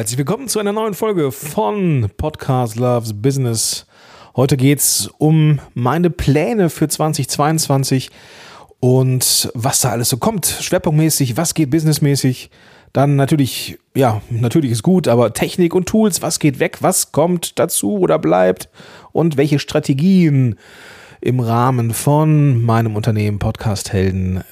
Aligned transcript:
Herzlich 0.00 0.16
willkommen 0.16 0.48
zu 0.48 0.58
einer 0.58 0.72
neuen 0.72 0.94
Folge 0.94 1.30
von 1.30 2.10
Podcast 2.16 2.76
Loves 2.76 3.12
Business. 3.12 3.84
Heute 4.34 4.56
geht 4.56 4.78
es 4.78 5.10
um 5.18 5.60
meine 5.74 6.08
Pläne 6.08 6.70
für 6.70 6.88
2022 6.88 8.10
und 8.80 9.50
was 9.52 9.82
da 9.82 9.90
alles 9.90 10.08
so 10.08 10.16
kommt. 10.16 10.46
Schwerpunktmäßig, 10.46 11.36
was 11.36 11.52
geht 11.52 11.68
businessmäßig. 11.68 12.48
Dann 12.94 13.16
natürlich, 13.16 13.78
ja, 13.94 14.22
natürlich 14.30 14.70
ist 14.70 14.82
gut, 14.82 15.06
aber 15.06 15.34
Technik 15.34 15.74
und 15.74 15.84
Tools, 15.84 16.22
was 16.22 16.38
geht 16.38 16.60
weg, 16.60 16.78
was 16.80 17.12
kommt 17.12 17.58
dazu 17.58 17.98
oder 17.98 18.18
bleibt 18.18 18.70
und 19.12 19.36
welche 19.36 19.58
Strategien 19.58 20.56
im 21.20 21.40
Rahmen 21.40 21.92
von 21.92 22.62
meinem 22.62 22.96
Unternehmen 22.96 23.38
Podcast 23.38 23.92
Helden, 23.92 24.42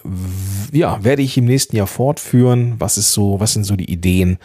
ja, 0.72 1.02
werde 1.02 1.22
ich 1.22 1.38
im 1.38 1.46
nächsten 1.46 1.76
Jahr 1.76 1.86
fortführen. 1.86 2.74
Was 2.78 2.98
ist 2.98 3.12
so, 3.12 3.40
was 3.40 3.54
sind 3.54 3.64
so 3.64 3.76
die 3.76 3.90
Ideen? 3.90 4.38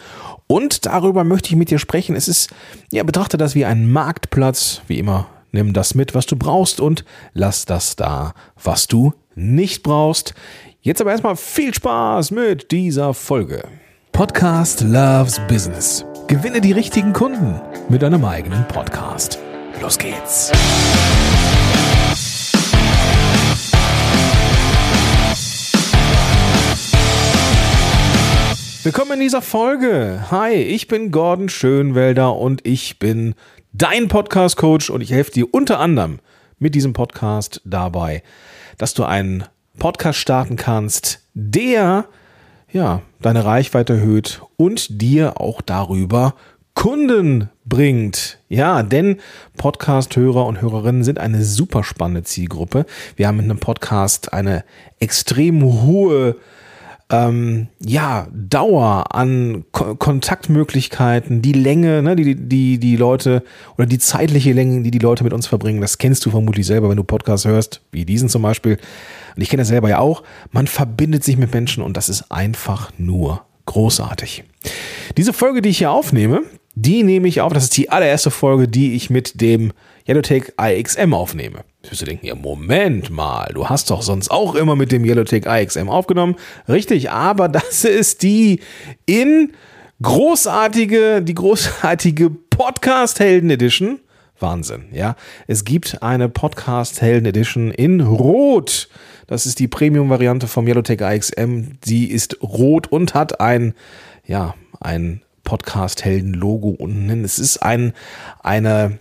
Und 0.46 0.86
darüber 0.86 1.24
möchte 1.24 1.50
ich 1.50 1.56
mit 1.56 1.70
dir 1.70 1.78
sprechen. 1.78 2.16
Es 2.16 2.28
ist, 2.28 2.50
ja, 2.90 3.02
betrachte 3.02 3.36
das 3.36 3.54
wie 3.54 3.64
einen 3.64 3.90
Marktplatz, 3.90 4.80
wie 4.86 4.98
immer. 4.98 5.26
Nimm 5.52 5.72
das 5.72 5.94
mit, 5.94 6.14
was 6.14 6.26
du 6.26 6.36
brauchst 6.36 6.80
und 6.80 7.04
lass 7.32 7.64
das 7.64 7.96
da, 7.96 8.34
was 8.62 8.86
du 8.86 9.12
nicht 9.34 9.82
brauchst. 9.82 10.34
Jetzt 10.80 11.00
aber 11.00 11.12
erstmal 11.12 11.36
viel 11.36 11.72
Spaß 11.72 12.30
mit 12.30 12.72
dieser 12.72 13.14
Folge. 13.14 13.64
Podcast 14.12 14.80
Loves 14.80 15.40
Business. 15.48 16.04
Gewinne 16.26 16.60
die 16.60 16.72
richtigen 16.72 17.12
Kunden 17.12 17.60
mit 17.88 18.02
deinem 18.02 18.24
eigenen 18.24 18.66
Podcast. 18.68 19.38
Los 19.80 19.98
geht's. 19.98 20.52
Willkommen 28.84 29.12
in 29.12 29.20
dieser 29.20 29.40
Folge. 29.40 30.26
Hi, 30.30 30.52
ich 30.52 30.88
bin 30.88 31.10
Gordon 31.10 31.48
Schönwelder 31.48 32.36
und 32.36 32.66
ich 32.66 32.98
bin 32.98 33.34
dein 33.72 34.08
Podcast-Coach 34.08 34.90
und 34.90 35.00
ich 35.00 35.10
helfe 35.10 35.30
dir 35.30 35.54
unter 35.54 35.80
anderem 35.80 36.18
mit 36.58 36.74
diesem 36.74 36.92
Podcast 36.92 37.62
dabei, 37.64 38.22
dass 38.76 38.92
du 38.92 39.04
einen 39.04 39.44
Podcast 39.78 40.18
starten 40.18 40.56
kannst, 40.56 41.20
der 41.32 42.04
ja 42.70 43.00
deine 43.22 43.46
Reichweite 43.46 43.94
erhöht 43.94 44.42
und 44.58 45.00
dir 45.00 45.40
auch 45.40 45.62
darüber 45.62 46.34
Kunden 46.74 47.48
bringt. 47.64 48.38
Ja, 48.50 48.82
denn 48.82 49.16
Podcast-Hörer 49.56 50.44
und 50.44 50.60
Hörerinnen 50.60 51.04
sind 51.04 51.18
eine 51.18 51.42
super 51.42 51.84
spannende 51.84 52.24
Zielgruppe. 52.24 52.84
Wir 53.16 53.28
haben 53.28 53.38
mit 53.38 53.44
einem 53.44 53.60
Podcast 53.60 54.34
eine 54.34 54.62
extrem 54.98 55.62
hohe 55.62 56.36
ähm, 57.10 57.68
ja, 57.80 58.28
Dauer 58.32 59.14
an 59.14 59.64
Ko 59.72 59.94
Kontaktmöglichkeiten, 59.94 61.42
die 61.42 61.52
Länge, 61.52 62.02
ne, 62.02 62.16
die, 62.16 62.34
die 62.34 62.78
die 62.78 62.96
Leute 62.96 63.42
oder 63.76 63.86
die 63.86 63.98
zeitliche 63.98 64.52
Länge, 64.52 64.82
die 64.82 64.90
die 64.90 64.98
Leute 64.98 65.24
mit 65.24 65.32
uns 65.32 65.46
verbringen, 65.46 65.80
das 65.80 65.98
kennst 65.98 66.24
du 66.24 66.30
vermutlich 66.30 66.66
selber, 66.66 66.88
wenn 66.88 66.96
du 66.96 67.04
Podcasts 67.04 67.46
hörst, 67.46 67.82
wie 67.92 68.04
diesen 68.04 68.28
zum 68.28 68.42
Beispiel. 68.42 68.78
Und 69.36 69.42
ich 69.42 69.50
kenne 69.50 69.60
das 69.60 69.68
selber 69.68 69.88
ja 69.88 69.98
auch. 69.98 70.22
Man 70.50 70.66
verbindet 70.66 71.24
sich 71.24 71.36
mit 71.36 71.52
Menschen 71.52 71.82
und 71.82 71.96
das 71.96 72.08
ist 72.08 72.30
einfach 72.30 72.90
nur 72.96 73.44
großartig. 73.66 74.44
Diese 75.16 75.32
Folge, 75.32 75.62
die 75.62 75.70
ich 75.70 75.78
hier 75.78 75.90
aufnehme, 75.90 76.42
die 76.74 77.02
nehme 77.02 77.28
ich 77.28 77.40
auf. 77.40 77.52
Das 77.52 77.64
ist 77.64 77.76
die 77.76 77.90
allererste 77.90 78.30
Folge, 78.30 78.66
die 78.66 78.94
ich 78.94 79.10
mit 79.10 79.40
dem 79.40 79.72
Yellowtake 80.06 80.52
IXM 80.60 81.14
aufnehme. 81.14 81.64
Jetzt 81.82 81.92
wirst 81.92 82.02
du 82.02 82.06
denken, 82.06 82.26
ja, 82.26 82.34
Moment 82.34 83.10
mal, 83.10 83.50
du 83.54 83.68
hast 83.68 83.90
doch 83.90 84.02
sonst 84.02 84.30
auch 84.30 84.54
immer 84.54 84.76
mit 84.76 84.92
dem 84.92 85.04
Yellowtake 85.04 85.48
IXM 85.48 85.88
aufgenommen. 85.88 86.36
Richtig, 86.68 87.10
aber 87.10 87.48
das 87.48 87.84
ist 87.84 88.22
die 88.22 88.60
in 89.06 89.52
großartige, 90.02 91.22
die 91.22 91.34
großartige 91.34 92.30
Podcast-Helden 92.30 93.50
Edition. 93.50 93.98
Wahnsinn, 94.38 94.86
ja. 94.92 95.16
Es 95.46 95.64
gibt 95.64 96.02
eine 96.02 96.28
Podcast-Helden 96.28 97.26
Edition 97.26 97.70
in 97.70 98.00
Rot. 98.00 98.88
Das 99.26 99.46
ist 99.46 99.58
die 99.58 99.68
Premium-Variante 99.68 100.48
vom 100.48 100.66
Yellowtake 100.66 101.04
IXM. 101.04 101.78
Die 101.84 102.10
ist 102.10 102.42
rot 102.42 102.88
und 102.88 103.14
hat 103.14 103.40
ein, 103.40 103.74
ja, 104.26 104.54
ein 104.80 105.22
Podcast-Helden-Logo 105.44 106.70
unten. 106.70 107.24
Es 107.24 107.38
ist 107.38 107.62
ein, 107.62 107.94
eine 108.42 108.98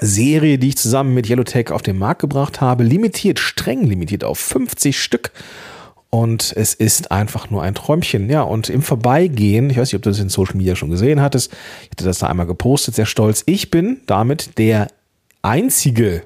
Serie, 0.00 0.58
die 0.58 0.68
ich 0.68 0.76
zusammen 0.76 1.14
mit 1.14 1.28
Yellowtech 1.28 1.70
auf 1.70 1.82
den 1.82 1.98
Markt 1.98 2.20
gebracht 2.20 2.60
habe, 2.60 2.84
limitiert, 2.84 3.38
streng 3.38 3.84
limitiert 3.84 4.24
auf 4.24 4.38
50 4.38 5.00
Stück. 5.00 5.32
Und 6.10 6.54
es 6.56 6.72
ist 6.72 7.12
einfach 7.12 7.50
nur 7.50 7.62
ein 7.62 7.74
Träumchen. 7.74 8.30
Ja, 8.30 8.42
und 8.42 8.70
im 8.70 8.82
Vorbeigehen, 8.82 9.68
ich 9.68 9.76
weiß 9.76 9.88
nicht, 9.88 9.96
ob 9.96 10.02
du 10.02 10.10
das 10.10 10.20
in 10.20 10.30
Social 10.30 10.56
Media 10.56 10.74
schon 10.74 10.90
gesehen 10.90 11.20
hattest, 11.20 11.52
ich 11.82 11.90
hatte 11.90 12.04
das 12.04 12.20
da 12.20 12.28
einmal 12.28 12.46
gepostet, 12.46 12.94
sehr 12.94 13.06
stolz. 13.06 13.42
Ich 13.46 13.70
bin 13.70 14.00
damit 14.06 14.58
der 14.58 14.88
einzige 15.42 16.22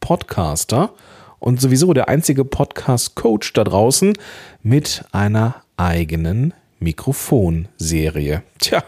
Podcaster 0.00 0.92
und 1.40 1.60
sowieso 1.60 1.92
der 1.92 2.08
einzige 2.08 2.44
Podcast-Coach 2.44 3.52
da 3.52 3.64
draußen 3.64 4.12
mit 4.62 5.04
einer 5.10 5.62
eigenen 5.76 6.54
Mikrofonserie. 6.78 8.42
Tja, 8.58 8.84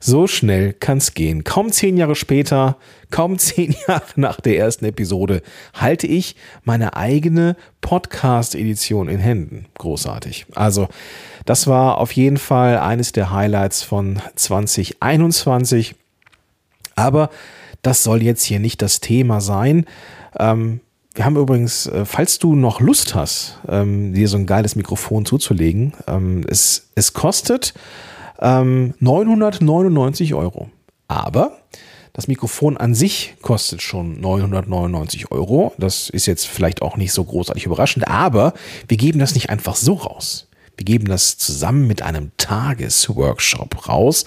so 0.00 0.26
schnell 0.26 0.72
kann's 0.72 1.14
gehen. 1.14 1.44
Kaum 1.44 1.72
zehn 1.72 1.96
Jahre 1.96 2.14
später, 2.14 2.76
kaum 3.10 3.38
zehn 3.38 3.74
Jahre 3.86 4.02
nach 4.16 4.40
der 4.40 4.58
ersten 4.58 4.84
Episode, 4.84 5.42
halte 5.74 6.06
ich 6.06 6.36
meine 6.64 6.96
eigene 6.96 7.56
Podcast-Edition 7.80 9.08
in 9.08 9.18
Händen. 9.18 9.66
Großartig. 9.78 10.46
Also, 10.54 10.88
das 11.44 11.66
war 11.66 11.98
auf 11.98 12.12
jeden 12.12 12.38
Fall 12.38 12.78
eines 12.78 13.12
der 13.12 13.30
Highlights 13.30 13.82
von 13.82 14.20
2021. 14.34 15.94
Aber 16.96 17.30
das 17.82 18.02
soll 18.02 18.22
jetzt 18.22 18.42
hier 18.42 18.58
nicht 18.58 18.82
das 18.82 19.00
Thema 19.00 19.40
sein. 19.40 19.86
Ähm, 20.38 20.80
wir 21.16 21.24
haben 21.24 21.36
übrigens, 21.36 21.86
äh, 21.86 22.04
falls 22.04 22.38
du 22.38 22.54
noch 22.54 22.80
Lust 22.80 23.14
hast, 23.14 23.58
ähm, 23.68 24.12
dir 24.12 24.28
so 24.28 24.36
ein 24.36 24.46
geiles 24.46 24.76
Mikrofon 24.76 25.24
zuzulegen, 25.24 25.94
ähm, 26.06 26.44
es, 26.46 26.90
es 26.94 27.14
kostet 27.14 27.72
ähm, 28.40 28.94
999 29.00 30.34
Euro. 30.34 30.70
Aber 31.08 31.58
das 32.12 32.28
Mikrofon 32.28 32.78
an 32.78 32.94
sich 32.94 33.34
kostet 33.42 33.82
schon 33.82 34.20
999 34.20 35.30
Euro. 35.30 35.74
Das 35.76 36.08
ist 36.08 36.24
jetzt 36.24 36.46
vielleicht 36.46 36.80
auch 36.80 36.96
nicht 36.96 37.12
so 37.12 37.22
großartig 37.22 37.66
überraschend, 37.66 38.08
aber 38.08 38.54
wir 38.88 38.96
geben 38.96 39.18
das 39.18 39.34
nicht 39.34 39.50
einfach 39.50 39.76
so 39.76 39.92
raus. 39.92 40.45
Wir 40.76 40.84
geben 40.84 41.06
das 41.06 41.38
zusammen 41.38 41.86
mit 41.86 42.02
einem 42.02 42.32
Tagesworkshop 42.36 43.88
raus, 43.88 44.24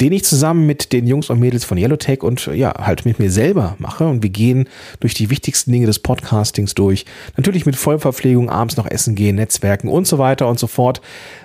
den 0.00 0.12
ich 0.12 0.24
zusammen 0.24 0.66
mit 0.66 0.92
den 0.92 1.06
Jungs 1.06 1.30
und 1.30 1.38
Mädels 1.38 1.64
von 1.64 1.78
Yellowtech 1.78 2.22
und 2.22 2.46
ja, 2.46 2.74
halt 2.76 3.04
mit 3.04 3.18
mir 3.20 3.30
selber 3.30 3.76
mache. 3.78 4.06
Und 4.06 4.22
wir 4.22 4.30
gehen 4.30 4.68
durch 4.98 5.14
die 5.14 5.30
wichtigsten 5.30 5.70
Dinge 5.70 5.86
des 5.86 6.00
Podcastings 6.00 6.74
durch. 6.74 7.04
Natürlich 7.36 7.66
mit 7.66 7.76
Vollverpflegung, 7.76 8.50
abends 8.50 8.76
noch 8.76 8.86
essen 8.90 9.14
gehen, 9.14 9.36
Netzwerken 9.36 9.88
und 9.88 10.08
so 10.08 10.18
weiter 10.18 10.48
und 10.48 10.58
so 10.58 10.66
fort. 10.66 11.00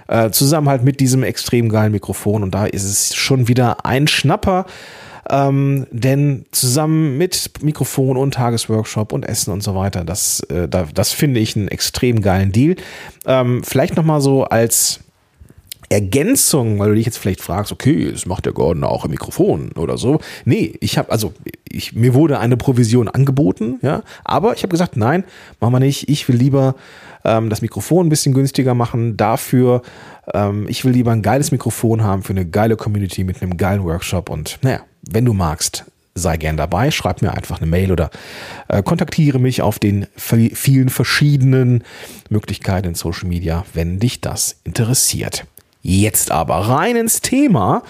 Äh, 0.08 0.32
zusammen 0.32 0.70
halt 0.70 0.84
mit 0.84 1.00
diesem 1.00 1.24
extrem 1.24 1.70
geilen 1.70 1.92
Mikrofon. 1.92 2.42
Und 2.42 2.56
da 2.56 2.66
ist 2.66 2.84
es 2.84 3.16
schon 3.16 3.48
wieder 3.48 3.86
ein 3.86 4.08
Schnapper. 4.08 4.66
Ähm, 5.30 5.88
denn 5.92 6.46
zusammen 6.52 7.18
mit 7.18 7.52
Mikrofon 7.62 8.18
und 8.18 8.34
Tagesworkshop 8.34 9.14
und 9.14 9.24
Essen 9.24 9.52
und 9.52 9.62
so 9.62 9.76
weiter, 9.76 10.04
das, 10.04 10.42
äh, 10.50 10.68
da, 10.68 10.88
das 10.94 11.12
finde 11.12 11.40
ich 11.40 11.56
einen 11.56 11.68
extrem 11.68 12.22
geilen 12.22 12.52
Deal. 12.52 12.76
Ähm, 13.26 13.64
vielleicht 13.64 13.96
nochmal 13.96 14.22
so 14.22 14.44
als 14.44 15.02
Ergänzung, 15.92 16.80
weil 16.80 16.90
du 16.90 16.96
dich 16.96 17.06
jetzt 17.06 17.18
vielleicht 17.18 17.42
fragst, 17.42 17.72
okay, 17.72 18.12
das 18.12 18.26
macht 18.26 18.46
der 18.46 18.54
Gordon 18.54 18.86
auch 18.86 19.04
im 19.04 19.12
Mikrofon 19.12 19.74
oder 19.74 19.98
so. 19.98 20.20
Nee, 20.46 20.74
ich 20.80 20.98
habe, 20.98 21.12
also 21.12 21.34
ich, 21.70 21.94
mir 21.94 22.14
wurde 22.14 22.40
eine 22.40 22.56
Provision 22.56 23.10
angeboten, 23.10 23.78
ja, 23.82 24.02
aber 24.24 24.56
ich 24.56 24.64
habe 24.64 24.72
gesagt, 24.72 24.96
nein, 24.96 25.26
machen 25.60 25.74
wir 25.74 25.80
nicht. 25.82 26.08
Ich 26.08 26.30
will 26.30 26.38
lieber 26.38 26.76
ähm, 27.26 27.50
das 27.50 27.62
Mikrofon 27.62 28.08
ein 28.08 28.10
bisschen 28.10 28.34
günstiger 28.34 28.74
machen. 28.74 29.18
Dafür, 29.18 29.82
ähm, 30.34 30.66
ich 30.70 30.86
will 30.86 30.94
lieber 30.94 31.12
ein 31.12 31.22
geiles 31.22 31.52
Mikrofon 31.52 32.04
haben 32.04 32.24
für 32.24 32.32
eine 32.32 32.46
geile 32.46 32.78
Community 32.78 33.26
mit 33.26 33.42
einem 33.42 33.58
geilen 33.58 33.84
Workshop 33.84 34.30
und 34.30 34.60
naja, 34.62 34.80
wenn 35.02 35.26
du 35.26 35.34
magst, 35.34 35.86
sei 36.14 36.38
gern 36.38 36.58
dabei, 36.58 36.92
schreib 36.92 37.22
mir 37.22 37.34
einfach 37.34 37.60
eine 37.60 37.70
Mail 37.70 37.92
oder 37.92 38.10
äh, 38.68 38.84
kontaktiere 38.84 39.40
mich 39.40 39.62
auf 39.62 39.80
den 39.80 40.08
vielen 40.16 40.90
verschiedenen 40.90 41.84
Möglichkeiten 42.30 42.90
in 42.90 42.96
Social 42.96 43.28
Media, 43.28 43.66
wenn 43.74 44.00
dich 44.00 44.22
das 44.22 44.58
interessiert. 44.64 45.46
Jetzt 45.82 46.32
aber 46.32 46.56
rein 46.56 46.96
ins 46.96 47.22
Thema, 47.22 47.84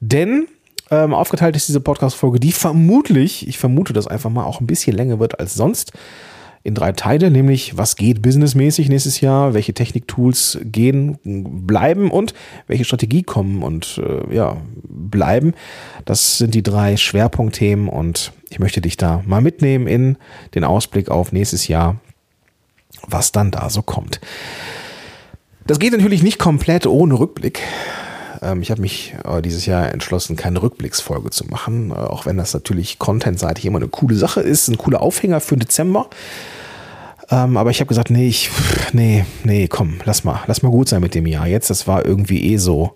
denn 0.00 0.46
ähm, 0.90 1.14
aufgeteilt 1.14 1.56
ist 1.56 1.68
diese 1.68 1.80
Podcast-Folge, 1.80 2.38
die 2.38 2.52
vermutlich, 2.52 3.48
ich 3.48 3.58
vermute 3.58 3.92
das 3.92 4.06
einfach 4.06 4.30
mal, 4.30 4.44
auch 4.44 4.60
ein 4.60 4.66
bisschen 4.66 4.94
länger 4.94 5.18
wird 5.18 5.40
als 5.40 5.54
sonst 5.54 5.92
in 6.64 6.74
drei 6.74 6.92
Teile, 6.92 7.30
nämlich 7.30 7.76
was 7.76 7.94
geht 7.94 8.22
businessmäßig 8.22 8.88
nächstes 8.88 9.20
Jahr, 9.20 9.52
welche 9.52 9.74
Techniktools 9.74 10.58
gehen, 10.62 11.18
bleiben 11.22 12.10
und 12.10 12.32
welche 12.66 12.86
Strategie 12.86 13.22
kommen 13.22 13.62
und 13.62 14.00
äh, 14.02 14.34
ja, 14.34 14.56
bleiben. 14.82 15.52
Das 16.06 16.38
sind 16.38 16.54
die 16.54 16.62
drei 16.62 16.96
Schwerpunktthemen 16.96 17.86
und 17.88 18.32
ich 18.48 18.60
möchte 18.60 18.80
dich 18.80 18.96
da 18.96 19.22
mal 19.26 19.42
mitnehmen 19.42 19.86
in 19.86 20.16
den 20.54 20.64
Ausblick 20.64 21.10
auf 21.10 21.32
nächstes 21.32 21.68
Jahr, 21.68 21.96
was 23.06 23.30
dann 23.30 23.50
da 23.50 23.68
so 23.68 23.82
kommt. 23.82 24.22
Das 25.66 25.78
geht 25.78 25.92
natürlich 25.92 26.22
nicht 26.22 26.38
komplett 26.38 26.86
ohne 26.86 27.18
Rückblick. 27.18 27.60
Ähm, 28.44 28.62
ich 28.62 28.70
habe 28.70 28.80
mich 28.80 29.14
äh, 29.24 29.42
dieses 29.42 29.66
Jahr 29.66 29.92
entschlossen, 29.92 30.36
keine 30.36 30.62
Rückblicksfolge 30.62 31.30
zu 31.30 31.46
machen, 31.46 31.90
äh, 31.90 31.94
auch 31.94 32.26
wenn 32.26 32.36
das 32.36 32.54
natürlich 32.54 32.98
contentseitig 32.98 33.64
immer 33.64 33.78
eine 33.78 33.88
coole 33.88 34.14
Sache 34.14 34.40
ist, 34.40 34.68
ein 34.68 34.78
cooler 34.78 35.02
Aufhänger 35.02 35.40
für 35.40 35.56
Dezember. 35.56 36.08
Ähm, 37.30 37.56
aber 37.56 37.70
ich 37.70 37.80
habe 37.80 37.88
gesagt, 37.88 38.10
nee, 38.10 38.28
ich, 38.28 38.50
nee, 38.92 39.24
nee, 39.44 39.66
komm, 39.68 40.00
lass 40.04 40.24
mal, 40.24 40.40
lass 40.46 40.62
mal 40.62 40.70
gut 40.70 40.88
sein 40.88 41.00
mit 41.00 41.14
dem 41.14 41.26
Jahr. 41.26 41.46
Jetzt, 41.46 41.70
das 41.70 41.86
war 41.88 42.04
irgendwie 42.04 42.52
eh 42.52 42.58
so 42.58 42.94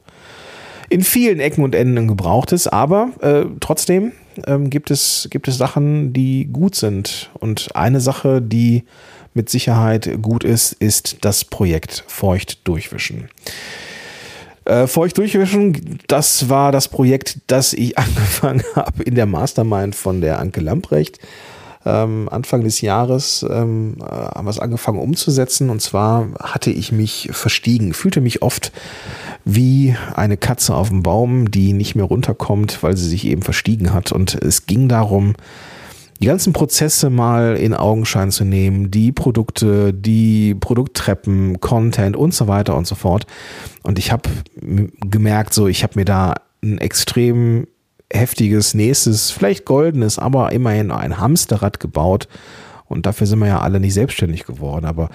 in 0.90 1.02
vielen 1.02 1.40
Ecken 1.40 1.64
und 1.64 1.74
Enden 1.74 2.08
gebrauchtes, 2.08 2.66
aber 2.66 3.10
äh, 3.20 3.44
trotzdem 3.60 4.12
ähm, 4.46 4.70
gibt, 4.70 4.90
es, 4.90 5.28
gibt 5.30 5.48
es 5.48 5.58
Sachen, 5.58 6.12
die 6.12 6.46
gut 6.46 6.74
sind. 6.74 7.30
Und 7.34 7.74
eine 7.74 8.00
Sache, 8.00 8.40
die 8.40 8.84
mit 9.34 9.50
Sicherheit 9.50 10.22
gut 10.22 10.44
ist, 10.44 10.72
ist 10.72 11.18
das 11.22 11.44
Projekt 11.44 12.04
Feucht 12.06 12.66
durchwischen. 12.66 13.28
Äh, 14.68 14.86
Feucht 14.86 15.16
durchwischen, 15.16 15.98
das 16.08 16.50
war 16.50 16.72
das 16.72 16.88
Projekt, 16.88 17.38
das 17.46 17.72
ich 17.72 17.96
angefangen 17.98 18.62
habe 18.74 19.02
in 19.02 19.14
der 19.14 19.26
Mastermind 19.26 19.94
von 19.94 20.20
der 20.20 20.38
Anke 20.38 20.60
Lamprecht 20.60 21.18
ähm, 21.86 22.28
Anfang 22.30 22.64
des 22.64 22.82
Jahres 22.82 23.46
ähm, 23.48 23.96
äh, 24.00 24.04
haben 24.04 24.46
wir 24.46 24.50
es 24.50 24.58
angefangen 24.58 24.98
umzusetzen. 24.98 25.70
Und 25.70 25.80
zwar 25.80 26.28
hatte 26.38 26.70
ich 26.70 26.92
mich 26.92 27.30
verstiegen, 27.32 27.94
fühlte 27.94 28.20
mich 28.20 28.42
oft 28.42 28.72
wie 29.44 29.96
eine 30.14 30.36
Katze 30.36 30.74
auf 30.74 30.90
dem 30.90 31.02
Baum, 31.02 31.50
die 31.50 31.72
nicht 31.72 31.94
mehr 31.94 32.04
runterkommt, 32.04 32.82
weil 32.82 32.96
sie 32.96 33.08
sich 33.08 33.26
eben 33.26 33.42
verstiegen 33.42 33.94
hat. 33.94 34.12
Und 34.12 34.34
es 34.34 34.66
ging 34.66 34.88
darum, 34.88 35.34
die 36.20 36.26
ganzen 36.26 36.52
Prozesse 36.52 37.10
mal 37.10 37.56
in 37.56 37.74
Augenschein 37.74 38.30
zu 38.30 38.44
nehmen, 38.44 38.90
die 38.90 39.12
Produkte, 39.12 39.94
die 39.94 40.54
Produkttreppen, 40.54 41.60
Content 41.60 42.16
und 42.16 42.34
so 42.34 42.48
weiter 42.48 42.76
und 42.76 42.86
so 42.86 42.94
fort. 42.94 43.26
Und 43.82 43.98
ich 43.98 44.10
habe 44.10 44.28
gemerkt, 44.60 45.54
so 45.54 45.68
ich 45.68 45.82
habe 45.82 45.94
mir 45.96 46.04
da 46.04 46.34
ein 46.62 46.78
extrem 46.78 47.66
heftiges 48.12 48.74
nächstes, 48.74 49.30
vielleicht 49.30 49.64
goldenes, 49.64 50.18
aber 50.18 50.52
immerhin 50.52 50.90
ein 50.90 51.18
Hamsterrad 51.18 51.78
gebaut. 51.78 52.28
Und 52.86 53.04
dafür 53.04 53.26
sind 53.26 53.38
wir 53.40 53.48
ja 53.48 53.60
alle 53.60 53.80
nicht 53.80 53.94
selbstständig 53.94 54.44
geworden. 54.44 54.86
Aber 54.86 55.10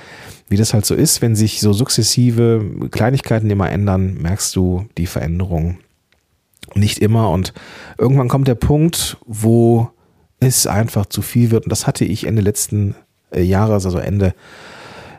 wie 0.48 0.58
das 0.58 0.74
halt 0.74 0.86
so 0.86 0.94
ist, 0.94 1.22
wenn 1.22 1.36
sich 1.36 1.60
so 1.60 1.74
sukzessive 1.74 2.64
Kleinigkeiten 2.92 3.50
immer 3.50 3.70
ändern, 3.72 4.14
merkst 4.22 4.56
du 4.56 4.86
die 4.98 5.08
Veränderung 5.08 5.80
nicht 6.76 7.00
immer. 7.00 7.32
Und 7.32 7.54
irgendwann 7.98 8.30
kommt 8.30 8.48
der 8.48 8.56
Punkt, 8.56 9.18
wo 9.26 9.90
es 10.44 10.68
einfach 10.68 11.06
zu 11.06 11.22
viel 11.22 11.52
wird. 11.52 11.66
Und 11.66 11.70
das 11.70 11.88
hatte 11.88 12.06
ich 12.06 12.26
Ende 12.26 12.42
letzten 12.42 12.96
äh, 13.32 13.42
Jahres, 13.42 13.86
also 13.86 13.98
Ende 13.98 14.34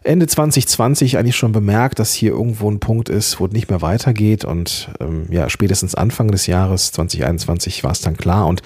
Ende 0.05 0.27
2020 0.27 1.17
eigentlich 1.17 1.35
schon 1.35 1.53
bemerkt, 1.53 1.99
dass 1.99 2.13
hier 2.13 2.33
irgendwo 2.33 2.71
ein 2.71 2.79
Punkt 2.79 3.09
ist, 3.09 3.41
wo 3.41 3.47
es 3.47 3.53
nicht 3.53 3.71
mehr 3.71 3.81
weitergeht. 3.81 4.45
Und 4.45 4.91
ähm, 5.01 5.25
ja, 5.31 5.49
spätestens 5.49 5.95
Anfang 5.95 6.31
des 6.31 6.47
Jahres 6.47 6.93
2021 6.93 7.83
war 7.85 7.93
es 7.93 8.03
dann 8.03 8.19
klar. 8.19 8.47
Und 8.47 8.61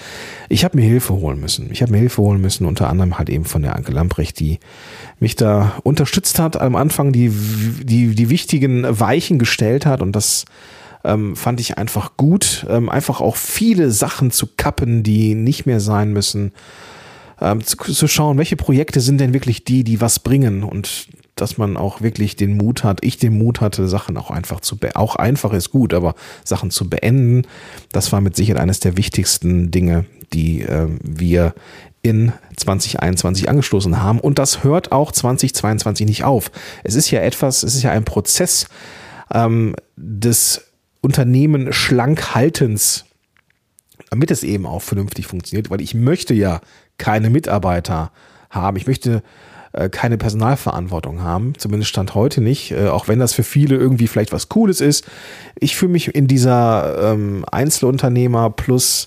ich 0.49 0.65
habe 0.65 0.77
mir 0.77 0.85
Hilfe 0.85 1.15
holen 1.15 1.39
müssen. 1.39 1.71
Ich 1.71 1.81
habe 1.81 1.93
mir 1.93 1.99
Hilfe 1.99 2.23
holen 2.23 2.41
müssen, 2.41 2.67
unter 2.67 2.91
anderem 2.91 3.19
halt 3.19 3.31
eben 3.31 3.45
von 3.45 3.63
der 3.63 3.77
Anke 3.77 3.93
Lamprecht, 3.93 4.41
die 4.41 4.59
mich 5.21 5.37
da 5.37 5.77
unterstützt 5.85 6.41
hat, 6.41 6.61
am 6.61 6.75
Anfang 6.75 7.13
die, 7.13 7.33
die, 7.85 8.17
die 8.17 8.31
wichtigen 8.31 8.85
Weichen 8.99 9.39
gestellt 9.39 9.87
hat. 9.87 10.03
Und 10.03 10.17
das 10.17 10.45
ähm, 11.05 11.37
fand 11.37 11.61
ich 11.61 11.79
einfach 11.79 12.17
gut. 12.17 12.67
Ähm, 12.69 12.89
einfach 12.89 13.21
auch 13.21 13.37
viele 13.37 13.91
Sachen 13.91 14.31
zu 14.31 14.47
kappen, 14.57 15.03
die 15.03 15.35
nicht 15.35 15.67
mehr 15.67 15.81
sein 15.81 16.13
müssen. 16.13 16.53
Ähm, 17.41 17.65
zu, 17.65 17.77
zu, 17.77 18.09
schauen, 18.09 18.39
welche 18.39 18.57
Projekte 18.57 19.01
sind 19.01 19.21
denn 19.21 19.33
wirklich 19.33 19.65
die, 19.65 19.85
die 19.85 20.01
was 20.01 20.19
bringen. 20.19 20.65
Und 20.65 21.09
dass 21.37 21.57
man 21.57 21.77
auch 21.77 22.01
wirklich 22.01 22.37
den 22.37 22.57
Mut 22.57 22.83
hat, 22.83 23.05
ich 23.05 23.17
den 23.17 23.39
Mut 23.39 23.61
hatte, 23.61 23.89
Sachen 23.89 24.17
auch 24.17 24.31
einfach 24.31 24.61
zu, 24.61 24.77
be 24.77 24.97
auch 24.97 25.17
einfach 25.17 25.53
ist 25.53 25.71
gut, 25.71 25.95
aber 25.95 26.15
Sachen 26.45 26.71
zu 26.71 26.89
beenden, 26.89 27.43
das 27.93 28.11
war 28.11 28.21
mit 28.21 28.35
Sicherheit 28.35 28.61
eines 28.61 28.81
der 28.81 28.97
wichtigsten 28.97 29.71
Dinge, 29.71 30.05
die 30.33 30.63
äh, 30.63 30.89
wir 31.01 31.55
in 32.03 32.33
2021 32.57 33.49
angestoßen 33.49 34.01
haben. 34.01 34.21
Und 34.21 34.39
das 34.39 34.65
hört 34.65 34.93
auch 34.93 35.13
2022 35.13 36.07
nicht 36.07 36.25
auf. 36.25 36.51
Es 36.85 36.95
ist 36.95 37.11
ja 37.11 37.21
etwas, 37.21 37.63
es 37.63 37.75
ist 37.75 37.83
ja 37.83 37.91
ein 37.91 38.05
Prozess 38.05 38.67
ähm, 39.33 39.75
des 39.97 40.68
Unternehmen 41.01 41.73
Schlankhaltens, 41.73 43.05
damit 44.11 44.31
es 44.31 44.43
eben 44.43 44.67
auch 44.67 44.83
vernünftig 44.83 45.27
funktioniert, 45.27 45.71
weil 45.71 45.81
ich 45.81 45.95
möchte 45.95 46.35
ja 46.35 46.61
keine 46.99 47.31
Mitarbeiter 47.31 48.11
haben. 48.51 48.77
Ich 48.77 48.87
möchte 48.87 49.23
äh, 49.73 49.89
keine 49.91 50.19
Personalverantwortung 50.19 51.23
haben. 51.23 51.53
Zumindest 51.59 51.91
stand 51.91 52.15
heute 52.15 52.41
nicht, 52.41 52.73
äh, 52.73 52.89
auch 52.89 53.07
wenn 53.07 53.19
das 53.19 53.35
für 53.35 53.43
viele 53.43 53.77
irgendwie 53.77 54.09
vielleicht 54.09 54.33
was 54.33 54.49
Cooles 54.49 54.81
ist. 54.81 55.05
Ich 55.59 55.77
fühle 55.77 55.93
mich 55.93 56.15
in 56.15 56.27
dieser 56.27 57.13
ähm, 57.13 57.45
Einzelunternehmer 57.51 58.51
plus 58.51 59.07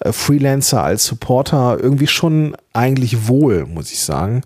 äh, 0.00 0.12
Freelancer 0.12 0.82
als 0.82 1.06
Supporter 1.06 1.78
irgendwie 1.80 2.08
schon 2.08 2.56
eigentlich 2.72 3.28
wohl, 3.28 3.66
muss 3.66 3.92
ich 3.92 4.00
sagen. 4.00 4.42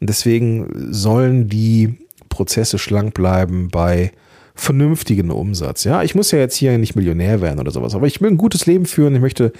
Und 0.00 0.08
deswegen 0.08 0.92
sollen 0.92 1.48
die 1.48 1.98
Prozesse 2.28 2.78
schlank 2.78 3.12
bleiben 3.14 3.68
bei 3.68 4.12
vernünftigen 4.60 5.30
Umsatz. 5.30 5.84
Ja, 5.84 6.02
ich 6.02 6.14
muss 6.14 6.30
ja 6.30 6.38
jetzt 6.38 6.56
hier 6.56 6.76
nicht 6.78 6.94
Millionär 6.94 7.40
werden 7.40 7.58
oder 7.58 7.70
sowas, 7.70 7.94
aber 7.94 8.06
ich 8.06 8.20
will 8.20 8.30
ein 8.30 8.36
gutes 8.36 8.66
Leben 8.66 8.86
führen. 8.86 9.14
Ich 9.14 9.20
möchte 9.20 9.52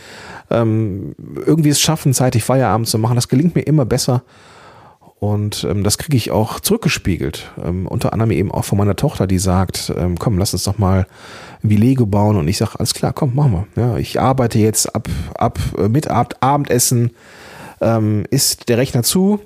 ähm, 0.50 1.14
irgendwie 1.46 1.70
es 1.70 1.80
schaffen, 1.80 2.12
zeitig 2.12 2.44
Feierabend 2.44 2.86
zu 2.86 2.98
machen. 2.98 3.16
Das 3.16 3.28
gelingt 3.28 3.54
mir 3.54 3.62
immer 3.62 3.84
besser. 3.84 4.22
Und 5.18 5.66
ähm, 5.68 5.84
das 5.84 5.98
kriege 5.98 6.16
ich 6.16 6.30
auch 6.30 6.60
zurückgespiegelt. 6.60 7.50
Ähm, 7.62 7.86
unter 7.86 8.12
anderem 8.12 8.30
eben 8.30 8.50
auch 8.50 8.64
von 8.64 8.78
meiner 8.78 8.96
Tochter, 8.96 9.26
die 9.26 9.38
sagt, 9.38 9.92
ähm, 9.96 10.18
komm, 10.18 10.38
lass 10.38 10.54
uns 10.54 10.64
doch 10.64 10.78
mal 10.78 11.06
wie 11.62 11.76
Lego 11.76 12.06
bauen. 12.06 12.36
Und 12.36 12.48
ich 12.48 12.56
sage, 12.56 12.78
alles 12.78 12.94
klar, 12.94 13.12
komm, 13.12 13.34
machen 13.34 13.66
wir. 13.74 13.82
Ja, 13.82 13.96
ich 13.98 14.18
arbeite 14.18 14.58
jetzt 14.58 14.94
ab, 14.94 15.08
ab 15.34 15.58
äh, 15.78 15.88
mit 15.88 16.08
Ab 16.08 16.36
Abendessen, 16.40 17.10
ähm, 17.82 18.24
ist 18.30 18.68
der 18.68 18.78
Rechner 18.78 19.02
zu. 19.02 19.40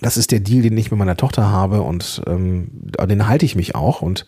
Das 0.00 0.16
ist 0.16 0.30
der 0.30 0.40
Deal, 0.40 0.62
den 0.62 0.76
ich 0.76 0.90
mit 0.90 0.98
meiner 0.98 1.16
Tochter 1.16 1.50
habe 1.50 1.82
und 1.82 2.22
ähm, 2.26 2.68
den 2.72 3.28
halte 3.28 3.44
ich 3.44 3.56
mich 3.56 3.74
auch. 3.74 4.02
Und 4.02 4.26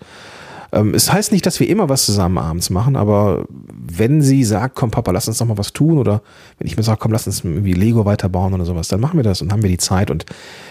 ähm, 0.72 0.94
es 0.94 1.12
heißt 1.12 1.32
nicht, 1.32 1.46
dass 1.46 1.60
wir 1.60 1.68
immer 1.68 1.88
was 1.88 2.04
zusammen 2.04 2.38
abends 2.38 2.70
machen, 2.70 2.96
aber 2.96 3.46
wenn 3.50 4.20
sie 4.22 4.44
sagt, 4.44 4.76
komm 4.76 4.90
Papa, 4.90 5.10
lass 5.10 5.28
uns 5.28 5.38
doch 5.38 5.46
mal 5.46 5.58
was 5.58 5.72
tun 5.72 5.98
oder 5.98 6.22
wenn 6.58 6.66
ich 6.66 6.76
mir 6.76 6.82
sage, 6.82 6.98
komm, 7.00 7.12
lass 7.12 7.26
uns 7.26 7.44
irgendwie 7.44 7.72
Lego 7.72 8.04
weiterbauen 8.04 8.52
oder 8.54 8.64
sowas, 8.64 8.88
dann 8.88 9.00
machen 9.00 9.18
wir 9.18 9.24
das 9.24 9.40
und 9.40 9.52
haben 9.52 9.62
wir 9.62 9.70
die 9.70 9.78
Zeit 9.78 10.10
und 10.10 10.26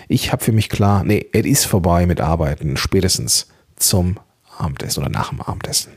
ich 0.07 0.31
habe 0.31 0.43
für 0.43 0.51
mich 0.51 0.69
klar, 0.69 1.03
nee, 1.03 1.25
es 1.31 1.45
ist 1.45 1.65
vorbei 1.65 2.05
mit 2.05 2.21
Arbeiten, 2.21 2.77
spätestens 2.77 3.47
zum 3.75 4.17
Abendessen 4.57 5.01
oder 5.01 5.11
nach 5.11 5.29
dem 5.29 5.41
Abendessen. 5.41 5.91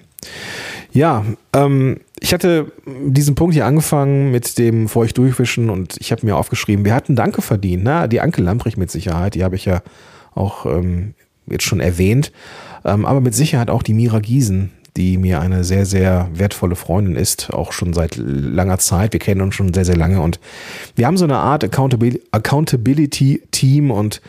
Ja, 0.93 1.25
ähm, 1.55 2.01
ich 2.21 2.35
hatte 2.35 2.73
diesen 2.87 3.35
Punkt 3.35 3.55
hier 3.55 3.67
angefangen 3.67 4.31
mit 4.31 4.59
dem 4.59 4.89
Feucht 4.89 5.19
durchwischen 5.19 5.71
und 5.71 5.97
ich 6.01 6.13
habe 6.13 6.27
mir 6.27 6.37
aufgeschrieben, 6.37 6.85
wir 6.85 6.95
hatten 6.95 7.17
Danke 7.17 7.43
verdient. 7.43 7.83
Na, 7.85 8.07
die 8.07 8.21
Anke 8.21 8.43
Lamprecht 8.43 8.77
mit 8.77 8.91
Sicherheit, 8.91 9.35
die 9.35 9.45
habe 9.45 9.57
ich 9.57 9.65
ja 9.65 9.83
auch 10.35 10.67
ähm, 10.67 11.15
jetzt 11.47 11.65
schon 11.65 11.81
erwähnt. 11.81 12.33
Ähm, 12.85 13.07
aber 13.07 13.21
mit 13.21 13.35
Sicherheit 13.35 13.71
auch 13.71 13.83
die 13.83 13.95
Mira 13.95 14.21
Giesen, 14.21 14.71
die 14.97 15.19
mir 15.19 15.41
eine 15.41 15.65
sehr, 15.65 15.87
sehr 15.87 16.29
wertvolle 16.33 16.77
Freundin 16.77 17.17
ist, 17.17 17.53
auch 17.53 17.73
schon 17.73 17.93
seit 17.93 18.17
langer 18.17 18.79
Zeit. 18.79 19.13
Wir 19.13 19.21
kennen 19.21 19.41
uns 19.41 19.55
schon 19.55 19.73
sehr, 19.73 19.85
sehr 19.85 19.97
lange 19.97 20.21
und 20.21 20.41
wir 20.97 21.07
haben 21.07 21.17
so 21.17 21.25
eine 21.25 21.39
Art 21.39 21.65
Accountability-Team 21.65 23.91
und 23.91 24.21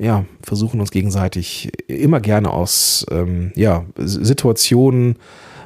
ja, 0.00 0.24
versuchen 0.42 0.80
uns 0.80 0.90
gegenseitig 0.90 1.70
immer 1.88 2.20
gerne 2.20 2.50
aus 2.50 3.04
ähm, 3.10 3.52
ja, 3.56 3.84
Situationen 3.96 5.16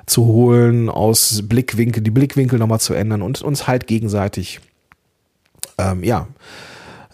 zu 0.06 0.26
holen, 0.26 0.88
aus 0.88 1.42
Blickwinkel, 1.44 2.02
die 2.02 2.10
Blickwinkel 2.10 2.58
nochmal 2.58 2.80
zu 2.80 2.94
ändern 2.94 3.22
und 3.22 3.42
uns 3.42 3.66
halt 3.66 3.86
gegenseitig 3.86 4.60
ähm, 5.78 6.02
ja, 6.02 6.26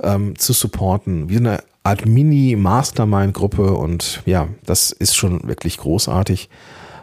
ähm, 0.01 0.39
zu 0.39 0.53
supporten. 0.53 1.29
Wir 1.29 1.39
sind 1.39 1.47
eine 1.47 1.63
Art 1.83 2.07
Mini-Mastermind-Gruppe 2.07 3.75
und 3.75 4.23
ja, 4.27 4.49
das 4.65 4.91
ist 4.91 5.17
schon 5.17 5.47
wirklich 5.49 5.79
großartig. 5.79 6.49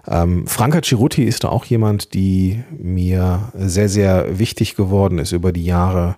Ähm, 0.07 0.45
Franka 0.47 0.81
Ciruti 0.81 1.23
ist 1.23 1.43
da 1.43 1.49
auch 1.49 1.65
jemand, 1.65 2.13
die 2.13 2.63
mir 2.77 3.51
sehr, 3.55 3.89
sehr 3.89 4.37
wichtig 4.37 4.75
geworden 4.75 5.17
ist 5.17 5.31
über 5.31 5.51
die 5.51 5.65
Jahre, 5.65 6.17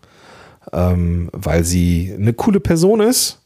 ähm, 0.74 1.30
weil 1.32 1.64
sie 1.64 2.14
eine 2.18 2.34
coole 2.34 2.60
Person 2.60 3.00
ist, 3.00 3.42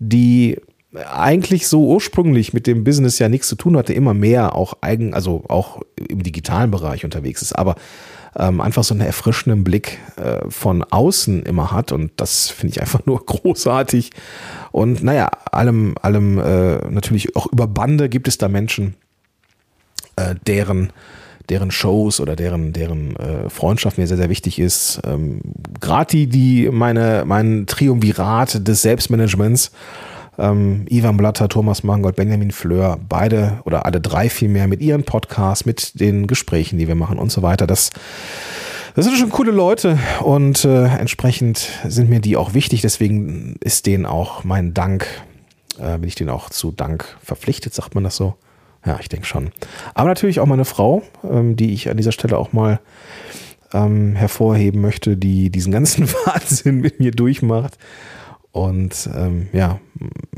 die 0.00 0.58
eigentlich 0.96 1.68
so 1.68 1.86
ursprünglich 1.86 2.52
mit 2.52 2.66
dem 2.66 2.84
Business 2.84 3.18
ja 3.18 3.28
nichts 3.28 3.48
zu 3.48 3.56
tun 3.56 3.76
hatte, 3.76 3.92
immer 3.92 4.14
mehr 4.14 4.54
auch 4.54 4.74
eigen, 4.80 5.14
also 5.14 5.44
auch 5.48 5.82
im 5.96 6.22
digitalen 6.22 6.70
Bereich 6.70 7.04
unterwegs 7.04 7.42
ist, 7.42 7.52
aber 7.52 7.76
ähm, 8.36 8.60
einfach 8.60 8.84
so 8.84 8.94
einen 8.94 9.00
erfrischenden 9.00 9.64
Blick 9.64 9.98
äh, 10.16 10.48
von 10.48 10.82
außen 10.82 11.44
immer 11.44 11.70
hat 11.70 11.92
und 11.92 12.12
das 12.16 12.48
finde 12.48 12.72
ich 12.72 12.80
einfach 12.80 13.00
nur 13.06 13.24
großartig. 13.24 14.10
Und 14.72 15.02
naja, 15.02 15.30
allem, 15.50 15.94
allem 16.02 16.38
äh, 16.38 16.76
natürlich 16.88 17.36
auch 17.36 17.46
über 17.52 17.66
Bande 17.66 18.08
gibt 18.08 18.28
es 18.28 18.38
da 18.38 18.48
Menschen, 18.48 18.94
äh, 20.16 20.34
deren 20.46 20.92
deren 21.50 21.70
Shows 21.70 22.20
oder 22.20 22.36
deren, 22.36 22.72
deren 22.72 23.16
äh, 23.16 23.50
Freundschaft 23.50 23.98
mir 23.98 24.06
sehr, 24.06 24.16
sehr 24.16 24.30
wichtig 24.30 24.58
ist. 24.58 25.00
Ähm, 25.04 25.40
Gerade 25.80 26.06
die, 26.06 26.26
die 26.26 26.70
meine, 26.70 27.24
mein 27.26 27.66
Triumvirat 27.66 28.66
des 28.66 28.82
Selbstmanagements, 28.82 29.70
ähm, 30.38 30.86
Ivan 30.88 31.16
Blatter, 31.16 31.48
Thomas 31.48 31.82
Mangold, 31.82 32.16
Benjamin 32.16 32.50
Fleur, 32.50 32.98
beide 33.08 33.60
oder 33.64 33.86
alle 33.86 34.00
drei 34.00 34.28
vielmehr 34.28 34.66
mit 34.66 34.80
ihren 34.80 35.04
Podcasts, 35.04 35.64
mit 35.64 36.00
den 36.00 36.26
Gesprächen, 36.26 36.78
die 36.78 36.88
wir 36.88 36.94
machen 36.94 37.18
und 37.18 37.30
so 37.30 37.42
weiter. 37.42 37.66
Das, 37.66 37.90
das 38.94 39.04
sind 39.04 39.16
schon 39.16 39.30
coole 39.30 39.52
Leute 39.52 39.98
und 40.22 40.64
äh, 40.64 40.86
entsprechend 40.86 41.68
sind 41.86 42.10
mir 42.10 42.20
die 42.20 42.36
auch 42.36 42.54
wichtig. 42.54 42.82
Deswegen 42.82 43.56
ist 43.60 43.86
denen 43.86 44.06
auch 44.06 44.44
mein 44.44 44.74
Dank, 44.74 45.06
äh, 45.78 45.98
bin 45.98 46.08
ich 46.08 46.14
denen 46.14 46.30
auch 46.30 46.50
zu 46.50 46.72
Dank 46.72 47.16
verpflichtet, 47.22 47.74
sagt 47.74 47.94
man 47.94 48.04
das 48.04 48.16
so? 48.16 48.34
Ja, 48.86 48.98
ich 49.00 49.08
denke 49.08 49.26
schon. 49.26 49.50
Aber 49.94 50.08
natürlich 50.08 50.40
auch 50.40 50.46
meine 50.46 50.66
Frau, 50.66 51.02
ähm, 51.28 51.56
die 51.56 51.72
ich 51.72 51.88
an 51.88 51.96
dieser 51.96 52.12
Stelle 52.12 52.36
auch 52.36 52.52
mal 52.52 52.80
ähm, 53.72 54.14
hervorheben 54.14 54.80
möchte, 54.80 55.16
die 55.16 55.50
diesen 55.50 55.72
ganzen 55.72 56.08
Wahnsinn 56.26 56.80
mit 56.80 57.00
mir 57.00 57.12
durchmacht 57.12 57.78
und 58.54 59.10
ähm, 59.12 59.48
ja, 59.52 59.80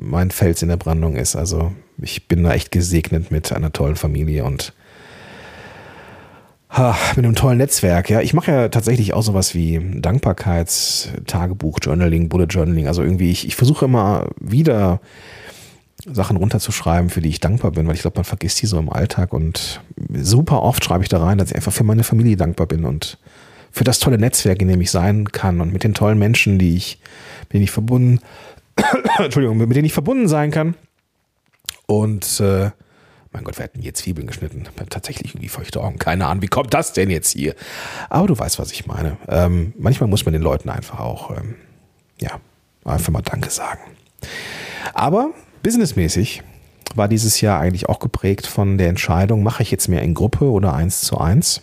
mein 0.00 0.30
Fels 0.30 0.62
in 0.62 0.70
der 0.70 0.78
Brandung 0.78 1.16
ist. 1.16 1.36
Also 1.36 1.72
ich 2.00 2.28
bin 2.28 2.44
da 2.44 2.54
echt 2.54 2.72
gesegnet 2.72 3.30
mit 3.30 3.52
einer 3.52 3.72
tollen 3.72 3.96
Familie 3.96 4.44
und 4.44 4.72
ha, 6.70 6.96
mit 7.14 7.26
einem 7.26 7.34
tollen 7.34 7.58
Netzwerk. 7.58 8.08
Ja, 8.08 8.22
ich 8.22 8.32
mache 8.32 8.50
ja 8.50 8.68
tatsächlich 8.70 9.12
auch 9.12 9.20
sowas 9.20 9.54
wie 9.54 10.00
Dankbarkeitstagebuch, 10.00 11.78
Journaling, 11.82 12.30
Bullet 12.30 12.46
Journaling. 12.46 12.88
Also 12.88 13.02
irgendwie, 13.02 13.30
ich, 13.30 13.46
ich 13.46 13.54
versuche 13.54 13.84
immer 13.84 14.30
wieder 14.40 15.02
Sachen 16.10 16.38
runterzuschreiben, 16.38 17.10
für 17.10 17.20
die 17.20 17.28
ich 17.28 17.40
dankbar 17.40 17.72
bin, 17.72 17.86
weil 17.86 17.96
ich 17.96 18.00
glaube, 18.00 18.16
man 18.16 18.24
vergisst 18.24 18.62
die 18.62 18.66
so 18.66 18.78
im 18.78 18.88
Alltag 18.88 19.34
und 19.34 19.82
super 20.14 20.62
oft 20.62 20.82
schreibe 20.82 21.02
ich 21.02 21.10
da 21.10 21.22
rein, 21.22 21.36
dass 21.36 21.50
ich 21.50 21.56
einfach 21.56 21.72
für 21.72 21.84
meine 21.84 22.02
Familie 22.02 22.38
dankbar 22.38 22.66
bin 22.66 22.86
und 22.86 23.18
für 23.76 23.84
das 23.84 23.98
tolle 23.98 24.16
Netzwerk, 24.16 24.62
in 24.62 24.68
dem 24.68 24.80
ich 24.80 24.90
sein 24.90 25.30
kann 25.30 25.60
und 25.60 25.70
mit 25.70 25.84
den 25.84 25.92
tollen 25.92 26.18
Menschen, 26.18 26.58
die 26.58 26.76
ich, 26.76 26.98
mit 27.42 27.52
denen 27.52 27.64
ich 27.64 27.70
verbunden, 27.70 28.20
Entschuldigung, 29.18 29.58
mit 29.58 29.76
denen 29.76 29.84
ich 29.84 29.92
verbunden 29.92 30.28
sein 30.28 30.50
kann. 30.50 30.74
Und 31.84 32.40
äh, 32.40 32.70
mein 33.32 33.44
Gott, 33.44 33.58
wir 33.58 33.64
hätten 33.64 33.82
hier 33.82 33.92
Zwiebeln 33.92 34.26
geschnitten. 34.26 34.64
Tatsächlich 34.88 35.34
irgendwie 35.34 35.50
feuchte 35.50 35.82
Augen. 35.82 35.98
Keine 35.98 36.26
Ahnung, 36.26 36.42
wie 36.42 36.48
kommt 36.48 36.72
das 36.72 36.94
denn 36.94 37.10
jetzt 37.10 37.32
hier? 37.32 37.54
Aber 38.08 38.26
du 38.26 38.38
weißt, 38.38 38.58
was 38.58 38.72
ich 38.72 38.86
meine. 38.86 39.18
Ähm, 39.28 39.74
manchmal 39.76 40.08
muss 40.08 40.24
man 40.24 40.32
den 40.32 40.42
Leuten 40.42 40.70
einfach 40.70 40.98
auch, 40.98 41.36
ähm, 41.36 41.56
ja, 42.18 42.40
einfach 42.86 43.12
mal 43.12 43.20
Danke 43.20 43.50
sagen. 43.50 43.82
Aber 44.94 45.32
businessmäßig 45.62 46.42
war 46.94 47.08
dieses 47.08 47.42
Jahr 47.42 47.60
eigentlich 47.60 47.90
auch 47.90 47.98
geprägt 47.98 48.46
von 48.46 48.78
der 48.78 48.88
Entscheidung, 48.88 49.42
mache 49.42 49.62
ich 49.62 49.70
jetzt 49.70 49.88
mehr 49.88 50.00
in 50.00 50.14
Gruppe 50.14 50.50
oder 50.50 50.72
eins 50.72 51.02
zu 51.02 51.18
eins? 51.18 51.60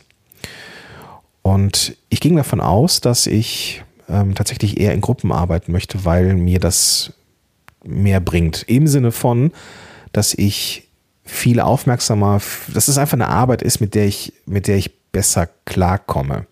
Und 1.43 1.95
ich 2.09 2.21
ging 2.21 2.35
davon 2.35 2.61
aus, 2.61 3.01
dass 3.01 3.27
ich 3.27 3.83
ähm, 4.09 4.33
tatsächlich 4.33 4.79
eher 4.79 4.93
in 4.93 5.01
Gruppen 5.01 5.31
arbeiten 5.31 5.71
möchte, 5.71 6.05
weil 6.05 6.33
mir 6.33 6.59
das 6.59 7.13
mehr 7.83 8.19
bringt. 8.19 8.63
Im 8.63 8.87
Sinne 8.87 9.11
von, 9.11 9.51
dass 10.13 10.33
ich 10.33 10.89
viel 11.25 11.59
aufmerksamer, 11.59 12.41
dass 12.73 12.87
es 12.87 12.97
einfach 12.97 13.13
eine 13.13 13.27
Arbeit 13.27 13.61
ist, 13.61 13.81
mit 13.81 13.93
der 13.93 14.07
ich, 14.07 14.33
mit 14.45 14.67
der 14.67 14.77
ich 14.77 14.97
besser 15.11 15.47
klarkomme. 15.65 16.47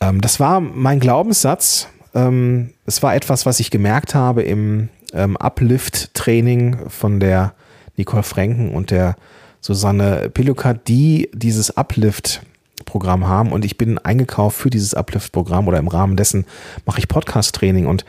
Ähm, 0.00 0.20
das 0.20 0.40
war 0.40 0.60
mein 0.60 1.00
Glaubenssatz. 1.00 1.88
Ähm, 2.14 2.74
es 2.86 3.02
war 3.02 3.14
etwas, 3.14 3.46
was 3.46 3.60
ich 3.60 3.70
gemerkt 3.70 4.14
habe 4.14 4.42
im 4.42 4.88
ähm, 5.12 5.36
Uplift-Training 5.36 6.88
von 6.88 7.18
der 7.18 7.54
Nicole 7.96 8.22
Franken 8.22 8.74
und 8.74 8.90
der 8.90 9.16
Susanne 9.60 10.30
Pilukat, 10.30 10.88
die 10.88 11.30
dieses 11.34 11.76
Uplift 11.76 12.42
Programm 12.84 13.28
haben 13.28 13.52
und 13.52 13.64
ich 13.64 13.78
bin 13.78 13.98
eingekauft 13.98 14.58
für 14.58 14.70
dieses 14.70 14.94
Uplift-Programm 14.94 15.68
oder 15.68 15.78
im 15.78 15.88
Rahmen 15.88 16.16
dessen 16.16 16.46
mache 16.86 16.98
ich 16.98 17.08
Podcast-Training 17.08 17.86
und 17.86 18.04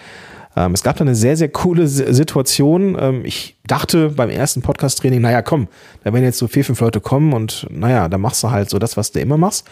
ähm, 0.56 0.74
es 0.74 0.84
gab 0.84 0.98
da 0.98 1.04
eine 1.04 1.16
sehr, 1.16 1.38
sehr 1.38 1.50
coole 1.50 1.88
Situation. 1.88 2.98
Ähm, 3.00 3.26
ich 3.26 3.58
dachte 3.66 4.10
beim 4.10 4.30
ersten 4.30 4.62
Podcast-Training, 4.62 5.22
naja, 5.22 5.42
komm, 5.42 5.68
da 6.04 6.14
werden 6.14 6.26
jetzt 6.26 6.38
so 6.38 6.48
vier, 6.48 6.66
fünf 6.66 6.80
Leute 6.82 7.00
kommen 7.00 7.34
und 7.34 7.68
naja, 7.70 8.10
da 8.10 8.18
machst 8.18 8.44
du 8.44 8.52
halt 8.52 8.70
so 8.70 8.80
das, 8.80 8.98
was 8.98 9.12
du 9.12 9.20
immer 9.20 9.38
machst 9.38 9.68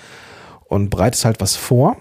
und 0.65 0.89
bereitest 0.89 1.25
halt 1.25 1.41
was 1.41 1.55
vor. 1.55 1.97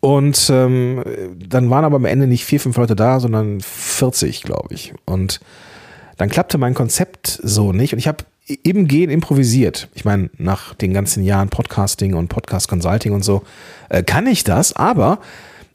Und 0.00 0.50
ähm, 0.50 1.02
dann 1.36 1.70
waren 1.70 1.84
aber 1.84 1.96
am 1.96 2.04
Ende 2.04 2.26
nicht 2.26 2.44
vier, 2.44 2.60
fünf 2.60 2.76
Leute 2.76 2.94
da, 2.94 3.18
sondern 3.18 3.60
40, 3.60 4.42
glaube 4.42 4.74
ich. 4.74 4.92
Und 5.04 5.40
dann 6.18 6.28
klappte 6.28 6.58
mein 6.58 6.74
Konzept 6.74 7.40
so 7.42 7.72
nicht. 7.72 7.92
Und 7.92 7.98
ich 7.98 8.06
habe 8.06 8.24
im 8.46 8.86
Gehen 8.86 9.10
improvisiert. 9.10 9.88
Ich 9.94 10.04
meine, 10.04 10.30
nach 10.38 10.74
den 10.74 10.92
ganzen 10.92 11.24
Jahren 11.24 11.48
Podcasting 11.48 12.14
und 12.14 12.28
Podcast 12.28 12.68
Consulting 12.68 13.12
und 13.12 13.24
so 13.24 13.42
äh, 13.88 14.02
kann 14.02 14.26
ich 14.26 14.44
das, 14.44 14.74
aber 14.74 15.18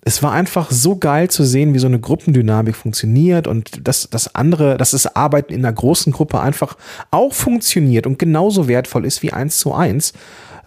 es 0.04 0.24
war 0.24 0.32
einfach 0.32 0.72
so 0.72 0.96
geil 0.96 1.30
zu 1.30 1.44
sehen, 1.44 1.74
wie 1.74 1.80
so 1.80 1.88
eine 1.88 2.00
Gruppendynamik 2.00 2.76
funktioniert 2.76 3.46
und 3.46 3.88
dass 3.88 4.10
das 4.10 4.34
andere, 4.34 4.78
dass 4.78 4.92
das 4.92 5.16
Arbeiten 5.16 5.54
in 5.54 5.64
einer 5.64 5.74
großen 5.74 6.12
Gruppe 6.12 6.40
einfach 6.40 6.76
auch 7.12 7.34
funktioniert 7.34 8.08
und 8.08 8.18
genauso 8.18 8.68
wertvoll 8.68 9.06
ist 9.06 9.22
wie 9.22 9.32
eins 9.32 9.60
zu 9.60 9.74
eins, 9.74 10.14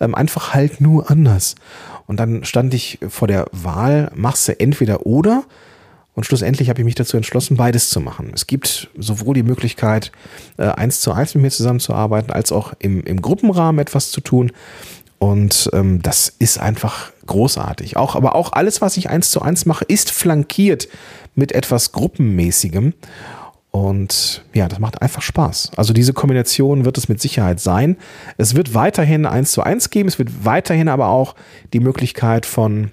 ähm, 0.00 0.14
einfach 0.14 0.54
halt 0.54 0.80
nur 0.80 1.10
anders. 1.10 1.56
Und 2.06 2.20
dann 2.20 2.44
stand 2.44 2.74
ich 2.74 2.98
vor 3.08 3.26
der 3.26 3.46
Wahl, 3.50 4.10
machst 4.14 4.46
du 4.46 4.60
entweder 4.60 5.06
oder 5.06 5.44
und 6.14 6.24
schlussendlich 6.24 6.68
habe 6.68 6.80
ich 6.80 6.84
mich 6.84 6.94
dazu 6.94 7.16
entschlossen, 7.16 7.56
beides 7.56 7.90
zu 7.90 8.00
machen. 8.00 8.30
Es 8.34 8.46
gibt 8.46 8.88
sowohl 8.96 9.34
die 9.34 9.42
Möglichkeit, 9.42 10.12
äh, 10.56 10.66
eins 10.66 11.00
zu 11.00 11.12
eins 11.12 11.34
mit 11.34 11.42
mir 11.42 11.50
zusammenzuarbeiten, 11.50 12.30
als 12.30 12.52
auch 12.52 12.72
im, 12.78 13.02
im 13.04 13.20
Gruppenrahmen 13.20 13.80
etwas 13.80 14.10
zu 14.10 14.20
tun. 14.20 14.52
Und 15.18 15.70
ähm, 15.72 16.02
das 16.02 16.28
ist 16.38 16.58
einfach 16.58 17.10
großartig. 17.26 17.96
Auch, 17.96 18.14
aber 18.14 18.34
auch 18.34 18.52
alles, 18.52 18.80
was 18.80 18.96
ich 18.96 19.10
eins 19.10 19.30
zu 19.30 19.42
eins 19.42 19.66
mache, 19.66 19.84
ist 19.86 20.10
flankiert 20.10 20.88
mit 21.34 21.52
etwas 21.52 21.92
Gruppenmäßigem. 21.92 22.94
Und 23.72 24.44
ja, 24.52 24.68
das 24.68 24.78
macht 24.78 25.02
einfach 25.02 25.22
Spaß. 25.22 25.72
Also 25.74 25.92
diese 25.92 26.12
Kombination 26.12 26.84
wird 26.84 26.96
es 26.96 27.08
mit 27.08 27.20
Sicherheit 27.20 27.58
sein. 27.58 27.96
Es 28.36 28.54
wird 28.54 28.72
weiterhin 28.72 29.26
eins 29.26 29.50
zu 29.50 29.64
eins 29.64 29.90
geben. 29.90 30.08
Es 30.08 30.20
wird 30.20 30.44
weiterhin 30.44 30.88
aber 30.88 31.08
auch 31.08 31.34
die 31.72 31.80
Möglichkeit 31.80 32.46
von 32.46 32.92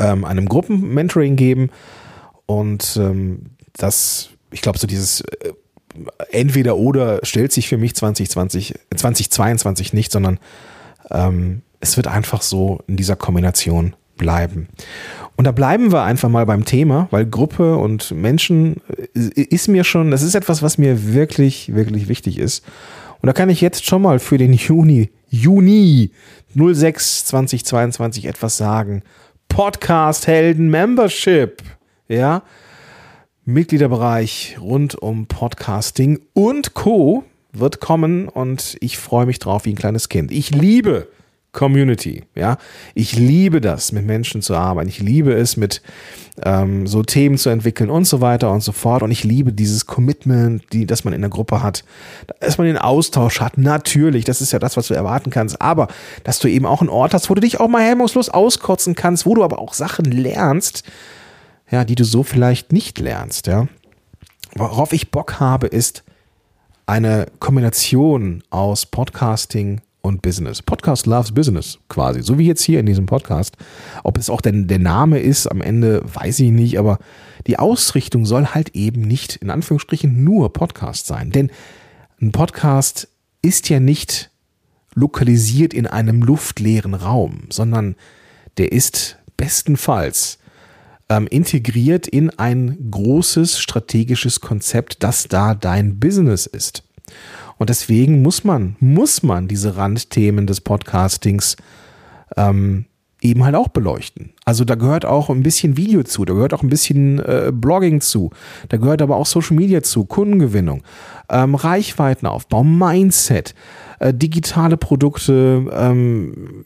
ähm, 0.00 0.24
einem 0.24 0.48
Gruppenmentoring 0.48 1.36
geben. 1.36 1.70
Und 2.46 2.96
ähm, 3.00 3.50
das, 3.74 4.30
ich 4.50 4.62
glaube, 4.62 4.78
so 4.78 4.86
dieses 4.86 5.20
äh, 5.20 5.52
entweder 6.30 6.76
oder 6.76 7.20
stellt 7.22 7.52
sich 7.52 7.68
für 7.68 7.76
mich 7.76 7.94
2020, 7.94 8.74
2022 8.96 9.92
nicht, 9.92 10.10
sondern 10.10 10.38
ähm, 11.10 11.62
es 11.80 11.96
wird 11.96 12.08
einfach 12.08 12.42
so 12.42 12.80
in 12.86 12.96
dieser 12.96 13.16
Kombination 13.16 13.94
bleiben. 14.16 14.68
Und 15.36 15.46
da 15.46 15.52
bleiben 15.52 15.92
wir 15.92 16.02
einfach 16.02 16.28
mal 16.28 16.44
beim 16.44 16.64
Thema, 16.64 17.08
weil 17.10 17.24
Gruppe 17.24 17.76
und 17.76 18.10
Menschen 18.10 18.80
äh, 19.14 19.40
ist 19.40 19.68
mir 19.68 19.84
schon, 19.84 20.10
das 20.10 20.22
ist 20.22 20.34
etwas, 20.34 20.62
was 20.62 20.78
mir 20.78 21.14
wirklich, 21.14 21.74
wirklich 21.74 22.08
wichtig 22.08 22.38
ist. 22.38 22.64
Und 23.22 23.26
da 23.26 23.32
kann 23.32 23.50
ich 23.50 23.60
jetzt 23.60 23.84
schon 23.84 24.02
mal 24.02 24.18
für 24.18 24.38
den 24.38 24.52
Juni, 24.52 25.10
Juni 25.28 26.10
06 26.54 27.26
2022 27.26 28.26
etwas 28.26 28.56
sagen. 28.56 29.02
Podcast 29.50 30.26
Helden 30.26 30.70
Membership 30.70 31.62
ja, 32.08 32.42
Mitgliederbereich 33.44 34.56
rund 34.60 34.94
um 34.94 35.26
Podcasting 35.26 36.20
und 36.32 36.74
Co. 36.74 37.24
wird 37.52 37.80
kommen 37.80 38.28
und 38.28 38.76
ich 38.80 38.98
freue 38.98 39.26
mich 39.26 39.38
drauf 39.38 39.64
wie 39.64 39.72
ein 39.72 39.76
kleines 39.76 40.08
Kind. 40.08 40.32
Ich 40.32 40.50
liebe 40.50 41.08
Community, 41.52 42.24
ja. 42.36 42.58
Ich 42.94 43.16
liebe 43.16 43.60
das, 43.60 43.90
mit 43.90 44.06
Menschen 44.06 44.40
zu 44.40 44.54
arbeiten. 44.54 44.88
Ich 44.88 45.00
liebe 45.00 45.32
es, 45.32 45.56
mit 45.56 45.82
ähm, 46.44 46.86
so 46.86 47.02
Themen 47.02 47.38
zu 47.38 47.50
entwickeln 47.50 47.90
und 47.90 48.04
so 48.04 48.20
weiter 48.20 48.52
und 48.52 48.62
so 48.62 48.70
fort. 48.70 49.02
Und 49.02 49.10
ich 49.10 49.24
liebe 49.24 49.52
dieses 49.52 49.86
Commitment, 49.86 50.62
die, 50.72 50.86
das 50.86 51.04
man 51.04 51.12
in 51.12 51.22
der 51.22 51.30
Gruppe 51.30 51.62
hat, 51.62 51.84
dass 52.38 52.58
man 52.58 52.68
den 52.68 52.78
Austausch 52.78 53.40
hat. 53.40 53.58
Natürlich, 53.58 54.24
das 54.24 54.40
ist 54.40 54.52
ja 54.52 54.60
das, 54.60 54.76
was 54.76 54.86
du 54.88 54.94
erwarten 54.94 55.30
kannst. 55.30 55.60
Aber 55.60 55.88
dass 56.22 56.38
du 56.38 56.48
eben 56.48 56.66
auch 56.66 56.80
einen 56.80 56.90
Ort 56.90 57.14
hast, 57.14 57.30
wo 57.30 57.34
du 57.34 57.40
dich 57.40 57.58
auch 57.58 57.68
mal 57.68 57.82
hemmungslos 57.82 58.28
auskotzen 58.28 58.94
kannst, 58.94 59.26
wo 59.26 59.34
du 59.34 59.42
aber 59.42 59.58
auch 59.58 59.74
Sachen 59.74 60.04
lernst, 60.04 60.84
ja, 61.68 61.84
die 61.84 61.96
du 61.96 62.04
so 62.04 62.22
vielleicht 62.22 62.72
nicht 62.72 63.00
lernst, 63.00 63.48
ja. 63.48 63.66
Worauf 64.54 64.92
ich 64.92 65.10
Bock 65.10 65.40
habe, 65.40 65.66
ist 65.66 66.04
eine 66.86 67.26
Kombination 67.38 68.42
aus 68.50 68.86
Podcasting 68.86 69.80
und 70.02 70.22
Business. 70.22 70.62
Podcast 70.62 71.06
loves 71.06 71.32
Business 71.32 71.78
quasi, 71.88 72.22
so 72.22 72.38
wie 72.38 72.46
jetzt 72.46 72.62
hier 72.62 72.80
in 72.80 72.86
diesem 72.86 73.06
Podcast. 73.06 73.56
Ob 74.04 74.18
es 74.18 74.30
auch 74.30 74.40
denn 74.40 74.66
der 74.66 74.78
Name 74.78 75.18
ist, 75.18 75.46
am 75.46 75.60
Ende 75.60 76.02
weiß 76.04 76.40
ich 76.40 76.50
nicht, 76.50 76.78
aber 76.78 76.98
die 77.46 77.58
Ausrichtung 77.58 78.26
soll 78.26 78.46
halt 78.46 78.70
eben 78.70 79.02
nicht 79.02 79.36
in 79.36 79.50
Anführungsstrichen 79.50 80.22
nur 80.24 80.52
Podcast 80.52 81.06
sein, 81.06 81.30
denn 81.30 81.50
ein 82.20 82.32
Podcast 82.32 83.08
ist 83.42 83.68
ja 83.68 83.80
nicht 83.80 84.30
lokalisiert 84.94 85.72
in 85.72 85.86
einem 85.86 86.22
luftleeren 86.22 86.94
Raum, 86.94 87.44
sondern 87.50 87.96
der 88.58 88.72
ist 88.72 89.18
bestenfalls 89.36 90.38
ähm, 91.08 91.26
integriert 91.26 92.06
in 92.06 92.30
ein 92.30 92.90
großes 92.90 93.58
strategisches 93.58 94.40
Konzept, 94.40 95.02
das 95.02 95.24
da 95.24 95.54
dein 95.54 95.98
Business 95.98 96.46
ist. 96.46 96.84
Und 97.60 97.68
deswegen 97.68 98.22
muss 98.22 98.42
man, 98.42 98.74
muss 98.80 99.22
man 99.22 99.46
diese 99.46 99.76
Randthemen 99.76 100.46
des 100.46 100.62
Podcastings 100.62 101.56
ähm, 102.38 102.86
eben 103.20 103.44
halt 103.44 103.54
auch 103.54 103.68
beleuchten. 103.68 104.30
Also 104.46 104.64
da 104.64 104.76
gehört 104.76 105.04
auch 105.04 105.28
ein 105.28 105.42
bisschen 105.42 105.76
Video 105.76 106.02
zu, 106.02 106.24
da 106.24 106.32
gehört 106.32 106.54
auch 106.54 106.62
ein 106.62 106.70
bisschen 106.70 107.18
äh, 107.18 107.52
Blogging 107.52 108.00
zu, 108.00 108.30
da 108.70 108.78
gehört 108.78 109.02
aber 109.02 109.16
auch 109.16 109.26
Social 109.26 109.58
Media 109.58 109.82
zu, 109.82 110.06
Kundengewinnung, 110.06 110.82
ähm, 111.28 111.54
Reichweitenaufbau, 111.54 112.64
Mindset, 112.64 113.54
äh, 113.98 114.14
digitale 114.14 114.78
Produkte, 114.78 115.66
ähm, 115.70 116.64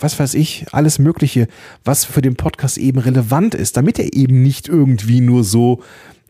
was 0.00 0.18
weiß 0.18 0.34
ich, 0.34 0.66
alles 0.72 0.98
Mögliche, 0.98 1.46
was 1.84 2.04
für 2.04 2.22
den 2.22 2.34
Podcast 2.34 2.76
eben 2.76 2.98
relevant 2.98 3.54
ist, 3.54 3.76
damit 3.76 4.00
er 4.00 4.12
eben 4.14 4.42
nicht 4.42 4.66
irgendwie 4.66 5.20
nur 5.20 5.44
so 5.44 5.80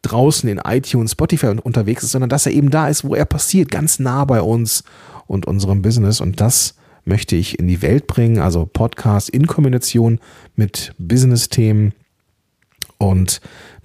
draußen 0.03 0.49
in 0.49 0.59
iTunes, 0.59 1.13
Spotify 1.13 1.49
unterwegs 1.63 2.03
ist, 2.03 2.13
sondern 2.13 2.31
dass 2.31 2.47
er 2.47 2.53
eben 2.53 2.71
da 2.71 2.89
ist, 2.89 3.05
wo 3.05 3.15
er 3.15 3.25
passiert, 3.25 3.71
ganz 3.71 3.99
nah 3.99 4.25
bei 4.25 4.41
uns 4.41 4.85
und 5.27 5.47
unserem 5.47 5.83
Business. 5.83 6.21
Und 6.21 6.41
das 6.41 6.75
möchte 7.05 7.37
ich 7.37 7.59
in 7.59 7.69
die 7.69 7.83
Welt 7.83 8.07
bringen, 8.07 8.39
also 8.39 8.67
Podcast 8.67 9.31
in 9.31 9.47
Kombination 9.47 10.21
mit 10.57 10.95
Business-Themen. 10.99 11.93
Und 12.99 13.41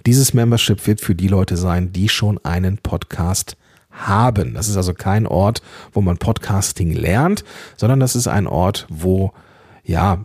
dieses 0.06 0.34
Membership 0.34 0.86
wird 0.86 1.00
für 1.00 1.14
die 1.14 1.28
Leute 1.28 1.56
sein, 1.56 1.92
die 1.92 2.08
schon 2.08 2.38
einen 2.44 2.78
Podcast 2.78 3.56
haben. 3.90 4.54
Das 4.54 4.68
ist 4.68 4.76
also 4.76 4.92
kein 4.92 5.26
Ort, 5.26 5.62
wo 5.92 6.00
man 6.00 6.18
Podcasting 6.18 6.92
lernt, 6.92 7.44
sondern 7.76 8.00
das 8.00 8.16
ist 8.16 8.26
ein 8.26 8.46
Ort, 8.46 8.86
wo 8.90 9.32
ja, 9.84 10.24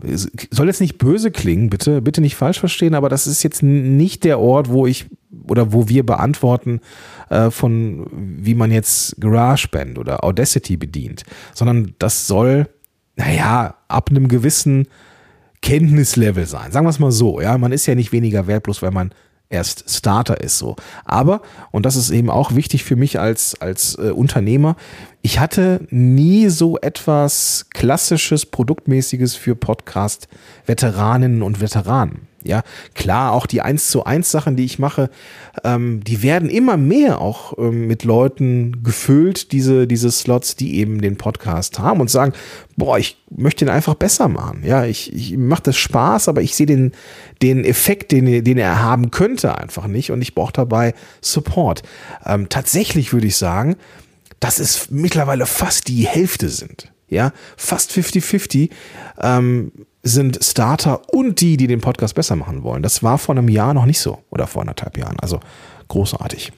soll 0.51 0.67
jetzt 0.67 0.79
nicht 0.79 0.97
böse 0.97 1.31
klingen, 1.31 1.69
bitte, 1.69 2.01
bitte 2.01 2.21
nicht 2.21 2.35
falsch 2.35 2.59
verstehen, 2.59 2.95
aber 2.95 3.09
das 3.09 3.27
ist 3.27 3.43
jetzt 3.43 3.61
nicht 3.61 4.23
der 4.23 4.39
Ort, 4.39 4.69
wo 4.69 4.87
ich 4.87 5.07
oder 5.47 5.73
wo 5.73 5.89
wir 5.89 6.05
beantworten 6.05 6.79
äh, 7.29 7.51
von 7.51 8.07
wie 8.11 8.55
man 8.55 8.71
jetzt 8.71 9.19
GarageBand 9.19 9.97
oder 9.97 10.23
Audacity 10.23 10.77
bedient, 10.77 11.23
sondern 11.53 11.93
das 11.99 12.25
soll, 12.25 12.69
naja, 13.17 13.75
ab 13.89 14.09
einem 14.09 14.29
gewissen 14.29 14.87
Kenntnislevel 15.61 16.45
sein. 16.45 16.71
Sagen 16.71 16.85
wir 16.85 16.91
es 16.91 16.99
mal 16.99 17.11
so, 17.11 17.41
ja, 17.41 17.57
man 17.57 17.73
ist 17.73 17.85
ja 17.85 17.95
nicht 17.95 18.13
weniger 18.13 18.47
wert, 18.47 18.63
bloß 18.63 18.81
weil 18.81 18.91
man 18.91 19.11
erst 19.49 19.89
Starter 19.89 20.41
ist 20.41 20.57
so. 20.57 20.75
Aber, 21.05 21.41
und 21.71 21.85
das 21.85 21.95
ist 21.95 22.11
eben 22.11 22.29
auch 22.29 22.55
wichtig 22.55 22.83
für 22.83 22.95
mich 22.95 23.19
als, 23.19 23.59
als 23.59 23.95
äh, 23.95 24.11
Unternehmer, 24.11 24.75
ich 25.21 25.39
hatte 25.39 25.85
nie 25.89 26.47
so 26.49 26.77
etwas 26.77 27.65
Klassisches, 27.73 28.45
Produktmäßiges 28.45 29.35
für 29.35 29.55
Podcast-Veteraninnen 29.55 31.41
und 31.41 31.59
Veteranen. 31.61 32.29
Ja, 32.43 32.63
klar, 32.95 33.33
auch 33.33 33.45
die 33.45 33.61
1 33.61 33.89
zu 33.89 34.05
1 34.05 34.31
Sachen, 34.31 34.55
die 34.55 34.63
ich 34.63 34.79
mache, 34.79 35.09
ähm, 35.65 36.01
die 36.05 36.23
werden 36.23 36.49
immer 36.49 36.77
mehr 36.77 37.19
auch 37.19 37.57
ähm, 37.57 37.87
mit 37.87 38.05
Leuten 38.05 38.81
gefüllt, 38.81 39.51
diese, 39.51 39.87
diese 39.87 40.09
Slots, 40.09 40.55
die 40.55 40.75
eben 40.75 41.01
den 41.01 41.17
Podcast 41.17 41.79
haben 41.79 41.99
und 41.99 42.09
sagen, 42.09 42.31
boah, 42.77 42.97
ich 42.97 43.17
möchte 43.29 43.65
den 43.65 43.73
einfach 43.73 43.95
besser 43.95 44.29
machen. 44.29 44.63
Ja, 44.65 44.85
ich, 44.85 45.13
ich 45.13 45.37
mache 45.37 45.63
das 45.63 45.75
Spaß, 45.75 46.29
aber 46.29 46.41
ich 46.41 46.55
sehe 46.55 46.65
den, 46.65 46.93
den 47.41 47.65
Effekt, 47.65 48.13
den, 48.13 48.43
den 48.45 48.57
er 48.57 48.81
haben 48.81 49.11
könnte, 49.11 49.57
einfach 49.57 49.87
nicht 49.87 50.11
und 50.11 50.21
ich 50.21 50.33
brauche 50.33 50.53
dabei 50.53 50.93
Support. 51.19 51.83
Ähm, 52.25 52.47
tatsächlich 52.47 53.11
würde 53.11 53.27
ich 53.27 53.35
sagen, 53.35 53.75
dass 54.39 54.59
es 54.59 54.89
mittlerweile 54.89 55.45
fast 55.45 55.87
die 55.87 56.07
Hälfte 56.07 56.49
sind. 56.49 56.91
Ja, 57.07 57.33
fast 57.57 57.91
50-50. 57.91 58.69
Ähm, 59.19 59.71
sind 60.01 60.39
Starter 60.41 61.01
und 61.13 61.41
die, 61.41 61.57
die 61.57 61.67
den 61.67 61.81
Podcast 61.81 62.15
besser 62.15 62.35
machen 62.35 62.63
wollen. 62.63 62.81
Das 62.83 63.03
war 63.03 63.17
vor 63.17 63.35
einem 63.35 63.49
Jahr 63.49 63.73
noch 63.73 63.85
nicht 63.85 63.99
so 63.99 64.19
oder 64.29 64.47
vor 64.47 64.61
anderthalb 64.61 64.97
Jahren. 64.97 65.19
Also 65.19 65.39
großartig. 65.89 66.53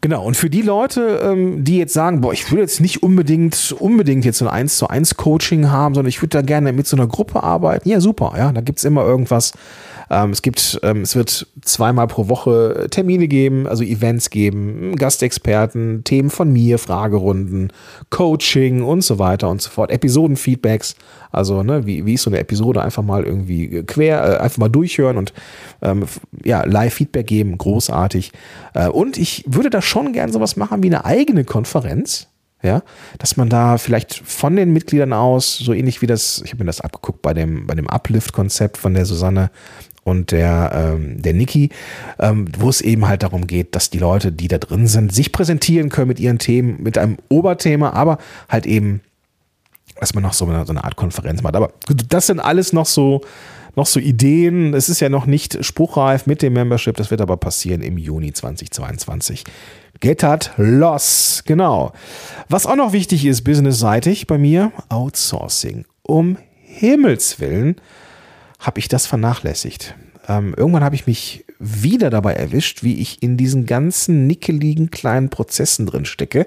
Genau, 0.00 0.24
und 0.24 0.36
für 0.36 0.48
die 0.48 0.62
Leute, 0.62 1.20
ähm, 1.24 1.64
die 1.64 1.78
jetzt 1.78 1.92
sagen, 1.92 2.20
boah, 2.20 2.32
ich 2.32 2.50
will 2.52 2.60
jetzt 2.60 2.80
nicht 2.80 3.02
unbedingt, 3.02 3.74
unbedingt 3.78 4.24
jetzt 4.24 4.38
so 4.38 4.46
ein 4.46 4.52
1 4.52 4.76
zu 4.76 4.88
1 4.88 5.16
Coaching 5.16 5.70
haben, 5.70 5.94
sondern 5.94 6.08
ich 6.08 6.22
würde 6.22 6.38
da 6.38 6.42
gerne 6.42 6.72
mit 6.72 6.86
so 6.86 6.96
einer 6.96 7.08
Gruppe 7.08 7.42
arbeiten, 7.42 7.88
ja, 7.88 8.00
super, 8.00 8.34
ja, 8.36 8.52
da 8.52 8.60
gibt's 8.60 8.84
immer 8.84 9.04
irgendwas, 9.04 9.52
ähm, 10.10 10.30
es 10.30 10.42
gibt, 10.42 10.78
ähm, 10.84 11.02
es 11.02 11.16
wird 11.16 11.48
zweimal 11.62 12.06
pro 12.06 12.28
Woche 12.28 12.86
Termine 12.90 13.26
geben, 13.26 13.66
also 13.66 13.82
Events 13.82 14.30
geben, 14.30 14.94
Gastexperten, 14.96 16.04
Themen 16.04 16.30
von 16.30 16.52
mir, 16.52 16.78
Fragerunden, 16.78 17.72
Coaching 18.10 18.82
und 18.84 19.02
so 19.02 19.18
weiter 19.18 19.50
und 19.50 19.60
so 19.60 19.70
fort, 19.70 19.90
Episodenfeedbacks, 19.90 20.94
also 21.30 21.62
ne, 21.62 21.86
wie, 21.86 22.06
wie 22.06 22.14
ist 22.14 22.22
so 22.22 22.30
eine 22.30 22.38
Episode? 22.38 22.82
Einfach 22.82 23.02
mal 23.02 23.24
irgendwie 23.24 23.82
quer, 23.82 24.24
äh, 24.24 24.36
einfach 24.38 24.58
mal 24.58 24.68
durchhören 24.68 25.18
und 25.18 25.32
ja, 26.42 26.64
Live-Feedback 26.64 27.26
geben, 27.26 27.56
großartig. 27.56 28.32
Äh, 28.74 28.88
und 28.88 29.16
ich 29.18 29.44
würde 29.46 29.70
da 29.70 29.80
schon 29.88 30.12
gern 30.12 30.32
sowas 30.32 30.56
machen 30.56 30.82
wie 30.82 30.88
eine 30.88 31.04
eigene 31.04 31.44
Konferenz 31.44 32.28
ja, 32.62 32.82
dass 33.18 33.36
man 33.36 33.48
da 33.48 33.78
vielleicht 33.78 34.14
von 34.14 34.56
den 34.56 34.72
Mitgliedern 34.72 35.12
aus, 35.12 35.58
so 35.58 35.72
ähnlich 35.72 36.02
wie 36.02 36.08
das, 36.08 36.42
ich 36.44 36.50
habe 36.50 36.64
mir 36.64 36.66
das 36.66 36.80
abgeguckt 36.80 37.22
bei 37.22 37.32
dem, 37.32 37.66
bei 37.68 37.74
dem 37.74 37.88
Uplift-Konzept 37.88 38.76
von 38.76 38.94
der 38.94 39.04
Susanne 39.04 39.50
und 40.02 40.32
der, 40.32 40.72
ähm, 40.74 41.22
der 41.22 41.34
Niki, 41.34 41.70
ähm, 42.18 42.46
wo 42.58 42.68
es 42.68 42.80
eben 42.80 43.06
halt 43.06 43.22
darum 43.22 43.46
geht, 43.46 43.76
dass 43.76 43.90
die 43.90 43.98
Leute, 43.98 44.32
die 44.32 44.48
da 44.48 44.58
drin 44.58 44.88
sind, 44.88 45.14
sich 45.14 45.30
präsentieren 45.30 45.88
können 45.88 46.08
mit 46.08 46.18
ihren 46.18 46.40
Themen, 46.40 46.82
mit 46.82 46.98
einem 46.98 47.18
Oberthema, 47.28 47.90
aber 47.90 48.18
halt 48.48 48.66
eben, 48.66 49.02
dass 50.00 50.14
man 50.14 50.24
noch 50.24 50.32
so 50.32 50.46
eine, 50.46 50.66
so 50.66 50.72
eine 50.72 50.82
Art 50.82 50.96
Konferenz 50.96 51.42
macht. 51.42 51.54
Aber 51.54 51.72
das 52.08 52.26
sind 52.26 52.40
alles 52.40 52.72
noch 52.72 52.86
so, 52.86 53.20
noch 53.78 53.86
so 53.86 54.00
Ideen. 54.00 54.74
Es 54.74 54.88
ist 54.88 55.00
ja 55.00 55.08
noch 55.08 55.24
nicht 55.24 55.64
spruchreif 55.64 56.26
mit 56.26 56.42
dem 56.42 56.52
Membership, 56.52 56.96
das 56.96 57.10
wird 57.10 57.20
aber 57.20 57.36
passieren 57.36 57.80
im 57.80 57.96
Juni 57.96 58.32
2022. 58.32 59.44
Gettert 60.00 60.52
los, 60.56 61.42
genau. 61.46 61.92
Was 62.48 62.66
auch 62.66 62.76
noch 62.76 62.92
wichtig 62.92 63.24
ist, 63.24 63.42
businessseitig 63.42 64.26
bei 64.26 64.36
mir, 64.36 64.72
Outsourcing. 64.88 65.86
Um 66.02 66.36
Himmels 66.60 67.40
Willen 67.40 67.76
habe 68.58 68.80
ich 68.80 68.88
das 68.88 69.06
vernachlässigt. 69.06 69.94
Ähm, 70.28 70.54
irgendwann 70.56 70.84
habe 70.84 70.96
ich 70.96 71.06
mich 71.06 71.44
wieder 71.60 72.10
dabei 72.10 72.34
erwischt, 72.34 72.82
wie 72.82 73.00
ich 73.00 73.22
in 73.22 73.36
diesen 73.36 73.64
ganzen 73.64 74.26
nickeligen 74.26 74.90
kleinen 74.90 75.30
Prozessen 75.30 75.86
drin 75.86 76.04
stecke, 76.04 76.46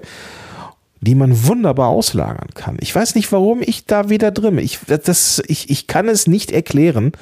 die 1.02 1.16
man 1.16 1.46
wunderbar 1.46 1.88
auslagern 1.88 2.50
kann. 2.54 2.76
Ich 2.80 2.94
weiß 2.94 3.16
nicht, 3.16 3.30
warum 3.32 3.60
ich 3.60 3.86
da 3.86 4.08
wieder 4.08 4.30
drin 4.30 4.56
bin. 4.56 4.64
Ich, 4.64 4.78
das, 4.86 5.42
ich, 5.48 5.68
ich 5.68 5.88
kann 5.88 6.08
es 6.08 6.28
nicht 6.28 6.52
erklären, 6.52 7.12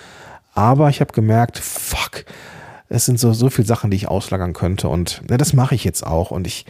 aber 0.54 0.90
ich 0.90 1.00
habe 1.00 1.12
gemerkt, 1.12 1.58
fuck, 1.58 2.26
es 2.90 3.06
sind 3.06 3.18
so, 3.18 3.32
so 3.32 3.48
viele 3.48 3.66
Sachen, 3.66 3.90
die 3.90 3.96
ich 3.96 4.08
auslagern 4.08 4.52
könnte 4.52 4.88
und 4.88 5.22
ja, 5.30 5.38
das 5.38 5.54
mache 5.54 5.74
ich 5.74 5.84
jetzt 5.84 6.06
auch. 6.06 6.30
Und 6.30 6.46
ich, 6.46 6.66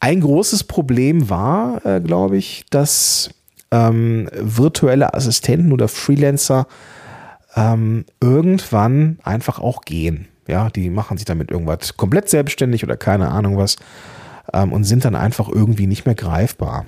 ein 0.00 0.22
großes 0.22 0.64
Problem 0.64 1.28
war, 1.28 1.84
äh, 1.84 2.00
glaube 2.00 2.38
ich, 2.38 2.64
dass 2.70 3.30
ähm, 3.70 4.30
virtuelle 4.32 5.12
Assistenten 5.12 5.72
oder 5.72 5.88
Freelancer 5.88 6.66
ähm, 7.54 8.06
irgendwann 8.22 9.18
einfach 9.24 9.58
auch 9.58 9.82
gehen. 9.82 10.28
Ja, 10.48 10.70
die 10.70 10.88
machen 10.88 11.18
sich 11.18 11.26
damit 11.26 11.50
irgendwas 11.50 11.98
komplett 11.98 12.30
selbstständig 12.30 12.82
oder 12.82 12.96
keine 12.96 13.28
Ahnung 13.28 13.58
was 13.58 13.76
ähm, 14.52 14.72
und 14.72 14.84
sind 14.84 15.04
dann 15.04 15.14
einfach 15.14 15.48
irgendwie 15.48 15.86
nicht 15.86 16.06
mehr 16.06 16.14
greifbar. 16.14 16.86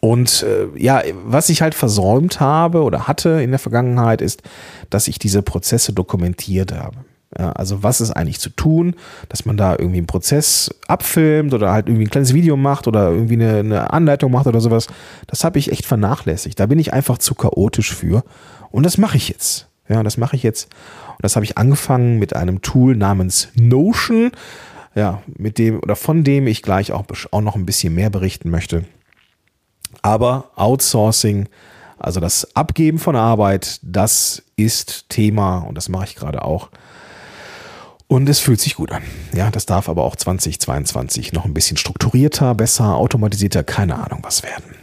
Und 0.00 0.42
äh, 0.42 0.66
ja, 0.78 1.02
was 1.24 1.48
ich 1.48 1.62
halt 1.62 1.74
versäumt 1.74 2.40
habe 2.40 2.82
oder 2.82 3.06
hatte 3.06 3.42
in 3.42 3.50
der 3.50 3.58
Vergangenheit 3.58 4.20
ist, 4.20 4.42
dass 4.90 5.08
ich 5.08 5.18
diese 5.18 5.42
Prozesse 5.42 5.92
dokumentiert 5.92 6.72
habe. 6.72 6.96
Ja, 7.38 7.52
also 7.52 7.82
was 7.82 8.00
ist 8.00 8.10
eigentlich 8.10 8.40
zu 8.40 8.50
tun, 8.50 8.94
dass 9.28 9.46
man 9.46 9.56
da 9.56 9.72
irgendwie 9.72 9.98
einen 9.98 10.06
Prozess 10.06 10.70
abfilmt 10.86 11.54
oder 11.54 11.72
halt 11.72 11.88
irgendwie 11.88 12.04
ein 12.04 12.10
kleines 12.10 12.34
Video 12.34 12.56
macht 12.56 12.86
oder 12.86 13.10
irgendwie 13.10 13.34
eine, 13.34 13.58
eine 13.58 13.92
Anleitung 13.92 14.32
macht 14.32 14.46
oder 14.46 14.60
sowas. 14.60 14.86
Das 15.28 15.42
habe 15.42 15.58
ich 15.58 15.72
echt 15.72 15.86
vernachlässigt. 15.86 16.60
Da 16.60 16.66
bin 16.66 16.78
ich 16.78 16.92
einfach 16.92 17.18
zu 17.18 17.34
chaotisch 17.34 17.94
für. 17.94 18.22
Und 18.70 18.84
das 18.84 18.98
mache 18.98 19.16
ich 19.16 19.28
jetzt. 19.28 19.68
Ja, 19.88 20.02
das 20.02 20.16
mache 20.18 20.36
ich 20.36 20.42
jetzt. 20.42 20.68
Und 21.10 21.22
das 21.22 21.36
habe 21.36 21.44
ich 21.44 21.56
angefangen 21.56 22.18
mit 22.18 22.36
einem 22.36 22.60
Tool 22.60 22.96
namens 22.96 23.48
Notion. 23.54 24.30
Ja, 24.94 25.22
mit 25.26 25.58
dem 25.58 25.80
oder 25.80 25.96
von 25.96 26.22
dem 26.22 26.46
ich 26.46 26.62
gleich 26.62 26.92
auch, 26.92 27.04
auch 27.30 27.40
noch 27.40 27.56
ein 27.56 27.66
bisschen 27.66 27.94
mehr 27.94 28.10
berichten 28.10 28.50
möchte. 28.50 28.84
Aber 30.02 30.50
Outsourcing, 30.56 31.48
also 31.98 32.20
das 32.20 32.56
Abgeben 32.56 32.98
von 32.98 33.16
Arbeit, 33.16 33.78
das 33.82 34.42
ist 34.56 35.08
Thema 35.08 35.58
und 35.58 35.76
das 35.76 35.88
mache 35.88 36.04
ich 36.04 36.16
gerade 36.16 36.42
auch. 36.42 36.70
Und 38.08 38.28
es 38.28 38.40
fühlt 38.40 38.60
sich 38.60 38.74
gut 38.74 38.92
an. 38.92 39.02
Ja, 39.34 39.50
das 39.50 39.64
darf 39.64 39.88
aber 39.88 40.04
auch 40.04 40.16
2022 40.16 41.32
noch 41.32 41.46
ein 41.46 41.54
bisschen 41.54 41.78
strukturierter, 41.78 42.54
besser, 42.54 42.96
automatisierter, 42.96 43.64
keine 43.64 44.04
Ahnung 44.04 44.20
was 44.22 44.42
werden. 44.42 44.74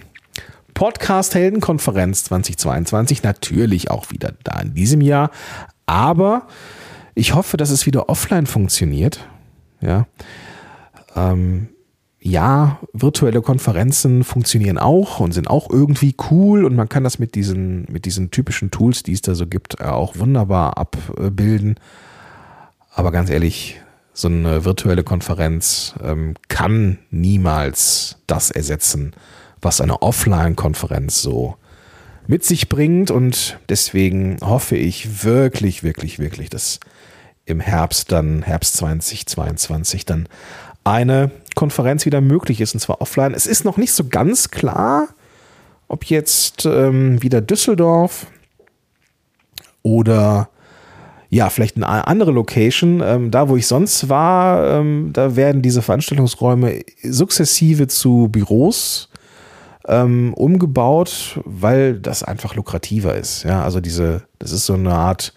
Podcast-Heldenkonferenz 0.74 2.24
2022 2.24 3.22
natürlich 3.22 3.92
auch 3.92 4.10
wieder 4.10 4.34
da 4.44 4.60
in 4.62 4.74
diesem 4.74 5.02
Jahr. 5.02 5.30
Aber 5.86 6.48
ich 7.14 7.36
hoffe, 7.36 7.58
dass 7.58 7.70
es 7.70 7.86
wieder 7.86 8.10
offline 8.10 8.48
funktioniert. 8.48 9.28
Ja. 9.82 10.08
Ähm, 11.16 11.70
ja, 12.22 12.80
virtuelle 12.92 13.42
Konferenzen 13.42 14.24
funktionieren 14.24 14.78
auch 14.78 15.22
und 15.22 15.32
sind 15.32 15.50
auch 15.50 15.70
irgendwie 15.70 16.16
cool 16.30 16.66
und 16.66 16.76
man 16.76 16.90
kann 16.90 17.06
das 17.06 17.18
mit 17.18 17.34
diesen, 17.34 17.86
mit 17.90 18.06
diesen 18.06 18.30
typischen 18.30 18.72
Tools, 18.72 19.04
die 19.04 19.14
es 19.14 19.22
da 19.22 19.36
so 19.36 19.48
gibt, 19.48 19.82
auch 19.82 20.18
wunderbar 20.18 20.78
abbilden. 20.78 21.76
Aber 22.94 23.12
ganz 23.12 23.30
ehrlich, 23.30 23.80
so 24.14 24.28
eine 24.28 24.66
virtuelle 24.66 25.04
Konferenz 25.04 25.94
ähm, 26.04 26.34
kann 26.50 27.00
niemals 27.10 28.18
das 28.28 28.52
ersetzen, 28.52 29.14
was 29.62 29.80
eine 29.80 30.02
Offline-Konferenz 30.02 31.22
so 31.22 31.56
mit 32.28 32.44
sich 32.44 32.68
bringt. 32.68 33.12
Und 33.12 33.60
deswegen 33.70 34.38
hoffe 34.42 34.76
ich 34.76 35.24
wirklich, 35.24 35.84
wirklich, 35.84 36.20
wirklich, 36.20 36.50
dass 36.50 36.82
im 37.50 37.60
Herbst 37.60 38.12
dann, 38.12 38.44
Herbst 38.44 38.78
2022 38.78 40.06
dann 40.06 40.28
eine 40.84 41.32
Konferenz 41.56 42.06
wieder 42.06 42.22
möglich 42.22 42.62
ist, 42.62 42.74
und 42.74 42.80
zwar 42.80 43.02
offline. 43.02 43.34
Es 43.34 43.48
ist 43.48 43.66
noch 43.66 43.78
nicht 43.78 43.92
so 43.92 44.06
ganz 44.08 44.50
klar, 44.50 45.10
ob 45.88 46.06
jetzt 46.06 46.66
ähm, 46.66 47.22
wieder 47.22 47.42
Düsseldorf 47.42 48.28
oder 49.84 50.50
ja, 51.30 51.50
vielleicht 51.50 51.76
eine 51.76 52.08
andere 52.08 52.32
Location. 52.32 53.02
Ähm, 53.04 53.32
da, 53.32 53.50
wo 53.50 53.56
ich 53.56 53.68
sonst 53.68 54.10
war, 54.10 54.80
ähm, 54.80 55.12
da 55.14 55.36
werden 55.36 55.62
diese 55.62 55.82
Veranstaltungsräume 55.82 56.82
sukzessive 57.04 57.88
zu 57.88 58.30
Büros 58.32 59.10
ähm, 59.88 60.34
umgebaut, 60.34 61.40
weil 61.46 62.00
das 62.00 62.24
einfach 62.24 62.56
lukrativer 62.56 63.16
ist. 63.16 63.44
Ja, 63.44 63.64
also 63.64 63.80
diese, 63.80 64.24
das 64.40 64.52
ist 64.52 64.66
so 64.66 64.74
eine 64.74 64.94
Art 64.94 65.34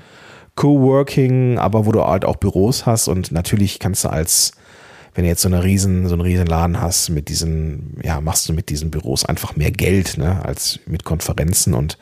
Coworking, 0.54 1.58
aber 1.58 1.86
wo 1.86 1.92
du 1.92 2.04
halt 2.04 2.24
auch 2.24 2.36
Büros 2.36 2.86
hast 2.86 3.08
und 3.08 3.32
natürlich 3.32 3.78
kannst 3.78 4.04
du 4.04 4.08
als 4.08 4.52
wenn 5.14 5.24
du 5.24 5.28
jetzt 5.28 5.42
so 5.42 5.48
eine 5.48 5.62
riesen, 5.62 6.08
so 6.08 6.14
einen 6.14 6.22
riesen 6.22 6.46
Laden 6.46 6.80
hast 6.80 7.10
mit 7.10 7.28
diesen, 7.28 7.98
ja, 8.02 8.22
machst 8.22 8.48
du 8.48 8.54
mit 8.54 8.70
diesen 8.70 8.90
Büros 8.90 9.26
einfach 9.26 9.56
mehr 9.56 9.70
Geld, 9.70 10.16
ne, 10.16 10.42
als 10.42 10.80
mit 10.86 11.04
Konferenzen 11.04 11.74
und 11.74 11.98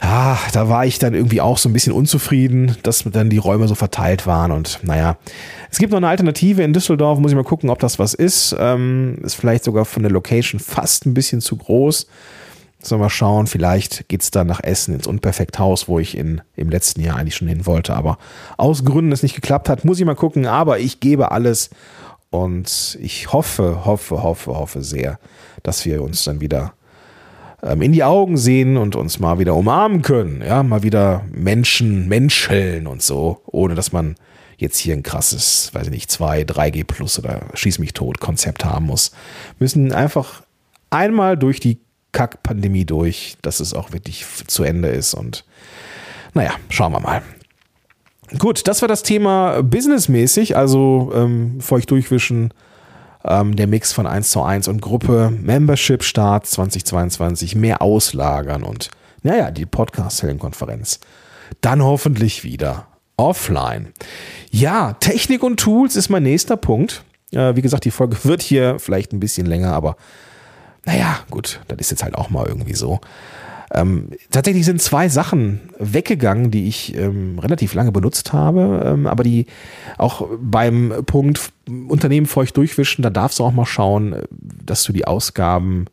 ah, 0.00 0.36
da 0.52 0.68
war 0.68 0.84
ich 0.84 0.98
dann 0.98 1.14
irgendwie 1.14 1.40
auch 1.40 1.56
so 1.56 1.68
ein 1.68 1.72
bisschen 1.72 1.92
unzufrieden, 1.92 2.76
dass 2.82 3.04
dann 3.04 3.30
die 3.30 3.38
Räume 3.38 3.68
so 3.68 3.74
verteilt 3.74 4.26
waren 4.26 4.50
und 4.50 4.80
naja, 4.82 5.16
es 5.70 5.78
gibt 5.78 5.92
noch 5.92 5.98
eine 5.98 6.08
Alternative 6.08 6.62
in 6.62 6.72
Düsseldorf, 6.74 7.18
muss 7.18 7.30
ich 7.30 7.36
mal 7.36 7.44
gucken, 7.44 7.70
ob 7.70 7.78
das 7.78 7.98
was 7.98 8.12
ist. 8.12 8.54
Ähm, 8.58 9.16
ist 9.22 9.34
vielleicht 9.34 9.64
sogar 9.64 9.86
von 9.86 10.02
der 10.02 10.12
Location 10.12 10.60
fast 10.60 11.06
ein 11.06 11.14
bisschen 11.14 11.40
zu 11.40 11.56
groß. 11.56 12.06
Sollen 12.82 13.00
wir 13.00 13.10
schauen, 13.10 13.46
vielleicht 13.46 14.08
geht 14.08 14.22
es 14.22 14.32
dann 14.32 14.48
nach 14.48 14.62
Essen 14.62 14.94
ins 14.94 15.06
Unperfekthaus, 15.06 15.86
wo 15.86 16.00
ich 16.00 16.16
in, 16.16 16.40
im 16.56 16.68
letzten 16.68 17.00
Jahr 17.00 17.16
eigentlich 17.16 17.36
schon 17.36 17.48
hin 17.48 17.64
wollte, 17.64 17.94
aber 17.94 18.18
aus 18.56 18.84
Gründen 18.84 19.12
es 19.12 19.22
nicht 19.22 19.36
geklappt 19.36 19.68
hat, 19.68 19.84
muss 19.84 20.00
ich 20.00 20.04
mal 20.04 20.16
gucken, 20.16 20.46
aber 20.46 20.80
ich 20.80 20.98
gebe 20.98 21.30
alles 21.30 21.70
und 22.30 22.98
ich 23.00 23.32
hoffe, 23.32 23.84
hoffe, 23.84 24.22
hoffe, 24.22 24.56
hoffe 24.56 24.82
sehr, 24.82 25.18
dass 25.62 25.84
wir 25.84 26.02
uns 26.02 26.24
dann 26.24 26.40
wieder 26.40 26.72
ähm, 27.62 27.82
in 27.82 27.92
die 27.92 28.04
Augen 28.04 28.36
sehen 28.36 28.76
und 28.76 28.96
uns 28.96 29.20
mal 29.20 29.38
wieder 29.38 29.54
umarmen 29.54 30.02
können. 30.02 30.42
Ja, 30.42 30.62
mal 30.62 30.82
wieder 30.82 31.24
Menschen, 31.30 32.08
Menscheln 32.08 32.86
und 32.86 33.02
so, 33.02 33.42
ohne 33.46 33.74
dass 33.74 33.92
man 33.92 34.16
jetzt 34.56 34.78
hier 34.78 34.94
ein 34.94 35.02
krasses, 35.02 35.70
weiß 35.72 35.84
ich 35.84 35.92
nicht, 35.92 36.10
2, 36.10 36.42
3G 36.42 36.84
Plus 36.84 37.18
oder 37.18 37.42
Schieß 37.54 37.78
mich 37.78 37.92
tot 37.92 38.18
Konzept 38.18 38.64
haben 38.64 38.86
muss. 38.86 39.12
Müssen 39.58 39.92
einfach 39.92 40.42
einmal 40.90 41.36
durch 41.36 41.60
die 41.60 41.78
Kack-Pandemie 42.12 42.84
durch, 42.84 43.36
dass 43.42 43.60
es 43.60 43.74
auch 43.74 43.92
wirklich 43.92 44.24
zu 44.46 44.64
Ende 44.64 44.88
ist 44.88 45.14
und 45.14 45.44
naja, 46.34 46.52
schauen 46.68 46.92
wir 46.92 47.00
mal. 47.00 47.22
Gut, 48.38 48.66
das 48.66 48.80
war 48.80 48.88
das 48.88 49.02
Thema 49.02 49.62
businessmäßig, 49.62 50.56
also 50.56 51.12
ähm, 51.14 51.60
feucht 51.60 51.90
durchwischen, 51.90 52.54
ähm, 53.24 53.56
der 53.56 53.66
Mix 53.66 53.92
von 53.92 54.06
1 54.06 54.30
zu 54.30 54.42
1 54.42 54.68
und 54.68 54.80
Gruppe, 54.80 55.30
Membership 55.30 56.02
Start 56.02 56.46
2022, 56.46 57.54
mehr 57.54 57.82
auslagern 57.82 58.62
und 58.62 58.90
naja, 59.22 59.50
die 59.50 59.66
Podcast-Helden-Konferenz. 59.66 60.98
Dann 61.60 61.82
hoffentlich 61.82 62.42
wieder 62.42 62.86
offline. 63.16 63.92
Ja, 64.50 64.94
Technik 64.94 65.42
und 65.42 65.60
Tools 65.60 65.96
ist 65.96 66.08
mein 66.08 66.24
nächster 66.24 66.56
Punkt. 66.56 67.04
Äh, 67.30 67.54
wie 67.54 67.62
gesagt, 67.62 67.84
die 67.84 67.90
Folge 67.90 68.16
wird 68.24 68.42
hier 68.42 68.78
vielleicht 68.78 69.12
ein 69.12 69.20
bisschen 69.20 69.46
länger, 69.46 69.72
aber 69.72 69.96
naja, 70.84 71.20
gut, 71.30 71.60
das 71.68 71.78
ist 71.78 71.90
jetzt 71.90 72.02
halt 72.02 72.14
auch 72.14 72.30
mal 72.30 72.46
irgendwie 72.46 72.74
so. 72.74 73.00
Ähm, 73.74 74.10
tatsächlich 74.30 74.66
sind 74.66 74.82
zwei 74.82 75.08
Sachen 75.08 75.60
weggegangen, 75.78 76.50
die 76.50 76.68
ich 76.68 76.94
ähm, 76.94 77.38
relativ 77.38 77.72
lange 77.72 77.90
benutzt 77.90 78.32
habe, 78.32 78.82
ähm, 78.84 79.06
aber 79.06 79.24
die 79.24 79.46
auch 79.96 80.28
beim 80.38 80.92
Punkt 81.06 81.52
Unternehmen 81.88 82.26
feucht 82.26 82.56
durchwischen, 82.58 83.02
da 83.02 83.08
darfst 83.08 83.38
du 83.38 83.44
auch 83.44 83.52
mal 83.52 83.64
schauen, 83.64 84.16
dass 84.30 84.84
du 84.84 84.92
die 84.92 85.06
Ausgaben 85.06 85.86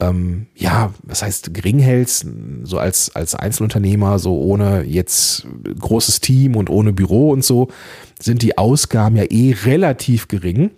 ähm, 0.00 0.46
ja, 0.54 0.92
was 1.02 1.22
heißt 1.22 1.52
gering 1.54 1.80
hältst, 1.80 2.26
so 2.62 2.78
als, 2.78 3.14
als 3.14 3.34
Einzelunternehmer, 3.34 4.18
so 4.18 4.38
ohne 4.40 4.84
jetzt 4.84 5.46
großes 5.78 6.20
Team 6.20 6.56
und 6.56 6.70
ohne 6.70 6.92
Büro 6.92 7.30
und 7.30 7.44
so, 7.44 7.68
sind 8.20 8.42
die 8.42 8.56
Ausgaben 8.56 9.16
ja 9.16 9.24
eh 9.24 9.54
relativ 9.64 10.28
gering. 10.28 10.70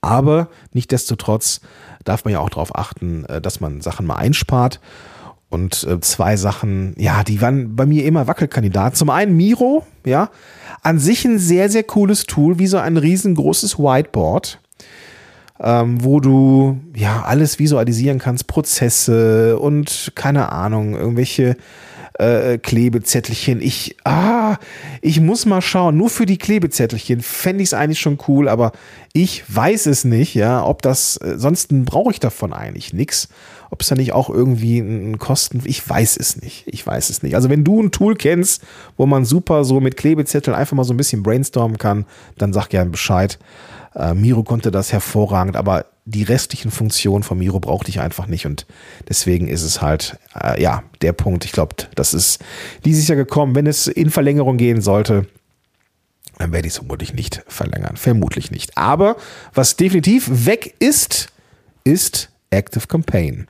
Aber 0.00 0.48
nichtdestotrotz 0.72 1.60
darf 2.06 2.24
man 2.24 2.32
ja 2.32 2.40
auch 2.40 2.50
darauf 2.50 2.74
achten, 2.74 3.24
äh, 3.26 3.40
dass 3.40 3.60
man 3.60 3.80
Sachen 3.80 4.06
mal 4.06 4.16
einspart. 4.16 4.80
Und 5.48 5.84
äh, 5.84 6.00
zwei 6.00 6.36
Sachen, 6.36 6.94
ja, 6.98 7.22
die 7.22 7.40
waren 7.40 7.76
bei 7.76 7.86
mir 7.86 8.04
immer 8.04 8.26
Wackelkandidat. 8.26 8.96
Zum 8.96 9.10
einen 9.10 9.36
Miro, 9.36 9.86
ja, 10.04 10.30
an 10.82 10.98
sich 10.98 11.24
ein 11.24 11.38
sehr, 11.38 11.68
sehr 11.68 11.84
cooles 11.84 12.24
Tool, 12.24 12.58
wie 12.58 12.66
so 12.66 12.78
ein 12.78 12.96
riesengroßes 12.96 13.78
Whiteboard, 13.78 14.60
ähm, 15.60 16.04
wo 16.04 16.20
du 16.20 16.80
ja 16.94 17.22
alles 17.22 17.58
visualisieren 17.58 18.18
kannst, 18.18 18.48
Prozesse 18.48 19.58
und 19.58 20.12
keine 20.14 20.50
Ahnung, 20.50 20.94
irgendwelche 20.94 21.56
äh, 22.18 22.58
Klebezettelchen. 22.58 23.60
Ich, 23.60 23.96
ah, 24.04 24.56
ich 25.02 25.20
muss 25.20 25.46
mal 25.46 25.60
schauen. 25.60 25.96
Nur 25.96 26.10
für 26.10 26.26
die 26.26 26.38
Klebezettelchen 26.38 27.20
fände 27.20 27.62
ich 27.62 27.70
es 27.70 27.74
eigentlich 27.74 28.00
schon 28.00 28.18
cool, 28.28 28.48
aber 28.48 28.72
ich 29.12 29.44
weiß 29.48 29.86
es 29.86 30.04
nicht, 30.04 30.34
ja, 30.34 30.64
ob 30.64 30.82
das, 30.82 31.16
äh, 31.18 31.38
sonst 31.38 31.68
brauche 31.84 32.10
ich 32.10 32.20
davon 32.20 32.52
eigentlich 32.52 32.92
nichts. 32.92 33.28
Ob 33.70 33.82
es 33.82 33.88
da 33.88 33.96
nicht 33.96 34.12
auch 34.12 34.30
irgendwie 34.30 34.78
ein 34.78 35.18
Kosten, 35.18 35.60
ich 35.64 35.86
weiß 35.88 36.16
es 36.18 36.40
nicht. 36.40 36.64
Ich 36.66 36.86
weiß 36.86 37.10
es 37.10 37.22
nicht. 37.22 37.34
Also 37.34 37.50
wenn 37.50 37.64
du 37.64 37.82
ein 37.82 37.90
Tool 37.90 38.14
kennst, 38.14 38.62
wo 38.96 39.06
man 39.06 39.24
super 39.24 39.64
so 39.64 39.80
mit 39.80 39.96
Klebezetteln 39.96 40.56
einfach 40.56 40.76
mal 40.76 40.84
so 40.84 40.94
ein 40.94 40.96
bisschen 40.96 41.22
brainstormen 41.22 41.76
kann, 41.76 42.06
dann 42.38 42.52
sag 42.52 42.68
gerne 42.68 42.90
Bescheid. 42.90 43.38
Äh, 43.96 44.14
Miro 44.14 44.42
konnte 44.42 44.70
das 44.70 44.92
hervorragend, 44.92 45.56
aber 45.56 45.86
die 46.04 46.22
restlichen 46.22 46.70
Funktionen 46.70 47.24
von 47.24 47.38
Miro 47.38 47.58
brauchte 47.58 47.88
ich 47.88 48.00
einfach 48.00 48.26
nicht 48.26 48.44
und 48.46 48.66
deswegen 49.08 49.48
ist 49.48 49.62
es 49.62 49.80
halt, 49.82 50.18
äh, 50.40 50.62
ja, 50.62 50.84
der 51.02 51.12
Punkt. 51.12 51.44
Ich 51.44 51.52
glaube, 51.52 51.74
das 51.94 52.14
ist 52.14 52.42
dieses 52.84 53.08
Jahr 53.08 53.16
gekommen. 53.16 53.54
Wenn 53.54 53.66
es 53.66 53.86
in 53.86 54.10
Verlängerung 54.10 54.58
gehen 54.58 54.82
sollte, 54.82 55.26
dann 56.38 56.52
werde 56.52 56.68
ich 56.68 56.74
es 56.74 56.78
vermutlich 56.78 57.14
nicht 57.14 57.42
verlängern. 57.48 57.96
Vermutlich 57.96 58.50
nicht. 58.50 58.76
Aber 58.76 59.16
was 59.54 59.76
definitiv 59.76 60.28
weg 60.46 60.74
ist, 60.78 61.28
ist 61.84 62.28
Active 62.50 62.86
Campaign. 62.86 63.46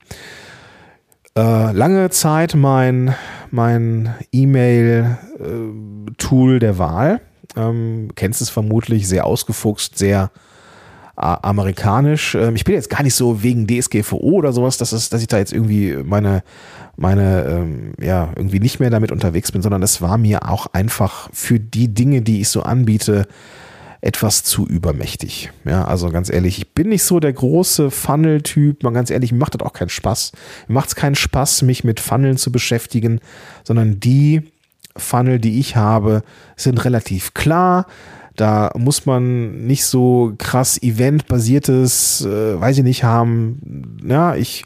Äh, 1.36 1.72
lange 1.72 2.10
Zeit 2.10 2.54
mein, 2.54 3.16
mein 3.50 4.14
E-Mail-Tool 4.32 6.56
äh, 6.56 6.60
der 6.60 6.78
Wahl. 6.78 7.20
Ähm, 7.56 8.10
kennst 8.14 8.42
es 8.42 8.50
vermutlich, 8.50 9.08
sehr 9.08 9.26
ausgefuchst, 9.26 9.96
sehr 9.98 10.30
amerikanisch. 11.16 12.34
Ähm, 12.34 12.56
ich 12.56 12.64
bin 12.64 12.74
jetzt 12.74 12.90
gar 12.90 13.02
nicht 13.02 13.14
so 13.14 13.42
wegen 13.42 13.66
DSGVO 13.66 14.18
oder 14.18 14.52
sowas, 14.52 14.76
dass, 14.76 14.92
es, 14.92 15.08
dass 15.08 15.22
ich 15.22 15.28
da 15.28 15.38
jetzt 15.38 15.52
irgendwie 15.52 15.96
meine, 16.04 16.42
meine, 16.96 17.44
ähm, 17.44 17.92
ja, 17.98 18.32
irgendwie 18.36 18.60
nicht 18.60 18.80
mehr 18.80 18.90
damit 18.90 19.10
unterwegs 19.12 19.50
bin, 19.50 19.62
sondern 19.62 19.82
es 19.82 20.02
war 20.02 20.18
mir 20.18 20.48
auch 20.48 20.66
einfach 20.68 21.30
für 21.32 21.58
die 21.58 21.88
Dinge, 21.88 22.20
die 22.20 22.42
ich 22.42 22.50
so 22.50 22.62
anbiete, 22.62 23.26
etwas 24.02 24.44
zu 24.44 24.66
übermächtig. 24.66 25.50
Ja, 25.64 25.86
also 25.86 26.10
ganz 26.10 26.30
ehrlich, 26.30 26.58
ich 26.58 26.74
bin 26.74 26.90
nicht 26.90 27.02
so 27.02 27.18
der 27.18 27.32
große 27.32 27.90
Funnel-Typ. 27.90 28.82
Mal 28.82 28.92
ganz 28.92 29.10
ehrlich, 29.10 29.32
mir 29.32 29.38
macht 29.38 29.54
das 29.54 29.62
auch 29.62 29.72
keinen 29.72 29.88
Spaß. 29.88 30.32
Mir 30.68 30.74
macht 30.74 30.88
es 30.88 30.96
keinen 30.96 31.14
Spaß, 31.14 31.62
mich 31.62 31.82
mit 31.82 31.98
Funneln 31.98 32.36
zu 32.36 32.52
beschäftigen, 32.52 33.20
sondern 33.64 33.98
die 33.98 34.42
Funnel, 34.96 35.38
die 35.38 35.58
ich 35.58 35.76
habe, 35.76 36.22
sind 36.56 36.84
relativ 36.84 37.34
klar. 37.34 37.86
Da 38.36 38.70
muss 38.76 39.06
man 39.06 39.66
nicht 39.66 39.84
so 39.84 40.34
krass 40.36 40.80
eventbasiertes, 40.82 42.26
äh, 42.26 42.60
weiß 42.60 42.78
ich 42.78 42.84
nicht, 42.84 43.04
haben. 43.04 43.98
Ja, 44.06 44.36
ich, 44.36 44.64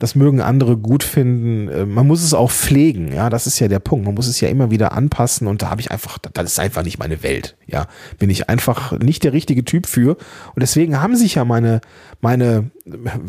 das 0.00 0.16
mögen 0.16 0.40
andere 0.40 0.76
gut 0.76 1.04
finden. 1.04 1.68
Äh, 1.68 1.86
man 1.86 2.06
muss 2.06 2.24
es 2.24 2.34
auch 2.34 2.50
pflegen, 2.50 3.12
ja, 3.12 3.30
das 3.30 3.46
ist 3.46 3.60
ja 3.60 3.68
der 3.68 3.78
Punkt. 3.78 4.04
Man 4.04 4.16
muss 4.16 4.26
es 4.26 4.40
ja 4.40 4.48
immer 4.48 4.70
wieder 4.72 4.92
anpassen 4.92 5.46
und 5.46 5.62
da 5.62 5.70
habe 5.70 5.80
ich 5.80 5.92
einfach, 5.92 6.18
das 6.18 6.52
ist 6.52 6.58
einfach 6.58 6.82
nicht 6.82 6.98
meine 6.98 7.22
Welt, 7.22 7.56
ja. 7.66 7.86
Bin 8.18 8.28
ich 8.28 8.48
einfach 8.48 8.98
nicht 8.98 9.22
der 9.22 9.32
richtige 9.32 9.64
Typ 9.64 9.86
für. 9.86 10.16
Und 10.54 10.60
deswegen 10.60 11.00
haben 11.00 11.14
sich 11.14 11.36
ja 11.36 11.44
meine, 11.44 11.80
meine 12.20 12.70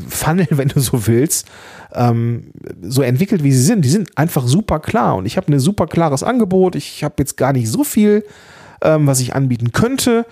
Funnel, 0.10 0.48
wenn 0.50 0.70
du 0.70 0.80
so 0.80 1.06
willst, 1.06 1.48
ähm, 1.94 2.52
so 2.82 3.04
entwickelt, 3.04 3.44
wie 3.44 3.52
sie 3.52 3.64
sind. 3.64 3.86
Die 3.86 3.90
sind 3.90 4.18
einfach 4.18 4.48
super 4.48 4.80
klar 4.80 5.16
und 5.18 5.28
ich 5.28 5.38
habe 5.38 5.52
ein 5.52 5.60
super 5.60 5.86
klares 5.86 6.24
Angebot. 6.24 6.76
Ich 6.76 7.04
habe 7.04 7.16
jetzt 7.20 7.38
gar 7.38 7.54
nicht 7.54 7.70
so 7.70 7.84
viel 7.84 8.24
ähm, 8.82 9.08
was 9.08 9.20
ich 9.20 9.36
anbieten 9.36 9.72
könnte. 9.72 10.26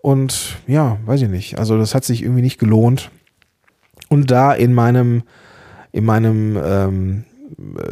Und 0.00 0.56
ja, 0.66 0.98
weiß 1.04 1.22
ich 1.22 1.28
nicht. 1.28 1.58
Also 1.58 1.78
das 1.78 1.94
hat 1.94 2.04
sich 2.04 2.22
irgendwie 2.22 2.42
nicht 2.42 2.58
gelohnt. 2.58 3.10
Und 4.08 4.30
da 4.30 4.52
in 4.52 4.72
meinem, 4.72 5.22
in 5.92 6.04
meinem 6.04 6.58
ähm, 6.62 7.24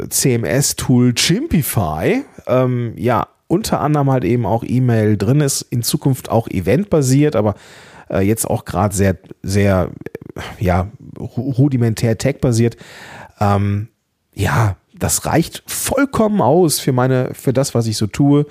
CMS-Tool 0.09 1.13
Chimpify, 1.13 2.23
ähm, 2.47 2.93
ja, 2.95 3.27
unter 3.47 3.81
anderem 3.81 4.11
halt 4.11 4.23
eben 4.23 4.45
auch 4.45 4.63
E-Mail 4.65 5.17
drin 5.17 5.41
ist, 5.41 5.61
in 5.63 5.81
Zukunft 5.81 6.29
auch 6.29 6.47
eventbasiert, 6.47 7.35
aber 7.35 7.55
äh, 8.09 8.19
jetzt 8.19 8.45
auch 8.45 8.63
gerade 8.65 8.95
sehr, 8.95 9.17
sehr, 9.41 9.89
ja, 10.59 10.87
rudimentär 11.17 12.17
tech-basiert. 12.17 12.77
Ähm, 13.39 13.89
ja, 14.33 14.77
das 14.93 15.25
reicht 15.25 15.63
vollkommen 15.65 16.41
aus 16.41 16.79
für 16.79 16.91
meine, 16.91 17.33
für 17.33 17.53
das, 17.53 17.73
was 17.73 17.87
ich 17.87 17.97
so 17.97 18.07
tue. 18.07 18.45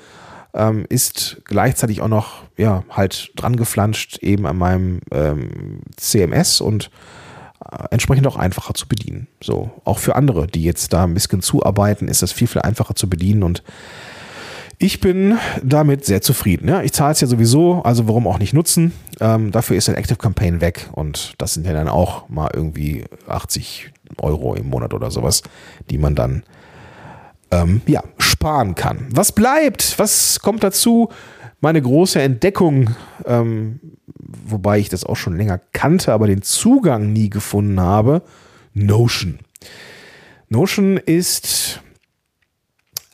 Ähm, 0.55 0.87
ist 0.89 1.43
gleichzeitig 1.45 2.01
auch 2.01 2.09
noch, 2.09 2.43
ja, 2.57 2.83
halt 2.91 3.31
dran 3.37 3.57
geflanscht 3.57 4.19
eben 4.23 4.47
an 4.47 4.57
meinem 4.57 5.01
ähm, 5.13 5.83
CMS 5.97 6.61
und 6.61 6.87
äh, 6.87 6.91
entsprechend 7.91 8.27
auch 8.27 8.37
einfacher 8.37 8.75
zu 8.75 8.87
bedienen. 8.89 9.29
So, 9.43 9.71
auch 9.85 9.99
für 9.99 10.17
andere, 10.17 10.47
die 10.47 10.63
jetzt 10.63 10.93
da 10.93 11.05
ein 11.05 11.15
bisschen 11.15 11.43
zuarbeiten, 11.43 12.09
ist 12.09 12.23
das 12.23 12.33
viel, 12.33 12.47
viel 12.47 12.63
einfacher 12.63 12.95
zu 12.95 13.09
bedienen 13.09 13.43
und 13.43 13.63
ich 14.81 15.01
bin 15.01 15.39
damit 15.63 16.05
sehr 16.05 16.23
zufrieden. 16.23 16.69
Ja, 16.69 16.83
ich 16.83 16.93
zahle 16.93 17.13
es 17.13 17.21
ja 17.21 17.27
sowieso, 17.27 17.83
also 17.83 18.07
warum 18.07 18.29
auch 18.29 18.39
nicht 18.39 18.55
nutzen. 18.55 18.93
Ähm, 19.21 19.51
dafür 19.51 19.77
ist 19.77 19.89
ein 19.89 19.97
Active 19.97 20.19
Campaign 20.19 20.61
weg 20.61 20.89
und 20.93 21.35
das 21.39 21.55
sind 21.55 21.67
ja 21.67 21.73
dann 21.73 21.89
auch 21.89 22.29
mal 22.29 22.49
irgendwie 22.55 23.05
80 23.27 23.93
Euro 24.19 24.55
im 24.55 24.69
Monat 24.69 24.95
oder 24.95 25.11
sowas, 25.11 25.43
die 25.91 25.99
man 25.99 26.15
dann 26.15 26.45
ähm, 27.51 27.81
ja, 27.87 28.05
sparen 28.19 28.77
kann. 28.77 29.09
Was 29.11 29.33
bleibt? 29.33 29.99
Was 29.99 30.39
kommt 30.41 30.63
dazu? 30.63 31.09
Meine 31.61 31.83
große 31.83 32.23
Entdeckung, 32.23 32.95
ähm, 33.27 33.81
wobei 34.29 34.79
ich 34.79 34.89
das 34.89 35.05
auch 35.05 35.17
schon 35.17 35.37
länger 35.37 35.61
kannte, 35.73 36.13
aber 36.13 36.27
den 36.27 36.43
Zugang 36.43 37.13
nie 37.13 37.31
gefunden 37.31 37.81
habe, 37.81 38.23
Notion. 38.75 39.39
Notion 40.49 40.97
ist 40.97 41.83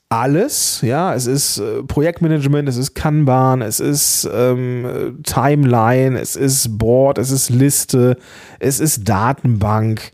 alles, 0.09 0.81
ja, 0.83 1.15
es 1.15 1.27
ist 1.27 1.59
äh, 1.59 1.83
Projektmanagement, 1.83 2.69
es 2.69 2.77
ist 2.77 2.95
Kanban, 2.95 3.63
es 3.63 3.81
ist 3.81 4.29
ähm, 4.33 5.19
Timeline, 5.25 6.19
es 6.19 6.37
ist 6.37 6.79
Board, 6.79 7.19
es 7.19 7.31
ist 7.31 7.51
Liste, 7.51 8.17
es 8.61 8.81
ist 8.81 9.09
Datenbank, 9.09 10.13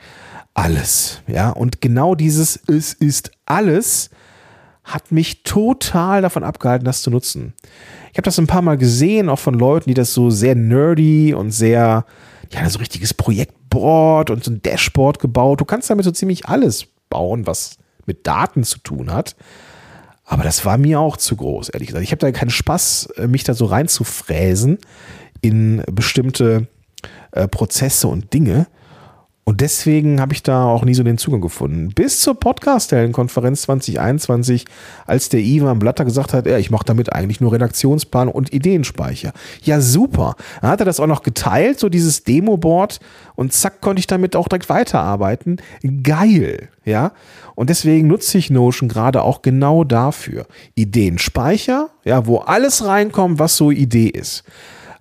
alles, 0.55 1.23
ja, 1.27 1.51
und 1.51 1.81
genau 1.81 2.15
dieses 2.15 2.61
es 2.67 2.93
ist 2.93 3.31
alles 3.47 4.11
hat 4.85 5.13
mich 5.13 5.43
total 5.45 6.23
davon 6.23 6.43
abgehalten, 6.45 6.85
das 6.85 7.03
zu 7.03 7.11
nutzen. 7.11 7.55
Ich 8.13 8.19
habe 8.19 8.25
das 8.25 8.39
ein 8.39 8.47
paar 8.47 8.63
Mal 8.63 8.77
gesehen, 8.77 9.29
auch 9.29 9.39
von 9.39 9.55
Leuten, 9.55 9.89
die 9.89 9.95
das 9.95 10.13
so 10.15 10.31
sehr 10.31 10.55
nerdy 10.55 11.35
und 11.35 11.51
sehr, 11.51 12.05
ja, 12.53 12.69
so 12.69 12.79
richtiges 12.79 13.15
Projektboard 13.15 14.31
und 14.31 14.45
so 14.45 14.51
ein 14.51 14.63
Dashboard 14.63 15.19
gebaut. 15.19 15.61
Du 15.61 15.65
kannst 15.65 15.91
damit 15.91 16.05
so 16.05 16.11
ziemlich 16.11 16.47
alles 16.47 16.87
bauen, 17.09 17.47
was 17.47 17.79
mit 18.07 18.27
Daten 18.27 18.65
zu 18.65 18.79
tun 18.79 19.13
hat. 19.13 19.37
Aber 20.25 20.45
das 20.45 20.65
war 20.65 20.79
mir 20.79 21.01
auch 21.01 21.17
zu 21.17 21.37
groß, 21.37 21.71
ehrlich 21.71 21.89
gesagt. 21.89 22.05
Ich 22.05 22.13
habe 22.13 22.21
da 22.21 22.31
keinen 22.31 22.51
Spaß, 22.51 23.09
äh, 23.17 23.27
mich 23.27 23.45
da 23.45 23.55
so 23.55 23.65
reinzufräsen 23.67 24.79
in 25.41 25.83
bestimmte 25.91 26.69
äh, 27.33 27.49
Prozesse 27.49 28.07
und 28.09 28.33
Dinge. 28.33 28.67
Und 29.45 29.63
deswegen 29.63 30.21
habe 30.21 30.33
ich 30.33 30.43
da 30.43 30.65
auch 30.65 30.85
nie 30.85 30.95
so 30.95 31.03
den 31.03 31.19
Zugang 31.19 31.41
gefunden. 31.41 31.89
Bis 31.89 32.21
zur 32.21 32.39
Podcast-Konferenz 32.39 33.63
2021, 33.63 34.65
als 35.07 35.29
der 35.29 35.41
Ivan 35.41 35.79
Blatter 35.79 36.05
gesagt 36.05 36.35
hat, 36.35 36.47
ja, 36.47 36.59
ich 36.59 36.71
mache 36.71 36.85
damit 36.85 37.13
eigentlich 37.13 37.41
nur 37.41 37.53
Redaktionsplan 37.53 38.29
und 38.29 38.53
Ideenspeicher. 38.53 39.33
Ja, 39.63 39.81
super. 39.81 40.37
Dann 40.61 40.71
hat 40.71 40.81
er 40.81 40.87
das 40.87 41.01
auch 41.01 41.07
noch 41.07 41.23
geteilt, 41.23 41.81
so 41.81 41.89
dieses 41.89 42.23
Demo-Board 42.23 43.01
und 43.35 43.53
zack, 43.53 43.81
konnte 43.81 44.01
ich 44.01 44.07
damit 44.07 44.37
auch 44.37 44.47
direkt 44.47 44.69
weiterarbeiten. 44.69 45.57
Geil, 46.03 46.69
ja. 46.85 47.13
Und 47.57 47.71
deswegen 47.71 48.07
nutze 48.07 48.39
ich 48.39 48.51
Notion 48.51 48.89
gerade 48.89 49.23
auch 49.23 49.43
genau 49.43 49.85
dafür. 49.85 50.47
Ideenspeicher, 50.75 51.89
ja, 52.05 52.27
wo 52.27 52.39
alles 52.39 52.85
reinkommt, 52.85 53.39
was 53.39 53.57
so 53.57 53.71
Idee 53.71 54.09
ist. 54.09 54.45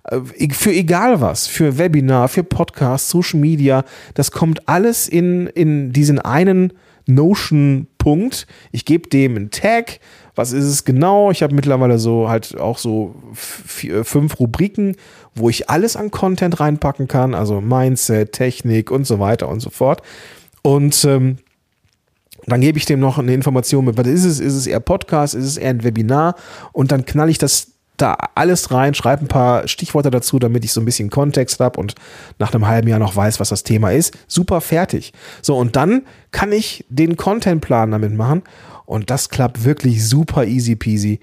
Äh, 0.04 0.20
für 0.52 0.72
egal 0.72 1.20
was, 1.20 1.46
für 1.46 1.78
Webinar, 1.78 2.28
für 2.28 2.44
Podcast, 2.44 3.08
Social 3.08 3.40
Media, 3.40 3.84
das 4.14 4.30
kommt 4.30 4.68
alles 4.68 5.08
in, 5.08 5.46
in 5.48 5.92
diesen 5.92 6.18
einen 6.18 6.72
Notion-Punkt. 7.06 8.46
Ich 8.72 8.84
gebe 8.84 9.08
dem 9.08 9.36
einen 9.36 9.50
Tag. 9.50 10.00
Was 10.34 10.52
ist 10.52 10.64
es 10.64 10.84
genau? 10.84 11.30
Ich 11.30 11.42
habe 11.42 11.54
mittlerweile 11.54 11.98
so 11.98 12.28
halt 12.28 12.56
auch 12.58 12.78
so 12.78 13.14
vier, 13.34 14.04
fünf 14.04 14.38
Rubriken, 14.38 14.96
wo 15.34 15.48
ich 15.48 15.68
alles 15.68 15.96
an 15.96 16.10
Content 16.10 16.60
reinpacken 16.60 17.08
kann, 17.08 17.34
also 17.34 17.60
Mindset, 17.60 18.32
Technik 18.32 18.90
und 18.90 19.06
so 19.06 19.18
weiter 19.18 19.48
und 19.48 19.60
so 19.60 19.70
fort. 19.70 20.02
Und 20.62 21.04
ähm, 21.04 21.38
dann 22.46 22.60
gebe 22.60 22.78
ich 22.78 22.86
dem 22.86 23.00
noch 23.00 23.18
eine 23.18 23.34
Information 23.34 23.84
mit, 23.84 23.98
was 23.98 24.06
ist 24.06 24.24
es? 24.24 24.40
Ist 24.40 24.54
es 24.54 24.66
eher 24.66 24.80
Podcast? 24.80 25.34
Ist 25.34 25.44
es 25.44 25.56
eher 25.56 25.70
ein 25.70 25.84
Webinar? 25.84 26.36
Und 26.72 26.92
dann 26.92 27.04
knall 27.04 27.28
ich 27.28 27.38
das 27.38 27.72
da 28.00 28.16
alles 28.34 28.70
rein, 28.70 28.94
schreibe 28.94 29.24
ein 29.24 29.28
paar 29.28 29.68
Stichworte 29.68 30.10
dazu, 30.10 30.38
damit 30.38 30.64
ich 30.64 30.72
so 30.72 30.80
ein 30.80 30.84
bisschen 30.84 31.10
Kontext 31.10 31.60
habe 31.60 31.78
und 31.78 31.94
nach 32.38 32.52
einem 32.52 32.66
halben 32.66 32.88
Jahr 32.88 32.98
noch 32.98 33.16
weiß, 33.16 33.40
was 33.40 33.50
das 33.50 33.62
Thema 33.62 33.92
ist. 33.92 34.16
Super 34.26 34.60
fertig. 34.60 35.12
So, 35.42 35.56
und 35.56 35.76
dann 35.76 36.02
kann 36.30 36.52
ich 36.52 36.84
den 36.88 37.16
Contentplan 37.16 37.90
damit 37.90 38.14
machen 38.14 38.42
und 38.86 39.10
das 39.10 39.28
klappt 39.28 39.64
wirklich 39.64 40.06
super 40.06 40.44
easy 40.44 40.76
peasy. 40.76 41.20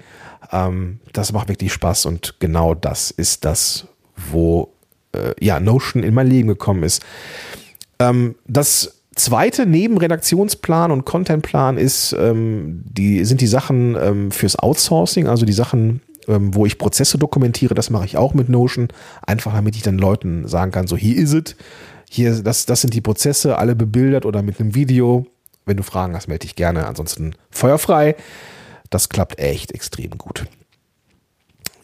Ähm, 0.51 0.99
das 1.13 1.33
macht 1.33 1.49
wirklich 1.49 1.73
Spaß 1.73 2.05
und 2.05 2.35
genau 2.39 2.73
das 2.73 3.11
ist 3.11 3.45
das, 3.45 3.87
wo 4.31 4.73
äh, 5.13 5.33
ja, 5.43 5.59
Notion 5.59 6.03
in 6.03 6.13
mein 6.13 6.27
Leben 6.27 6.47
gekommen 6.47 6.83
ist. 6.83 7.03
Ähm, 7.99 8.35
das 8.47 9.01
zweite 9.15 9.65
neben 9.65 9.97
Redaktionsplan 9.97 10.91
und 10.91 11.05
Contentplan 11.05 11.77
ist, 11.77 12.13
ähm, 12.13 12.83
die, 12.85 13.25
sind 13.25 13.41
die 13.41 13.47
Sachen 13.47 13.97
ähm, 13.99 14.31
fürs 14.31 14.57
Outsourcing, 14.57 15.27
also 15.27 15.45
die 15.45 15.53
Sachen, 15.53 16.01
ähm, 16.27 16.53
wo 16.53 16.65
ich 16.65 16.77
Prozesse 16.77 17.17
dokumentiere, 17.17 17.73
das 17.73 17.89
mache 17.89 18.05
ich 18.05 18.17
auch 18.17 18.33
mit 18.33 18.49
Notion, 18.49 18.89
einfach 19.25 19.53
damit 19.53 19.75
ich 19.75 19.81
dann 19.81 19.97
Leuten 19.97 20.47
sagen 20.47 20.71
kann, 20.71 20.87
so 20.87 20.97
hier 20.97 21.17
ist 21.17 21.33
es, 21.33 21.55
hier, 22.09 22.41
das, 22.41 22.65
das 22.65 22.81
sind 22.81 22.93
die 22.93 23.01
Prozesse, 23.01 23.57
alle 23.57 23.75
bebildert 23.75 24.25
oder 24.25 24.41
mit 24.41 24.59
einem 24.59 24.75
Video. 24.75 25.27
Wenn 25.65 25.77
du 25.77 25.83
Fragen 25.83 26.15
hast, 26.15 26.27
melde 26.27 26.45
dich 26.45 26.55
gerne. 26.55 26.87
Ansonsten 26.87 27.33
feuerfrei. 27.51 28.15
Das 28.89 29.09
klappt 29.09 29.39
echt 29.39 29.73
extrem 29.73 30.11
gut. 30.11 30.45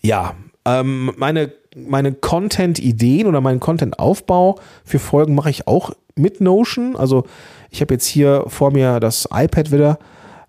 Ja, 0.01 0.36
ähm, 0.65 1.12
meine, 1.17 1.51
meine 1.75 2.13
Content-Ideen 2.13 3.27
oder 3.27 3.41
meinen 3.41 3.60
Content-Aufbau 3.60 4.60
für 4.86 4.99
Folgen 4.99 5.36
mache 5.36 5.49
ich 5.49 5.67
auch 5.67 5.91
mit 6.15 6.39
Notion. 6.39 6.95
Also 6.95 7.25
ich 7.69 7.82
habe 7.82 7.93
jetzt 7.95 8.06
hier 8.06 8.45
vor 8.47 8.71
mir 8.71 9.01
das 9.01 9.27
iPad 9.34 9.71
wieder. 9.71 9.99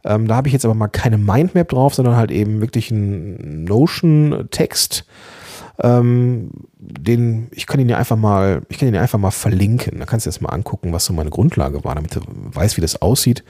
Ähm, 0.04 0.28
da 0.28 0.36
habe 0.36 0.48
ich 0.48 0.52
jetzt 0.52 0.64
aber 0.64 0.74
mal 0.74 0.88
keine 0.88 1.18
Mindmap 1.18 1.68
drauf, 1.68 1.94
sondern 1.94 2.16
halt 2.16 2.30
eben 2.30 2.60
wirklich 2.60 2.90
einen 2.90 3.64
Notion-Text. 3.64 5.04
Ähm, 5.82 6.50
den, 6.76 7.48
ich 7.50 7.66
kann 7.66 7.80
ihn 7.80 7.88
ja 7.88 7.98
einfach 7.98 8.16
mal, 8.16 8.62
ich 8.68 8.78
kann 8.78 8.88
ihn 8.88 8.94
ja 8.94 9.00
einfach 9.00 9.18
mal 9.18 9.30
verlinken. 9.30 9.98
Da 9.98 10.04
kannst 10.04 10.26
du 10.26 10.30
jetzt 10.30 10.40
mal 10.40 10.50
angucken, 10.50 10.92
was 10.92 11.06
so 11.06 11.12
meine 11.12 11.30
Grundlage 11.30 11.84
war, 11.84 11.94
damit 11.94 12.14
du 12.14 12.20
weißt, 12.26 12.76
wie 12.76 12.82
das 12.82 13.00
aussieht. 13.02 13.42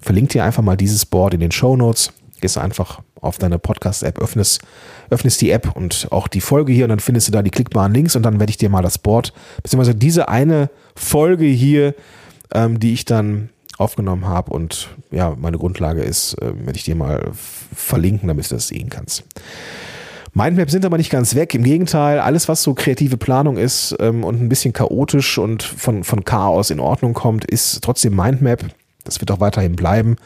Verlink 0.00 0.30
dir 0.30 0.44
einfach 0.44 0.62
mal 0.62 0.76
dieses 0.76 1.06
Board 1.06 1.34
in 1.34 1.40
den 1.40 1.50
Show 1.50 1.76
Notes. 1.76 2.12
Gehst 2.40 2.58
einfach 2.58 3.00
auf 3.20 3.38
deine 3.38 3.58
Podcast-App, 3.58 4.18
öffnest, 4.18 4.62
öffnest 5.10 5.40
die 5.40 5.50
App 5.50 5.76
und 5.76 6.08
auch 6.10 6.26
die 6.26 6.40
Folge 6.40 6.72
hier 6.72 6.84
und 6.84 6.90
dann 6.90 7.00
findest 7.00 7.28
du 7.28 7.32
da 7.32 7.40
die 7.40 7.50
klickbaren 7.50 7.94
Links 7.94 8.16
und 8.16 8.24
dann 8.24 8.40
werde 8.40 8.50
ich 8.50 8.56
dir 8.56 8.68
mal 8.68 8.82
das 8.82 8.98
Board, 8.98 9.32
beziehungsweise 9.62 9.94
diese 9.94 10.28
eine 10.28 10.68
Folge 10.96 11.46
hier, 11.46 11.94
ähm, 12.52 12.80
die 12.80 12.92
ich 12.92 13.04
dann 13.04 13.50
aufgenommen 13.78 14.26
habe 14.26 14.52
und 14.52 14.90
ja, 15.10 15.34
meine 15.38 15.58
Grundlage 15.58 16.02
ist, 16.02 16.34
äh, 16.40 16.52
werde 16.64 16.76
ich 16.76 16.84
dir 16.84 16.94
mal 16.94 17.30
verlinken, 17.74 18.28
damit 18.28 18.50
du 18.50 18.54
das 18.54 18.68
sehen 18.68 18.90
kannst. 18.90 19.24
Mindmaps 20.34 20.72
sind 20.72 20.86
aber 20.86 20.96
nicht 20.96 21.10
ganz 21.10 21.34
weg. 21.34 21.54
Im 21.54 21.62
Gegenteil, 21.62 22.18
alles, 22.18 22.48
was 22.48 22.62
so 22.62 22.72
kreative 22.72 23.18
Planung 23.18 23.58
ist 23.58 23.94
ähm, 24.00 24.24
und 24.24 24.40
ein 24.40 24.48
bisschen 24.48 24.72
chaotisch 24.72 25.36
und 25.36 25.62
von, 25.62 26.04
von 26.04 26.24
Chaos 26.24 26.70
in 26.70 26.80
Ordnung 26.80 27.12
kommt, 27.12 27.44
ist 27.44 27.84
trotzdem 27.84 28.16
Mindmap. 28.16 28.64
Das 29.04 29.20
wird 29.20 29.30
auch 29.30 29.40
weiterhin 29.40 29.76
bleiben. 29.76 30.16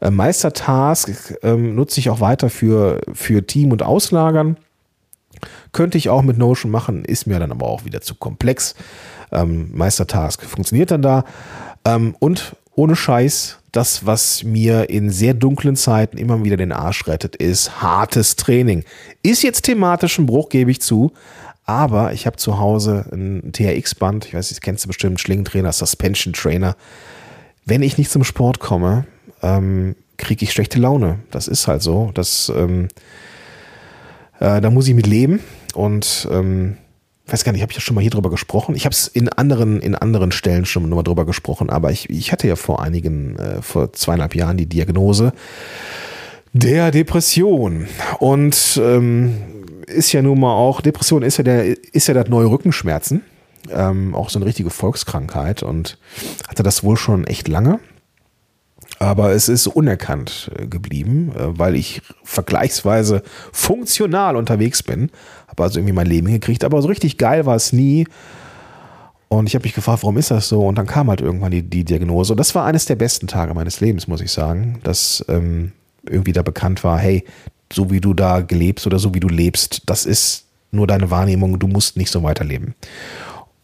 Äh, 0.00 0.10
Meistertask 0.10 1.38
ähm, 1.42 1.76
nutze 1.76 2.00
ich 2.00 2.10
auch 2.10 2.18
weiter 2.18 2.50
für, 2.50 3.00
für 3.12 3.46
Team 3.46 3.70
und 3.70 3.84
Auslagern. 3.84 4.56
Könnte 5.70 5.96
ich 5.96 6.08
auch 6.08 6.22
mit 6.22 6.38
Notion 6.38 6.72
machen, 6.72 7.04
ist 7.04 7.26
mir 7.26 7.38
dann 7.38 7.52
aber 7.52 7.66
auch 7.66 7.84
wieder 7.84 8.00
zu 8.00 8.16
komplex. 8.16 8.74
Ähm, 9.30 9.70
Meistertask 9.72 10.42
funktioniert 10.42 10.90
dann 10.90 11.02
da. 11.02 11.24
Ähm, 11.84 12.16
und 12.18 12.56
ohne 12.74 12.96
Scheiß, 12.96 13.58
das, 13.72 14.04
was 14.04 14.44
mir 14.44 14.90
in 14.90 15.10
sehr 15.10 15.34
dunklen 15.34 15.76
Zeiten 15.76 16.18
immer 16.18 16.44
wieder 16.44 16.56
den 16.56 16.72
Arsch 16.72 17.06
rettet, 17.06 17.36
ist 17.36 17.82
hartes 17.82 18.36
Training. 18.36 18.84
Ist 19.22 19.42
jetzt 19.42 19.62
thematisch 19.62 20.18
ein 20.18 20.26
Bruch, 20.26 20.50
gebe 20.50 20.70
ich 20.70 20.80
zu. 20.80 21.12
Aber 21.64 22.12
ich 22.12 22.26
habe 22.26 22.36
zu 22.36 22.58
Hause 22.58 23.06
ein 23.12 23.52
TRX-Band, 23.52 24.26
ich 24.26 24.34
weiß, 24.34 24.48
das 24.48 24.60
kennst 24.60 24.84
du 24.84 24.88
bestimmt, 24.88 25.20
Schlingentrainer, 25.20 25.72
Suspension 25.72 26.32
Trainer. 26.32 26.76
Wenn 27.64 27.82
ich 27.82 27.98
nicht 27.98 28.10
zum 28.10 28.24
Sport 28.24 28.58
komme, 28.58 29.06
ähm, 29.42 29.94
kriege 30.16 30.44
ich 30.44 30.52
schlechte 30.52 30.78
Laune. 30.78 31.20
Das 31.30 31.48
ist 31.48 31.68
halt 31.68 31.82
so. 31.82 32.10
Das, 32.14 32.52
ähm, 32.54 32.88
äh, 34.40 34.60
da 34.60 34.70
muss 34.70 34.88
ich 34.88 34.94
mit 34.94 35.06
leben. 35.06 35.40
Und 35.74 36.28
ähm, 36.30 36.76
weiß 37.32 37.44
gar 37.44 37.52
nicht, 37.52 37.62
habe 37.62 37.72
ich 37.72 37.76
ja 37.76 37.80
schon 37.80 37.94
mal 37.94 38.02
hier 38.02 38.10
drüber 38.10 38.30
gesprochen. 38.30 38.74
Ich 38.74 38.84
habe 38.84 38.92
es 38.92 39.08
in 39.08 39.28
anderen, 39.28 39.80
in 39.80 39.94
anderen 39.94 40.32
Stellen 40.32 40.64
schon 40.64 40.88
mal 40.88 41.02
drüber 41.02 41.24
gesprochen, 41.24 41.70
aber 41.70 41.90
ich, 41.90 42.10
ich 42.10 42.30
hatte 42.30 42.46
ja 42.46 42.56
vor 42.56 42.82
einigen, 42.82 43.38
äh, 43.38 43.62
vor 43.62 43.92
zweieinhalb 43.92 44.34
Jahren 44.34 44.56
die 44.56 44.66
Diagnose 44.66 45.32
der 46.52 46.90
Depression. 46.90 47.86
Und 48.18 48.80
ähm, 48.82 49.34
ist 49.86 50.12
ja 50.12 50.22
nun 50.22 50.40
mal 50.40 50.54
auch, 50.54 50.80
Depression 50.80 51.22
ist 51.22 51.38
ja 51.38 51.44
der, 51.44 51.64
ist 51.94 52.08
ja 52.08 52.14
das 52.14 52.28
neue 52.28 52.50
Rückenschmerzen. 52.50 53.22
Ähm, 53.70 54.14
auch 54.14 54.28
so 54.28 54.38
eine 54.38 54.46
richtige 54.46 54.70
Volkskrankheit 54.70 55.62
und 55.62 55.98
hatte 56.48 56.62
das 56.62 56.82
wohl 56.82 56.96
schon 56.96 57.26
echt 57.26 57.48
lange. 57.48 57.78
Aber 59.02 59.32
es 59.32 59.48
ist 59.48 59.66
unerkannt 59.66 60.48
äh, 60.56 60.68
geblieben, 60.68 61.32
äh, 61.36 61.58
weil 61.58 61.74
ich 61.74 62.02
vergleichsweise 62.22 63.24
funktional 63.50 64.36
unterwegs 64.36 64.84
bin. 64.84 65.10
Habe 65.48 65.64
also 65.64 65.80
irgendwie 65.80 65.92
mein 65.92 66.06
Leben 66.06 66.28
gekriegt, 66.28 66.62
aber 66.62 66.80
so 66.80 66.86
richtig 66.86 67.18
geil 67.18 67.44
war 67.44 67.56
es 67.56 67.72
nie. 67.72 68.06
Und 69.26 69.48
ich 69.48 69.56
habe 69.56 69.64
mich 69.64 69.74
gefragt, 69.74 70.04
warum 70.04 70.18
ist 70.18 70.30
das 70.30 70.48
so? 70.48 70.64
Und 70.64 70.78
dann 70.78 70.86
kam 70.86 71.08
halt 71.08 71.20
irgendwann 71.20 71.50
die, 71.50 71.62
die 71.62 71.84
Diagnose. 71.84 72.34
Und 72.34 72.36
das 72.36 72.54
war 72.54 72.64
eines 72.64 72.84
der 72.84 72.94
besten 72.94 73.26
Tage 73.26 73.54
meines 73.54 73.80
Lebens, 73.80 74.06
muss 74.06 74.20
ich 74.20 74.30
sagen, 74.30 74.78
dass 74.84 75.24
ähm, 75.28 75.72
irgendwie 76.08 76.32
da 76.32 76.42
bekannt 76.42 76.84
war, 76.84 76.96
hey, 76.96 77.24
so 77.72 77.90
wie 77.90 78.00
du 78.00 78.14
da 78.14 78.40
gelebst 78.40 78.86
oder 78.86 79.00
so 79.00 79.14
wie 79.14 79.20
du 79.20 79.28
lebst, 79.28 79.82
das 79.86 80.06
ist 80.06 80.44
nur 80.70 80.86
deine 80.86 81.10
Wahrnehmung, 81.10 81.58
du 81.58 81.66
musst 81.66 81.96
nicht 81.96 82.12
so 82.12 82.22
weiterleben. 82.22 82.76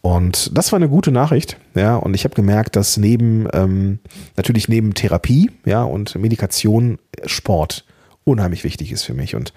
Und 0.01 0.57
das 0.57 0.71
war 0.71 0.77
eine 0.77 0.87
gute 0.87 1.11
Nachricht, 1.11 1.57
ja. 1.75 1.95
Und 1.95 2.13
ich 2.13 2.23
habe 2.23 2.35
gemerkt, 2.35 2.75
dass 2.75 2.97
neben 2.97 3.47
ähm, 3.53 3.99
natürlich 4.37 4.69
neben 4.69 4.93
Therapie, 4.93 5.51
ja, 5.65 5.83
und 5.83 6.15
Medikation 6.15 6.99
Sport 7.25 7.85
unheimlich 8.23 8.63
wichtig 8.63 8.91
ist 8.91 9.03
für 9.03 9.13
mich. 9.13 9.35
Und 9.35 9.53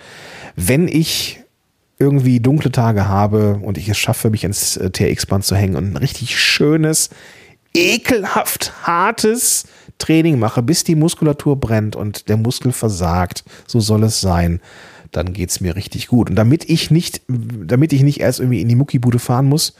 wenn 0.56 0.88
ich 0.88 1.40
irgendwie 1.98 2.40
dunkle 2.40 2.72
Tage 2.72 3.06
habe 3.06 3.60
und 3.62 3.78
ich 3.78 3.88
es 3.88 3.98
schaffe, 3.98 4.30
mich 4.30 4.42
ins 4.42 4.76
äh, 4.76 4.90
TRX-Band 4.90 5.44
zu 5.44 5.54
hängen 5.54 5.76
und 5.76 5.92
ein 5.92 5.96
richtig 5.96 6.38
schönes, 6.38 7.10
ekelhaft 7.74 8.72
hartes 8.86 9.66
Training 9.98 10.38
mache, 10.40 10.62
bis 10.62 10.82
die 10.82 10.96
Muskulatur 10.96 11.56
brennt 11.56 11.94
und 11.94 12.28
der 12.28 12.36
Muskel 12.36 12.72
versagt, 12.72 13.44
so 13.68 13.78
soll 13.78 14.02
es 14.02 14.20
sein, 14.20 14.60
dann 15.12 15.32
geht 15.32 15.50
es 15.50 15.60
mir 15.60 15.76
richtig 15.76 16.08
gut. 16.08 16.30
Und 16.30 16.36
damit 16.36 16.68
ich 16.68 16.90
nicht, 16.90 17.22
damit 17.28 17.92
ich 17.92 18.02
nicht 18.02 18.20
erst 18.20 18.40
irgendwie 18.40 18.60
in 18.60 18.68
die 18.68 18.74
Muckibude 18.74 19.20
fahren 19.20 19.46
muss, 19.46 19.74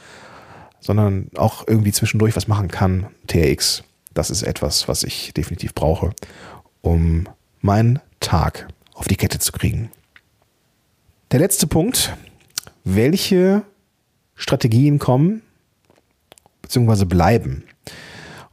sondern 0.83 1.29
auch 1.35 1.65
irgendwie 1.65 1.93
zwischendurch 1.93 2.35
was 2.35 2.47
machen 2.47 2.67
kann, 2.67 3.07
TRX, 3.27 3.83
das 4.13 4.29
ist 4.29 4.43
etwas, 4.43 4.87
was 4.87 5.03
ich 5.03 5.33
definitiv 5.33 5.73
brauche, 5.73 6.11
um 6.81 7.27
meinen 7.61 7.99
Tag 8.19 8.67
auf 8.93 9.07
die 9.07 9.15
Kette 9.15 9.39
zu 9.39 9.53
kriegen. 9.53 9.89
Der 11.31 11.39
letzte 11.39 11.67
Punkt, 11.67 12.15
welche 12.83 13.63
Strategien 14.35 14.99
kommen 14.99 15.41
bzw. 16.61 17.05
bleiben. 17.05 17.63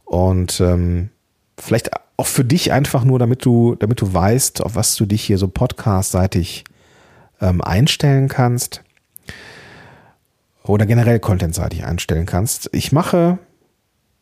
Und 0.05 0.61
ähm, 0.61 1.09
vielleicht 1.57 1.91
auch 2.17 2.27
für 2.27 2.45
dich 2.45 2.71
einfach 2.71 3.03
nur, 3.03 3.19
damit 3.19 3.45
du, 3.45 3.75
damit 3.75 3.99
du 3.99 4.13
weißt, 4.13 4.63
auf 4.63 4.75
was 4.75 4.95
du 4.95 5.05
dich 5.05 5.21
hier 5.21 5.37
so 5.37 5.47
podcastseitig 5.47 6.63
ähm, 7.41 7.61
einstellen 7.61 8.29
kannst 8.29 8.83
oder 10.63 10.85
generell 10.85 11.19
contentseitig 11.19 11.85
einstellen 11.85 12.25
kannst. 12.25 12.69
Ich 12.71 12.91
mache, 12.91 13.39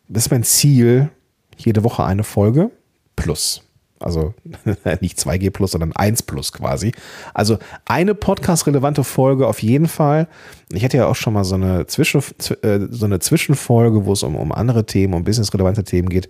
das 0.08 0.26
ist 0.26 0.32
mein 0.32 0.44
Ziel, 0.44 1.10
jede 1.58 1.84
Woche 1.84 2.04
eine 2.04 2.24
Folge 2.24 2.72
plus. 3.16 3.64
Also 4.00 4.34
nicht 5.02 5.20
2G 5.20 5.52
plus, 5.52 5.72
sondern 5.72 5.92
1 5.92 6.24
plus 6.24 6.54
quasi. 6.54 6.94
Also 7.34 7.58
eine 7.86 8.16
podcast-relevante 8.16 9.04
Folge 9.04 9.46
auf 9.48 9.62
jeden 9.62 9.88
Fall. 9.88 10.28
Ich 10.72 10.84
hätte 10.84 10.98
ja 10.98 11.08
auch 11.08 11.16
schon 11.16 11.34
mal 11.34 11.44
so 11.44 11.56
eine, 11.56 11.86
Zwischen, 11.88 12.22
äh, 12.62 12.80
so 12.90 13.06
eine 13.06 13.20
Zwischenfolge, 13.20 14.06
wo 14.06 14.14
es 14.14 14.24
um, 14.24 14.36
um 14.36 14.52
andere 14.52 14.86
Themen, 14.86 15.14
um 15.14 15.26
businessrelevante 15.26 15.84
Themen 15.84 16.10
geht. 16.10 16.30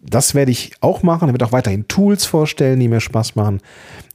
Das 0.00 0.34
werde 0.34 0.50
ich 0.50 0.72
auch 0.80 1.02
machen. 1.02 1.28
Ich 1.28 1.34
werde 1.34 1.46
auch 1.46 1.52
weiterhin 1.52 1.88
Tools 1.88 2.24
vorstellen, 2.24 2.80
die 2.80 2.88
mir 2.88 3.00
Spaß 3.00 3.36
machen. 3.36 3.60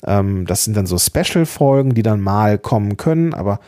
Ähm, 0.06 0.46
das 0.46 0.64
sind 0.64 0.76
dann 0.76 0.88
so 0.88 0.98
Special-Folgen, 0.98 1.94
die 1.94 2.04
dann 2.04 2.22
mal 2.22 2.58
kommen 2.58 2.98
können, 2.98 3.34
aber 3.34 3.60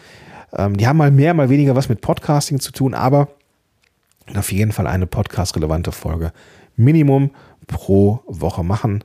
ähm, 0.57 0.77
die 0.77 0.87
haben 0.87 0.97
mal 0.97 1.11
mehr, 1.11 1.33
mal 1.33 1.49
weniger 1.49 1.75
was 1.75 1.89
mit 1.89 2.01
Podcasting 2.01 2.59
zu 2.59 2.71
tun, 2.71 2.93
aber 2.93 3.29
auf 4.35 4.51
jeden 4.51 4.71
Fall 4.71 4.87
eine 4.87 5.07
podcast-relevante 5.07 5.91
Folge. 5.91 6.31
Minimum 6.75 7.31
pro 7.67 8.21
Woche 8.25 8.63
machen. 8.63 9.03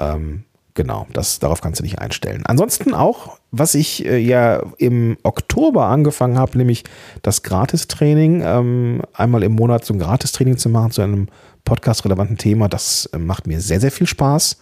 Ähm, 0.00 0.44
genau, 0.74 1.06
das, 1.12 1.38
darauf 1.38 1.60
kannst 1.60 1.80
du 1.80 1.84
dich 1.84 1.98
einstellen. 1.98 2.44
Ansonsten 2.46 2.94
auch, 2.94 3.38
was 3.50 3.74
ich 3.74 4.04
äh, 4.06 4.18
ja 4.18 4.62
im 4.78 5.16
Oktober 5.22 5.86
angefangen 5.86 6.38
habe, 6.38 6.58
nämlich 6.58 6.84
das 7.22 7.42
Gratistraining, 7.42 8.42
ähm, 8.44 9.02
einmal 9.12 9.42
im 9.42 9.52
Monat 9.52 9.84
so 9.84 9.94
ein 9.94 9.98
Gratistraining 9.98 10.56
zu 10.56 10.68
machen 10.68 10.90
zu 10.90 11.02
einem 11.02 11.28
podcast-relevanten 11.64 12.38
Thema, 12.38 12.68
das 12.68 13.06
äh, 13.12 13.18
macht 13.18 13.46
mir 13.46 13.60
sehr, 13.60 13.80
sehr 13.80 13.90
viel 13.90 14.06
Spaß. 14.06 14.58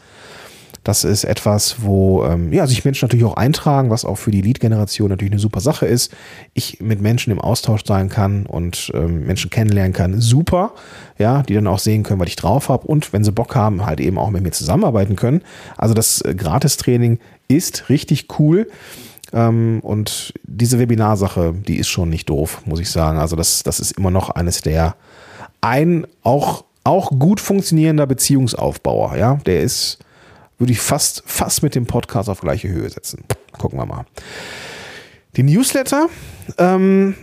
Das 0.85 1.03
ist 1.03 1.25
etwas, 1.25 1.77
wo 1.83 2.25
ähm, 2.25 2.53
ja, 2.53 2.67
sich 2.67 2.85
Menschen 2.85 3.07
natürlich 3.07 3.25
auch 3.25 3.37
eintragen, 3.37 3.89
was 3.89 4.05
auch 4.05 4.17
für 4.17 4.31
die 4.31 4.43
Lead-Generation 4.43 5.09
natürlich 5.09 5.33
eine 5.33 5.41
super 5.41 5.61
Sache 5.61 5.87
ist. 5.87 6.13
Ich 6.53 6.81
mit 6.81 7.01
Menschen 7.01 7.33
im 7.33 7.41
Austausch 7.41 7.85
sein 7.87 8.11
kann 8.11 8.45
und 8.45 8.93
ähm, 8.95 9.27
Menschen 9.27 9.51
kennenlernen 9.51 9.95
kann, 9.95 10.21
super. 10.21 10.73
Ja, 11.19 11.43
die 11.43 11.55
dann 11.55 11.67
auch 11.67 11.79
sehen 11.79 12.03
können, 12.03 12.21
was 12.21 12.29
ich 12.29 12.37
drauf 12.37 12.69
habe 12.69 12.87
und 12.87 13.13
wenn 13.13 13.25
sie 13.25 13.33
Bock 13.33 13.55
haben, 13.55 13.87
halt 13.87 14.01
eben 14.01 14.19
auch 14.19 14.31
mit 14.31 14.43
mir 14.43 14.51
zusammenarbeiten 14.51 15.17
können. 15.17 15.43
Also 15.77 15.95
das 15.95 16.21
äh, 16.21 16.35
Gratistraining 16.35 17.19
ist 17.49 17.89
richtig 17.89 18.27
cool. 18.39 18.69
Ähm, 19.33 19.81
und 19.83 20.35
diese 20.45 20.79
Webinarsache, 20.79 21.55
die 21.67 21.77
ist 21.77 21.89
schon 21.89 22.11
nicht 22.11 22.29
doof, 22.29 22.63
muss 22.67 22.81
ich 22.81 22.91
sagen. 22.91 23.19
Also 23.19 23.37
das, 23.37 23.63
das 23.63 23.81
ist 23.81 23.93
immer 23.93 24.11
noch 24.11 24.31
eines 24.31 24.61
der 24.61 24.97
ein 25.61 26.07
auch, 26.23 26.65
auch 26.85 27.11
gut 27.11 27.41
funktionierender 27.41 28.07
Beziehungsaufbauer. 28.07 29.17
Ja, 29.17 29.37
der 29.47 29.63
ist 29.63 29.99
würde 30.59 30.73
ich 30.73 30.81
fast, 30.81 31.23
fast 31.27 31.63
mit 31.63 31.75
dem 31.75 31.87
Podcast 31.87 32.29
auf 32.29 32.41
gleiche 32.41 32.69
Höhe 32.69 32.89
setzen. 32.89 33.25
Gucken 33.59 33.79
wir 33.79 33.87
mal. 33.87 34.07
Die 35.37 35.43
Newsletter, 35.43 36.09
ähm, 36.59 37.15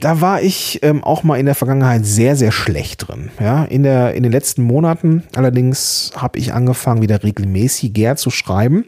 da 0.00 0.20
war 0.20 0.42
ich 0.42 0.80
ähm, 0.82 1.04
auch 1.04 1.22
mal 1.22 1.38
in 1.38 1.46
der 1.46 1.54
Vergangenheit 1.54 2.06
sehr, 2.06 2.34
sehr 2.34 2.50
schlecht 2.50 3.08
drin. 3.08 3.30
Ja, 3.38 3.64
in, 3.64 3.82
der, 3.82 4.14
in 4.14 4.22
den 4.22 4.32
letzten 4.32 4.62
Monaten 4.62 5.24
allerdings 5.36 6.12
habe 6.16 6.38
ich 6.38 6.52
angefangen, 6.52 7.02
wieder 7.02 7.22
regelmäßiger 7.22 8.16
zu 8.16 8.30
schreiben. 8.30 8.86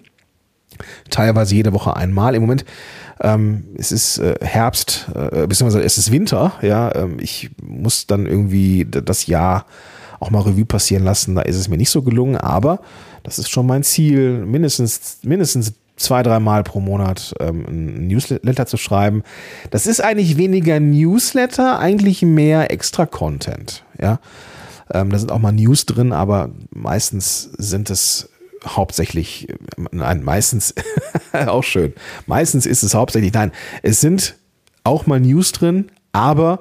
Teilweise 1.11 1.55
jede 1.55 1.73
Woche 1.73 1.95
einmal. 1.95 2.35
Im 2.35 2.43
Moment 2.43 2.65
ähm, 3.21 3.65
es 3.77 3.93
ist 3.93 4.19
äh, 4.19 4.35
Herbst, 4.41 5.07
äh, 5.15 5.47
beziehungsweise 5.47 5.85
es 5.85 5.99
ist 5.99 6.11
Winter. 6.11 6.55
Ja, 6.63 6.93
ähm, 6.95 7.19
ich 7.21 7.51
muss 7.63 8.07
dann 8.07 8.27
irgendwie 8.27 8.87
das 8.89 9.27
Jahr 9.27 9.67
auch 10.21 10.31
mal 10.31 10.41
Revue 10.41 10.65
passieren 10.65 11.05
lassen. 11.05 11.35
Da 11.35 11.43
ist 11.43 11.57
es 11.57 11.69
mir 11.69 11.77
nicht 11.77 11.91
so 11.91 12.03
gelungen, 12.03 12.37
aber 12.37 12.81
das 13.25 13.39
ist 13.39 13.51
schon 13.51 13.67
mein 13.67 13.83
Ziel, 13.83 14.45
mindestens, 14.45 15.19
mindestens 15.23 15.73
zwei, 15.97 16.23
dreimal 16.23 16.63
pro 16.63 16.79
Monat 16.79 17.35
ähm, 17.41 17.65
ein 17.67 18.07
Newsletter 18.07 18.67
zu 18.67 18.77
schreiben. 18.77 19.23
Das 19.71 19.87
ist 19.87 20.01
eigentlich 20.01 20.37
weniger 20.37 20.79
Newsletter, 20.79 21.79
eigentlich 21.79 22.23
mehr 22.23 22.71
extra 22.71 23.07
Content. 23.07 23.85
Ja, 24.01 24.21
ähm, 24.93 25.11
da 25.11 25.19
sind 25.19 25.33
auch 25.33 25.39
mal 25.39 25.53
News 25.53 25.87
drin, 25.87 26.13
aber 26.13 26.51
meistens 26.71 27.51
sind 27.57 27.91
es 27.91 28.29
hauptsächlich, 28.67 29.49
nein, 29.91 30.23
meistens 30.23 30.75
auch 31.33 31.65
schön. 31.65 31.95
Meistens 32.27 32.67
ist 32.67 32.83
es 32.83 32.95
hauptsächlich, 32.95 33.33
nein, 33.33 33.53
es 33.83 34.01
sind 34.01 34.37
auch 34.85 35.07
mal 35.07 35.21
News 35.21 35.53
drin, 35.53 35.91
aber 36.13 36.61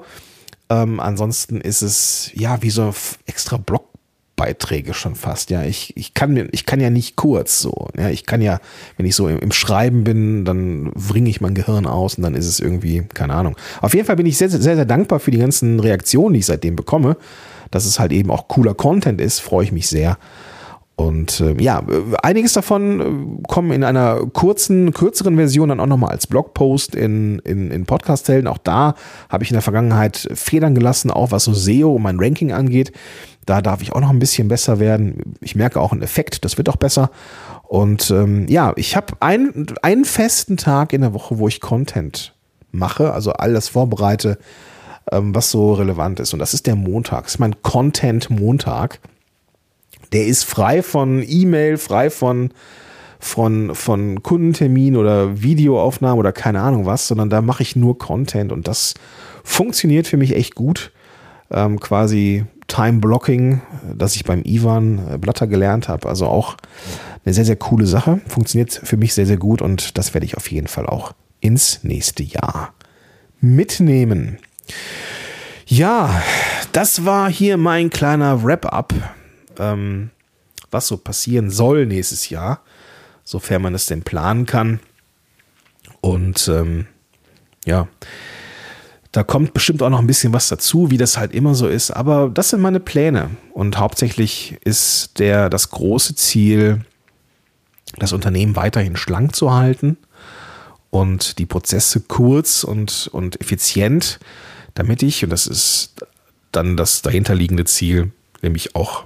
ähm, 0.69 0.99
ansonsten 0.99 1.59
ist 1.59 1.81
es 1.81 2.31
ja 2.33 2.61
wie 2.61 2.69
so 2.69 2.93
extra 3.25 3.57
Blog 3.57 3.92
Beiträge 4.43 4.93
schon 4.93 5.15
fast. 5.15 5.51
Ja, 5.51 5.63
ich, 5.63 5.95
ich 5.95 6.13
kann 6.13 6.49
ich 6.51 6.65
kann 6.65 6.81
ja 6.81 6.89
nicht 6.89 7.15
kurz 7.15 7.61
so. 7.61 7.87
Ja, 7.97 8.09
ich 8.09 8.25
kann 8.25 8.41
ja, 8.41 8.59
wenn 8.97 9.05
ich 9.05 9.15
so 9.15 9.29
im, 9.29 9.39
im 9.39 9.53
Schreiben 9.53 10.03
bin, 10.03 10.43
dann 10.43 10.91
wringe 10.95 11.29
ich 11.29 11.39
mein 11.39 11.53
Gehirn 11.53 11.85
aus 11.85 12.15
und 12.15 12.23
dann 12.23 12.35
ist 12.35 12.47
es 12.47 12.59
irgendwie, 12.59 13.03
keine 13.13 13.35
Ahnung. 13.35 13.55
Auf 13.79 13.93
jeden 13.93 14.05
Fall 14.05 14.17
bin 14.17 14.25
ich 14.25 14.37
sehr, 14.37 14.49
sehr, 14.49 14.59
sehr 14.59 14.83
dankbar 14.83 15.21
für 15.21 15.31
die 15.31 15.37
ganzen 15.37 15.79
Reaktionen, 15.79 16.33
die 16.33 16.41
ich 16.41 16.45
seitdem 16.45 16.75
bekomme. 16.75 17.15
Dass 17.71 17.85
es 17.85 17.99
halt 17.99 18.11
eben 18.11 18.31
auch 18.31 18.49
cooler 18.49 18.73
Content 18.73 19.21
ist, 19.21 19.39
freue 19.39 19.63
ich 19.63 19.71
mich 19.71 19.87
sehr. 19.87 20.17
Und 20.95 21.39
äh, 21.39 21.55
ja, 21.59 21.81
einiges 22.21 22.53
davon 22.53 22.99
äh, 22.99 23.47
kommen 23.47 23.71
in 23.71 23.83
einer 23.83 24.27
kurzen, 24.27 24.93
kürzeren 24.93 25.37
Version 25.37 25.69
dann 25.69 25.79
auch 25.79 25.87
nochmal 25.87 26.11
als 26.11 26.27
Blogpost 26.27 26.95
in, 26.95 27.39
in, 27.39 27.71
in 27.71 27.85
Podcast-Helden. 27.85 28.47
Auch 28.47 28.59
da 28.59 28.93
habe 29.27 29.43
ich 29.43 29.49
in 29.49 29.55
der 29.55 29.63
Vergangenheit 29.63 30.29
Federn 30.33 30.75
gelassen, 30.75 31.09
auch 31.09 31.31
was 31.31 31.45
so 31.45 31.53
SEO 31.53 31.95
und 31.95 32.03
mein 32.03 32.19
Ranking 32.19 32.51
angeht. 32.51 32.91
Da 33.45 33.61
darf 33.61 33.81
ich 33.81 33.93
auch 33.93 34.01
noch 34.01 34.09
ein 34.09 34.19
bisschen 34.19 34.47
besser 34.47 34.79
werden. 34.79 35.35
Ich 35.41 35.55
merke 35.55 35.79
auch 35.79 35.91
einen 35.91 36.01
Effekt, 36.01 36.45
das 36.45 36.57
wird 36.57 36.69
auch 36.69 36.77
besser. 36.77 37.11
Und 37.63 38.11
ähm, 38.11 38.47
ja, 38.47 38.73
ich 38.75 38.95
habe 38.95 39.15
ein, 39.19 39.65
einen 39.81 40.05
festen 40.05 40.57
Tag 40.57 40.93
in 40.93 41.01
der 41.01 41.13
Woche, 41.13 41.39
wo 41.39 41.47
ich 41.47 41.59
Content 41.59 42.33
mache, 42.71 43.13
also 43.13 43.33
all 43.33 43.53
das 43.53 43.69
vorbereite, 43.69 44.37
ähm, 45.11 45.33
was 45.33 45.51
so 45.51 45.73
relevant 45.73 46.19
ist. 46.19 46.33
Und 46.33 46.39
das 46.39 46.53
ist 46.53 46.67
der 46.67 46.75
Montag. 46.75 47.23
Das 47.23 47.35
ist 47.35 47.39
mein 47.39 47.61
Content-Montag. 47.61 48.99
Der 50.11 50.25
ist 50.27 50.43
frei 50.43 50.83
von 50.83 51.23
E-Mail, 51.25 51.77
frei 51.77 52.09
von, 52.09 52.51
von, 53.19 53.73
von 53.73 54.21
Kundentermin 54.21 54.95
oder 54.95 55.41
Videoaufnahmen 55.41 56.19
oder 56.19 56.31
keine 56.31 56.61
Ahnung 56.61 56.85
was, 56.85 57.07
sondern 57.07 57.29
da 57.29 57.41
mache 57.41 57.63
ich 57.63 57.75
nur 57.75 57.97
Content 57.97 58.51
und 58.51 58.67
das 58.67 58.93
funktioniert 59.43 60.07
für 60.07 60.17
mich 60.17 60.35
echt 60.35 60.55
gut. 60.55 60.91
Ähm, 61.51 61.79
quasi 61.79 62.45
Time 62.73 62.99
Blocking, 62.99 63.61
das 63.95 64.15
ich 64.15 64.23
beim 64.23 64.41
Ivan 64.43 65.13
äh, 65.13 65.17
Blatter 65.17 65.47
gelernt 65.47 65.87
habe. 65.87 66.07
Also 66.07 66.27
auch 66.27 66.57
eine 67.25 67.33
sehr, 67.33 67.45
sehr 67.45 67.55
coole 67.55 67.85
Sache. 67.85 68.21
Funktioniert 68.27 68.71
für 68.71 68.97
mich 68.97 69.13
sehr, 69.13 69.25
sehr 69.25 69.37
gut 69.37 69.61
und 69.61 69.97
das 69.97 70.13
werde 70.13 70.25
ich 70.25 70.37
auf 70.37 70.49
jeden 70.51 70.67
Fall 70.67 70.87
auch 70.87 71.13
ins 71.39 71.83
nächste 71.83 72.23
Jahr 72.23 72.73
mitnehmen. 73.39 74.37
Ja, 75.65 76.21
das 76.71 77.05
war 77.05 77.29
hier 77.29 77.57
mein 77.57 77.89
kleiner 77.89 78.43
Wrap-up 78.43 78.93
ähm, 79.59 80.11
was 80.71 80.87
so 80.87 80.97
passieren 80.97 81.49
soll 81.49 81.85
nächstes 81.85 82.29
Jahr, 82.29 82.61
sofern 83.23 83.61
man 83.61 83.75
es 83.75 83.85
denn 83.85 84.03
planen 84.03 84.45
kann. 84.45 84.79
Und 86.01 86.47
ähm, 86.47 86.87
ja, 87.65 87.87
da 89.13 89.23
kommt 89.23 89.53
bestimmt 89.53 89.83
auch 89.83 89.91
noch 89.91 89.99
ein 89.99 90.07
bisschen 90.07 90.33
was 90.33 90.49
dazu, 90.49 90.89
wie 90.89 90.97
das 90.97 91.17
halt 91.17 91.33
immer 91.33 91.53
so 91.53 91.67
ist. 91.67 91.91
Aber 91.91 92.29
das 92.29 92.49
sind 92.49 92.61
meine 92.61 92.79
Pläne. 92.79 93.29
Und 93.53 93.77
hauptsächlich 93.77 94.57
ist 94.65 95.19
der, 95.19 95.51
das 95.51 95.69
große 95.69 96.15
Ziel, 96.15 96.83
das 97.99 98.11
Unternehmen 98.11 98.55
weiterhin 98.55 98.95
schlank 98.97 99.35
zu 99.35 99.53
halten 99.53 99.97
und 100.89 101.37
die 101.37 101.45
Prozesse 101.45 102.01
kurz 102.01 102.63
und, 102.63 103.07
und 103.13 103.39
effizient, 103.39 104.19
damit 104.73 105.03
ich, 105.03 105.23
und 105.23 105.29
das 105.29 105.45
ist 105.45 105.93
dann 106.51 106.75
das 106.75 107.03
dahinterliegende 107.03 107.65
Ziel, 107.65 108.11
nämlich 108.41 108.75
auch 108.75 109.05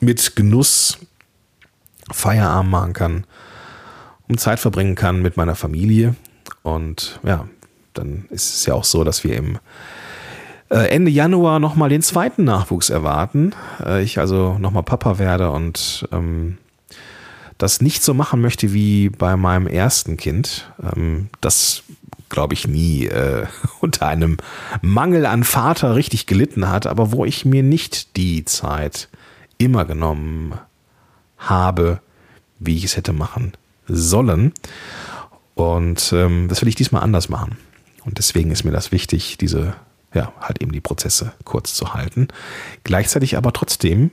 mit 0.00 0.36
Genuss 0.36 0.98
Feierabend 2.12 2.70
machen 2.70 2.92
kann, 2.92 3.26
um 4.28 4.36
Zeit 4.36 4.60
verbringen 4.60 4.96
kann 4.96 5.22
mit 5.22 5.38
meiner 5.38 5.54
Familie. 5.54 6.14
Und 6.62 7.20
ja, 7.22 7.48
dann 7.94 8.26
ist 8.30 8.54
es 8.54 8.66
ja 8.66 8.74
auch 8.74 8.84
so, 8.84 9.04
dass 9.04 9.24
wir 9.24 9.36
im 9.36 9.58
äh, 10.70 10.88
Ende 10.88 11.10
Januar 11.10 11.60
nochmal 11.60 11.88
den 11.88 12.02
zweiten 12.02 12.44
Nachwuchs 12.44 12.90
erwarten. 12.90 13.52
Äh, 13.84 14.02
ich 14.02 14.18
also 14.18 14.58
nochmal 14.58 14.82
Papa 14.82 15.18
werde 15.18 15.50
und 15.50 16.08
ähm, 16.12 16.58
das 17.58 17.80
nicht 17.80 18.02
so 18.02 18.14
machen 18.14 18.40
möchte 18.40 18.72
wie 18.72 19.08
bei 19.08 19.36
meinem 19.36 19.66
ersten 19.66 20.16
Kind. 20.16 20.72
Ähm, 20.82 21.28
das 21.40 21.82
glaube 22.28 22.54
ich 22.54 22.66
nie 22.66 23.06
äh, 23.06 23.46
unter 23.80 24.08
einem 24.08 24.38
Mangel 24.82 25.26
an 25.26 25.44
Vater 25.44 25.94
richtig 25.94 26.26
gelitten 26.26 26.68
hat, 26.68 26.86
aber 26.86 27.12
wo 27.12 27.24
ich 27.24 27.44
mir 27.44 27.62
nicht 27.62 28.16
die 28.16 28.44
Zeit 28.44 29.08
immer 29.58 29.84
genommen 29.84 30.54
habe, 31.38 32.00
wie 32.58 32.76
ich 32.76 32.84
es 32.84 32.96
hätte 32.96 33.12
machen 33.12 33.52
sollen. 33.86 34.52
Und 35.54 36.12
ähm, 36.12 36.48
das 36.48 36.60
will 36.62 36.68
ich 36.68 36.74
diesmal 36.74 37.02
anders 37.02 37.28
machen. 37.28 37.56
Und 38.04 38.18
deswegen 38.18 38.50
ist 38.50 38.64
mir 38.64 38.72
das 38.72 38.92
wichtig, 38.92 39.38
diese, 39.38 39.74
ja, 40.12 40.32
halt 40.40 40.62
eben 40.62 40.72
die 40.72 40.80
Prozesse 40.80 41.32
kurz 41.44 41.74
zu 41.74 41.94
halten. 41.94 42.28
Gleichzeitig 42.84 43.36
aber 43.36 43.52
trotzdem 43.52 44.10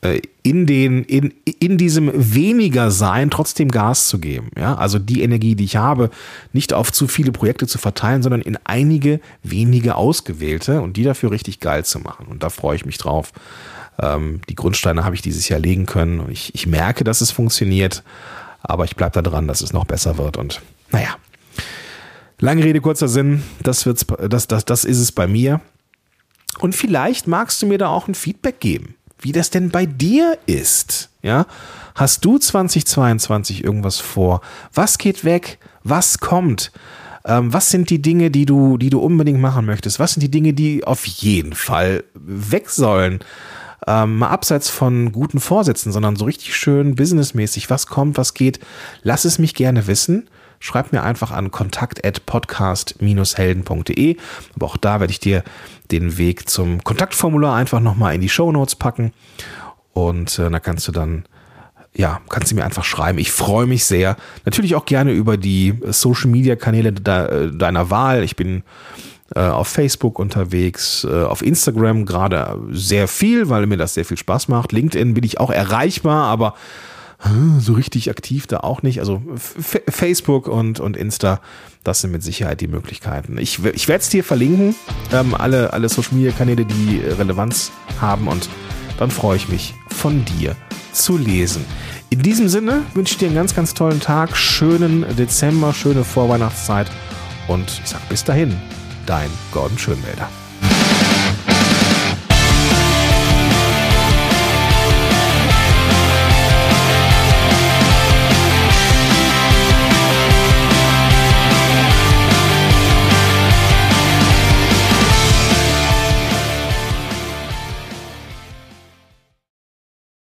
äh, 0.00 0.20
in 0.44 0.66
den, 0.66 1.02
in, 1.04 1.34
in 1.58 1.76
diesem 1.76 2.10
weniger 2.14 2.90
Sein 2.90 3.30
trotzdem 3.30 3.68
Gas 3.68 4.06
zu 4.06 4.20
geben. 4.20 4.50
Ja, 4.56 4.76
also 4.76 4.98
die 4.98 5.22
Energie, 5.22 5.56
die 5.56 5.64
ich 5.64 5.76
habe, 5.76 6.10
nicht 6.52 6.72
auf 6.72 6.92
zu 6.92 7.08
viele 7.08 7.32
Projekte 7.32 7.66
zu 7.66 7.78
verteilen, 7.78 8.22
sondern 8.22 8.40
in 8.40 8.56
einige 8.64 9.20
wenige 9.42 9.96
ausgewählte 9.96 10.80
und 10.80 10.96
die 10.96 11.02
dafür 11.02 11.32
richtig 11.32 11.58
geil 11.58 11.84
zu 11.84 11.98
machen. 11.98 12.26
Und 12.26 12.42
da 12.44 12.48
freue 12.48 12.76
ich 12.76 12.86
mich 12.86 12.96
drauf. 12.96 13.32
Ähm, 14.00 14.40
die 14.48 14.54
Grundsteine 14.54 15.04
habe 15.04 15.16
ich 15.16 15.22
dieses 15.22 15.48
Jahr 15.48 15.60
legen 15.60 15.86
können. 15.86 16.30
Ich, 16.30 16.54
ich 16.54 16.66
merke, 16.66 17.02
dass 17.02 17.20
es 17.20 17.32
funktioniert, 17.32 18.04
aber 18.62 18.84
ich 18.84 18.94
bleibe 18.96 19.20
da 19.20 19.22
dran, 19.22 19.48
dass 19.48 19.60
es 19.60 19.72
noch 19.72 19.84
besser 19.84 20.16
wird. 20.16 20.36
Und 20.36 20.62
naja, 20.92 21.16
Lange 22.40 22.62
Rede, 22.62 22.80
kurzer 22.80 23.08
Sinn, 23.08 23.42
das, 23.62 23.84
wird's, 23.84 24.06
das, 24.28 24.46
das, 24.46 24.64
das 24.64 24.84
ist 24.84 25.00
es 25.00 25.10
bei 25.10 25.26
mir. 25.26 25.60
Und 26.60 26.74
vielleicht 26.74 27.26
magst 27.26 27.60
du 27.60 27.66
mir 27.66 27.78
da 27.78 27.88
auch 27.88 28.06
ein 28.06 28.14
Feedback 28.14 28.60
geben, 28.60 28.94
wie 29.20 29.32
das 29.32 29.50
denn 29.50 29.70
bei 29.70 29.86
dir 29.86 30.38
ist. 30.46 31.10
Ja? 31.22 31.46
Hast 31.96 32.24
du 32.24 32.38
2022 32.38 33.64
irgendwas 33.64 33.98
vor? 33.98 34.40
Was 34.72 34.98
geht 34.98 35.24
weg? 35.24 35.58
Was 35.82 36.20
kommt? 36.20 36.70
Ähm, 37.24 37.52
was 37.52 37.70
sind 37.70 37.90
die 37.90 38.00
Dinge, 38.00 38.30
die 38.30 38.46
du, 38.46 38.78
die 38.78 38.90
du 38.90 39.00
unbedingt 39.00 39.40
machen 39.40 39.66
möchtest? 39.66 39.98
Was 39.98 40.12
sind 40.14 40.22
die 40.22 40.30
Dinge, 40.30 40.52
die 40.52 40.84
auf 40.84 41.06
jeden 41.06 41.54
Fall 41.54 42.04
weg 42.14 42.70
sollen? 42.70 43.18
Ähm, 43.86 44.18
mal 44.18 44.28
abseits 44.28 44.68
von 44.68 45.10
guten 45.10 45.40
Vorsätzen, 45.40 45.90
sondern 45.90 46.14
so 46.14 46.24
richtig 46.24 46.54
schön 46.54 46.94
businessmäßig. 46.94 47.68
Was 47.68 47.88
kommt, 47.88 48.16
was 48.16 48.34
geht? 48.34 48.60
Lass 49.02 49.24
es 49.24 49.40
mich 49.40 49.54
gerne 49.54 49.88
wissen 49.88 50.28
schreib 50.60 50.92
mir 50.92 51.02
einfach 51.02 51.30
an 51.30 51.50
kontakt.podcast-helden.de. 51.50 54.16
Aber 54.56 54.66
auch 54.66 54.76
da 54.76 55.00
werde 55.00 55.10
ich 55.10 55.20
dir 55.20 55.42
den 55.90 56.18
Weg 56.18 56.48
zum 56.48 56.84
Kontaktformular 56.84 57.56
einfach 57.56 57.80
nochmal 57.80 58.14
in 58.14 58.20
die 58.20 58.28
Show 58.28 58.52
Notes 58.52 58.76
packen. 58.76 59.12
Und 59.92 60.38
äh, 60.38 60.50
da 60.50 60.60
kannst 60.60 60.86
du 60.86 60.92
dann, 60.92 61.24
ja, 61.94 62.20
kannst 62.28 62.50
du 62.50 62.54
mir 62.54 62.64
einfach 62.64 62.84
schreiben. 62.84 63.18
Ich 63.18 63.32
freue 63.32 63.66
mich 63.66 63.84
sehr. 63.84 64.16
Natürlich 64.44 64.74
auch 64.74 64.84
gerne 64.84 65.12
über 65.12 65.36
die 65.36 65.78
Social 65.86 66.30
Media 66.30 66.56
Kanäle 66.56 66.92
de 66.92 67.52
deiner 67.52 67.90
Wahl. 67.90 68.22
Ich 68.22 68.36
bin 68.36 68.62
äh, 69.34 69.40
auf 69.40 69.68
Facebook 69.68 70.18
unterwegs, 70.18 71.04
äh, 71.04 71.24
auf 71.24 71.42
Instagram 71.42 72.06
gerade 72.06 72.58
sehr 72.70 73.08
viel, 73.08 73.48
weil 73.48 73.66
mir 73.66 73.76
das 73.76 73.94
sehr 73.94 74.04
viel 74.04 74.16
Spaß 74.16 74.48
macht. 74.48 74.72
LinkedIn 74.72 75.14
bin 75.14 75.24
ich 75.24 75.38
auch 75.38 75.50
erreichbar, 75.50 76.24
aber 76.24 76.54
so 77.58 77.72
richtig 77.72 78.10
aktiv 78.10 78.46
da 78.46 78.58
auch 78.58 78.82
nicht. 78.82 79.00
Also 79.00 79.22
F 79.34 79.82
Facebook 79.88 80.46
und, 80.48 80.80
und 80.80 80.96
Insta, 80.96 81.40
das 81.84 82.00
sind 82.00 82.12
mit 82.12 82.22
Sicherheit 82.22 82.60
die 82.60 82.68
Möglichkeiten. 82.68 83.38
Ich, 83.38 83.64
ich 83.64 83.88
werde 83.88 84.02
es 84.02 84.08
dir 84.08 84.22
verlinken, 84.22 84.74
ähm, 85.12 85.34
alle, 85.34 85.72
alle 85.72 85.88
Social 85.88 86.14
Media 86.14 86.32
Kanäle, 86.32 86.64
die 86.64 86.98
Relevanz 86.98 87.72
haben 88.00 88.28
und 88.28 88.48
dann 88.98 89.10
freue 89.10 89.36
ich 89.36 89.48
mich 89.48 89.74
von 89.88 90.24
dir 90.24 90.56
zu 90.92 91.16
lesen. 91.16 91.64
In 92.10 92.22
diesem 92.22 92.48
Sinne 92.48 92.82
wünsche 92.94 93.12
ich 93.12 93.18
dir 93.18 93.26
einen 93.26 93.34
ganz, 93.34 93.54
ganz 93.54 93.74
tollen 93.74 94.00
Tag, 94.00 94.36
schönen 94.36 95.04
Dezember, 95.16 95.72
schöne 95.72 96.04
Vorweihnachtszeit 96.04 96.90
und 97.48 97.80
ich 97.82 97.90
sage 97.90 98.04
bis 98.08 98.24
dahin, 98.24 98.56
dein 99.06 99.30
Gordon 99.52 99.78
Schönwälder. 99.78 100.28